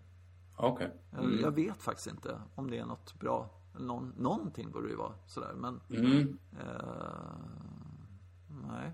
Okay. 0.57 0.87
Mm. 1.13 1.31
Jag, 1.31 1.41
jag, 1.41 1.51
vet 1.51 1.83
faktiskt 1.83 2.07
inte 2.07 2.41
om 2.55 2.69
det 2.69 2.77
är 2.77 2.85
något 2.85 3.19
bra. 3.19 3.49
Någon, 3.79 4.13
någonting 4.17 4.71
borde 4.71 4.87
det 4.87 4.91
ju 4.91 4.97
vara 4.97 5.13
sådär, 5.27 5.53
men... 5.55 5.79
Mm. 5.89 6.37
Eh, 6.59 6.67
nej. 8.67 8.91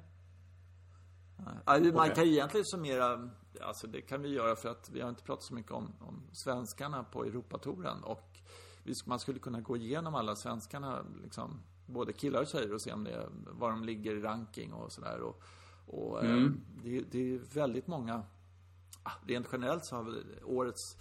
Nej. 1.37 1.91
Man 1.91 2.09
kan 2.09 2.25
ju 2.25 2.31
egentligen 2.31 2.65
summera, 2.65 3.29
alltså 3.61 3.87
det 3.87 4.01
kan 4.01 4.21
vi 4.21 4.29
göra 4.29 4.55
för 4.55 4.69
att 4.69 4.89
vi 4.93 5.01
har 5.01 5.09
inte 5.09 5.23
pratat 5.23 5.43
så 5.43 5.53
mycket 5.53 5.71
om, 5.71 5.93
om 5.99 6.23
svenskarna 6.31 7.03
på 7.03 7.25
Europatouren 7.25 8.03
och 8.03 8.39
man 9.05 9.19
skulle 9.19 9.39
kunna 9.39 9.61
gå 9.61 9.77
igenom 9.77 10.15
alla 10.15 10.35
svenskarna, 10.35 11.05
liksom, 11.23 11.61
både 11.85 12.13
killar 12.13 12.41
och 12.41 12.47
tjejer 12.47 12.73
och 12.73 12.81
se 12.81 12.93
om 12.93 13.03
det, 13.03 13.29
var 13.45 13.71
de 13.71 13.83
ligger 13.83 14.15
i 14.15 14.21
ranking 14.21 14.73
och 14.73 14.91
sådär. 14.91 15.21
Och, 15.21 15.43
och 15.85 16.23
eh, 16.23 16.31
mm. 16.31 16.61
det, 16.83 17.01
det 17.11 17.33
är 17.33 17.39
väldigt 17.53 17.87
många, 17.87 18.23
ah, 19.03 19.11
rent 19.27 19.47
generellt 19.51 19.85
så 19.85 19.95
har 19.95 20.03
vi 20.03 20.23
årets 20.43 20.97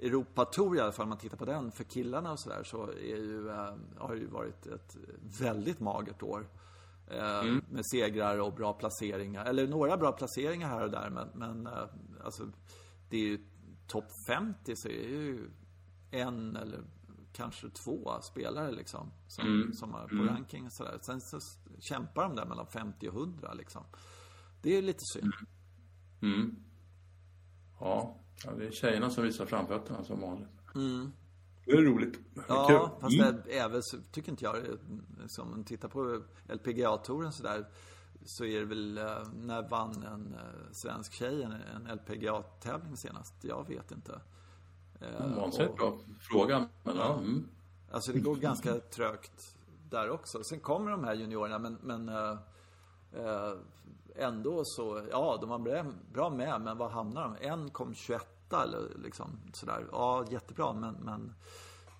Europatour 0.00 0.76
i 0.76 0.80
alla 0.80 0.92
fall, 0.92 1.02
om 1.02 1.08
man 1.08 1.18
tittar 1.18 1.36
på 1.36 1.44
den, 1.44 1.72
för 1.72 1.84
killarna 1.84 2.32
och 2.32 2.38
sådär 2.38 2.62
så 2.64 2.86
är 2.90 3.16
ju, 3.16 3.48
äh, 3.48 3.74
har 3.98 4.14
det 4.14 4.20
ju 4.20 4.26
varit 4.26 4.66
ett 4.66 4.96
väldigt 5.40 5.80
magert 5.80 6.22
år. 6.22 6.46
Äh, 7.06 7.40
mm. 7.40 7.64
Med 7.70 7.86
segrar 7.86 8.38
och 8.38 8.54
bra 8.54 8.72
placeringar, 8.72 9.44
eller 9.44 9.68
några 9.68 9.96
bra 9.96 10.12
placeringar 10.12 10.68
här 10.68 10.84
och 10.84 10.90
där 10.90 11.10
men, 11.10 11.28
men 11.34 11.66
äh, 11.66 11.84
alltså 12.24 12.48
det 13.10 13.16
är 13.16 13.20
ju 13.28 13.38
topp 13.86 14.12
50 14.26 14.76
så 14.76 14.88
är 14.88 14.92
det 14.92 15.08
ju 15.08 15.50
en 16.10 16.56
eller 16.56 16.80
kanske 17.32 17.70
två 17.70 18.20
spelare 18.22 18.72
liksom 18.72 19.10
som, 19.28 19.46
mm. 19.46 19.72
som 19.72 19.94
är 19.94 20.08
på 20.08 20.14
mm. 20.14 20.28
ranking 20.28 20.66
och 20.66 20.72
sådär. 20.72 20.98
Sen 21.02 21.20
så 21.20 21.38
kämpar 21.78 22.22
de 22.22 22.36
där 22.36 22.46
mellan 22.46 22.66
50 22.66 23.08
och 23.08 23.14
100 23.14 23.54
liksom. 23.54 23.84
Det 24.62 24.76
är 24.76 24.82
lite 24.82 25.04
synd. 25.12 25.32
Mm. 26.22 26.40
mm. 26.40 26.56
Ja, 27.80 28.22
Ja, 28.44 28.50
det 28.58 28.66
är 28.66 28.70
tjejerna 28.70 29.10
som 29.10 29.24
visar 29.24 29.46
framfötterna 29.46 30.04
som 30.04 30.20
vanligt. 30.20 30.48
Mm. 30.74 31.12
Det 31.64 31.72
är 31.72 31.82
roligt. 31.82 32.18
Ja, 32.48 32.66
Kul. 32.68 33.00
fast 33.00 33.20
mm. 33.20 33.42
även 33.48 33.82
så 33.82 33.96
tycker 34.12 34.30
inte 34.30 34.44
jag 34.44 34.56
Som 35.26 35.50
man 35.50 35.64
tittar 35.64 35.88
på 35.88 36.22
LPGA-touren 36.48 37.32
sådär 37.32 37.66
så 38.24 38.44
är 38.44 38.60
det 38.60 38.66
väl, 38.66 38.98
eh, 38.98 39.28
när 39.34 39.68
vann 39.68 40.02
en 40.02 40.34
eh, 40.34 40.72
svensk 40.72 41.12
tjej 41.12 41.42
en 41.42 41.86
LPGA-tävling 41.96 42.96
senast? 42.96 43.34
Jag 43.40 43.68
vet 43.68 43.92
inte. 43.92 44.20
Mm, 45.00 45.36
vansinnigt 45.36 45.76
bra 45.76 45.98
fråga, 46.20 46.68
men 46.82 46.96
ja. 46.96 47.18
Mm. 47.18 47.48
Alltså 47.90 48.12
det 48.12 48.20
går 48.20 48.36
ganska 48.36 48.74
trögt 48.74 49.56
där 49.90 50.10
också. 50.10 50.44
Sen 50.44 50.60
kommer 50.60 50.90
de 50.90 51.04
här 51.04 51.14
juniorerna, 51.14 51.58
men, 51.58 51.78
men 51.82 52.08
äh, 52.08 52.38
ändå 54.16 54.62
så, 54.64 55.02
ja, 55.10 55.38
de 55.40 55.50
var 55.50 55.58
bra 56.12 56.30
med, 56.30 56.60
men 56.60 56.78
var 56.78 56.90
hamnar 56.90 57.22
de? 57.22 57.46
En 57.46 57.70
kom 57.70 57.94
21 57.94 58.31
eller 58.56 58.98
liksom 58.98 59.40
sådär. 59.52 59.86
Ja, 59.92 60.24
jättebra, 60.30 60.72
men, 60.72 60.94
men 60.94 61.34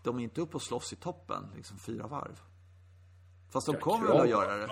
de 0.02 0.18
är 0.18 0.22
inte 0.22 0.40
uppe 0.40 0.54
och 0.56 0.62
slåss 0.62 0.92
i 0.92 0.96
toppen, 0.96 1.50
liksom 1.56 1.78
fyra 1.78 2.06
varv. 2.06 2.40
Fast 3.52 3.66
de 3.66 3.76
kommer 3.76 4.08
väl 4.08 4.20
att 4.20 4.28
göra 4.28 4.56
det? 4.56 4.68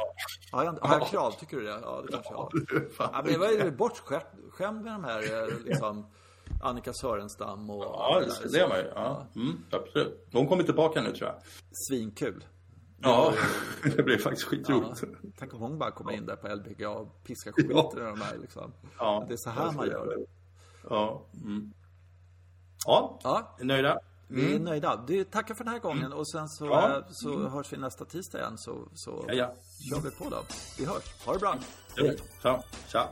Har 0.53 0.64
jag, 0.64 0.72
har 0.72 0.99
jag 0.99 1.09
krav? 1.09 1.31
Tycker 1.31 1.57
du 1.57 1.62
det? 1.62 1.78
Ja, 1.83 2.03
det 2.07 2.12
kanske 2.12 2.33
jag 2.33 2.39
har. 2.39 2.51
Ja, 2.99 3.22
men 3.24 3.33
jag 3.33 3.39
var 3.39 3.49
ju 3.49 3.70
bortskämd 3.70 4.83
med 4.83 4.93
de 4.93 5.05
här 5.05 5.43
eh, 5.43 5.59
liksom 5.64 6.07
Annika 6.62 6.93
Sörenstam 6.93 7.70
och... 7.70 7.83
Ja, 7.85 8.20
det, 8.20 8.53
det 8.53 8.61
är 8.61 8.68
man 8.68 8.78
ju. 8.78 8.85
Ja. 8.95 9.26
Mm, 9.37 9.64
absolut. 9.70 10.26
De 10.31 10.49
kommer 10.49 10.62
tillbaka 10.62 11.03
nu 11.03 11.12
tror 11.12 11.28
jag. 11.28 11.37
Svinkul. 11.89 12.45
Ja, 13.03 13.35
det 13.97 14.03
blev 14.03 14.18
faktiskt 14.18 14.47
skitroligt. 14.47 15.03
Ja, 15.03 15.31
tänk 15.39 15.55
om 15.55 15.61
hon 15.61 15.78
bara 15.78 15.91
kommer 15.91 16.12
in 16.12 16.26
där 16.26 16.37
på 16.37 16.49
LBGA 16.49 16.91
och 16.91 17.24
piskar 17.24 17.53
skiten 17.53 17.76
ja. 17.76 17.93
ur 17.97 18.05
de 18.05 18.20
här 18.20 18.39
liksom. 18.39 18.72
Ja, 18.99 19.24
det 19.28 19.35
är 19.35 19.39
så 19.39 19.51
här 19.51 19.72
man 19.72 19.87
gör. 19.87 20.26
Ja. 20.89 21.22
Mm. 21.35 21.72
Ja, 22.87 23.18
ja. 23.22 23.57
Nöjda? 23.61 23.99
Vi 24.28 24.45
är 24.45 24.51
mm. 24.51 24.64
nöjda. 24.64 25.05
Du, 25.07 25.24
tackar 25.24 25.55
för 25.55 25.64
den 25.64 25.72
här 25.72 25.81
gången 25.81 26.12
och 26.12 26.31
sen 26.31 26.49
så, 26.49 26.66
ja. 26.66 26.97
Eh, 26.97 27.05
så 27.11 27.35
mm. 27.35 27.53
hörs 27.53 27.72
vi 27.72 27.76
nästa 27.76 28.05
tisdag 28.05 28.39
igen 28.39 28.59
så, 28.59 28.89
så 28.95 29.24
ja, 29.28 29.35
ja. 29.35 29.53
kör 29.91 30.01
vi 30.01 30.11
på 30.11 30.31
då. 30.31 30.43
Vi 30.78 30.85
hörs. 30.85 31.24
Ha 31.26 31.33
det 31.33 31.39
bra. 31.39 31.57
Hej. 31.97 32.16
Tja. 32.43 32.62
Tja. 32.89 33.09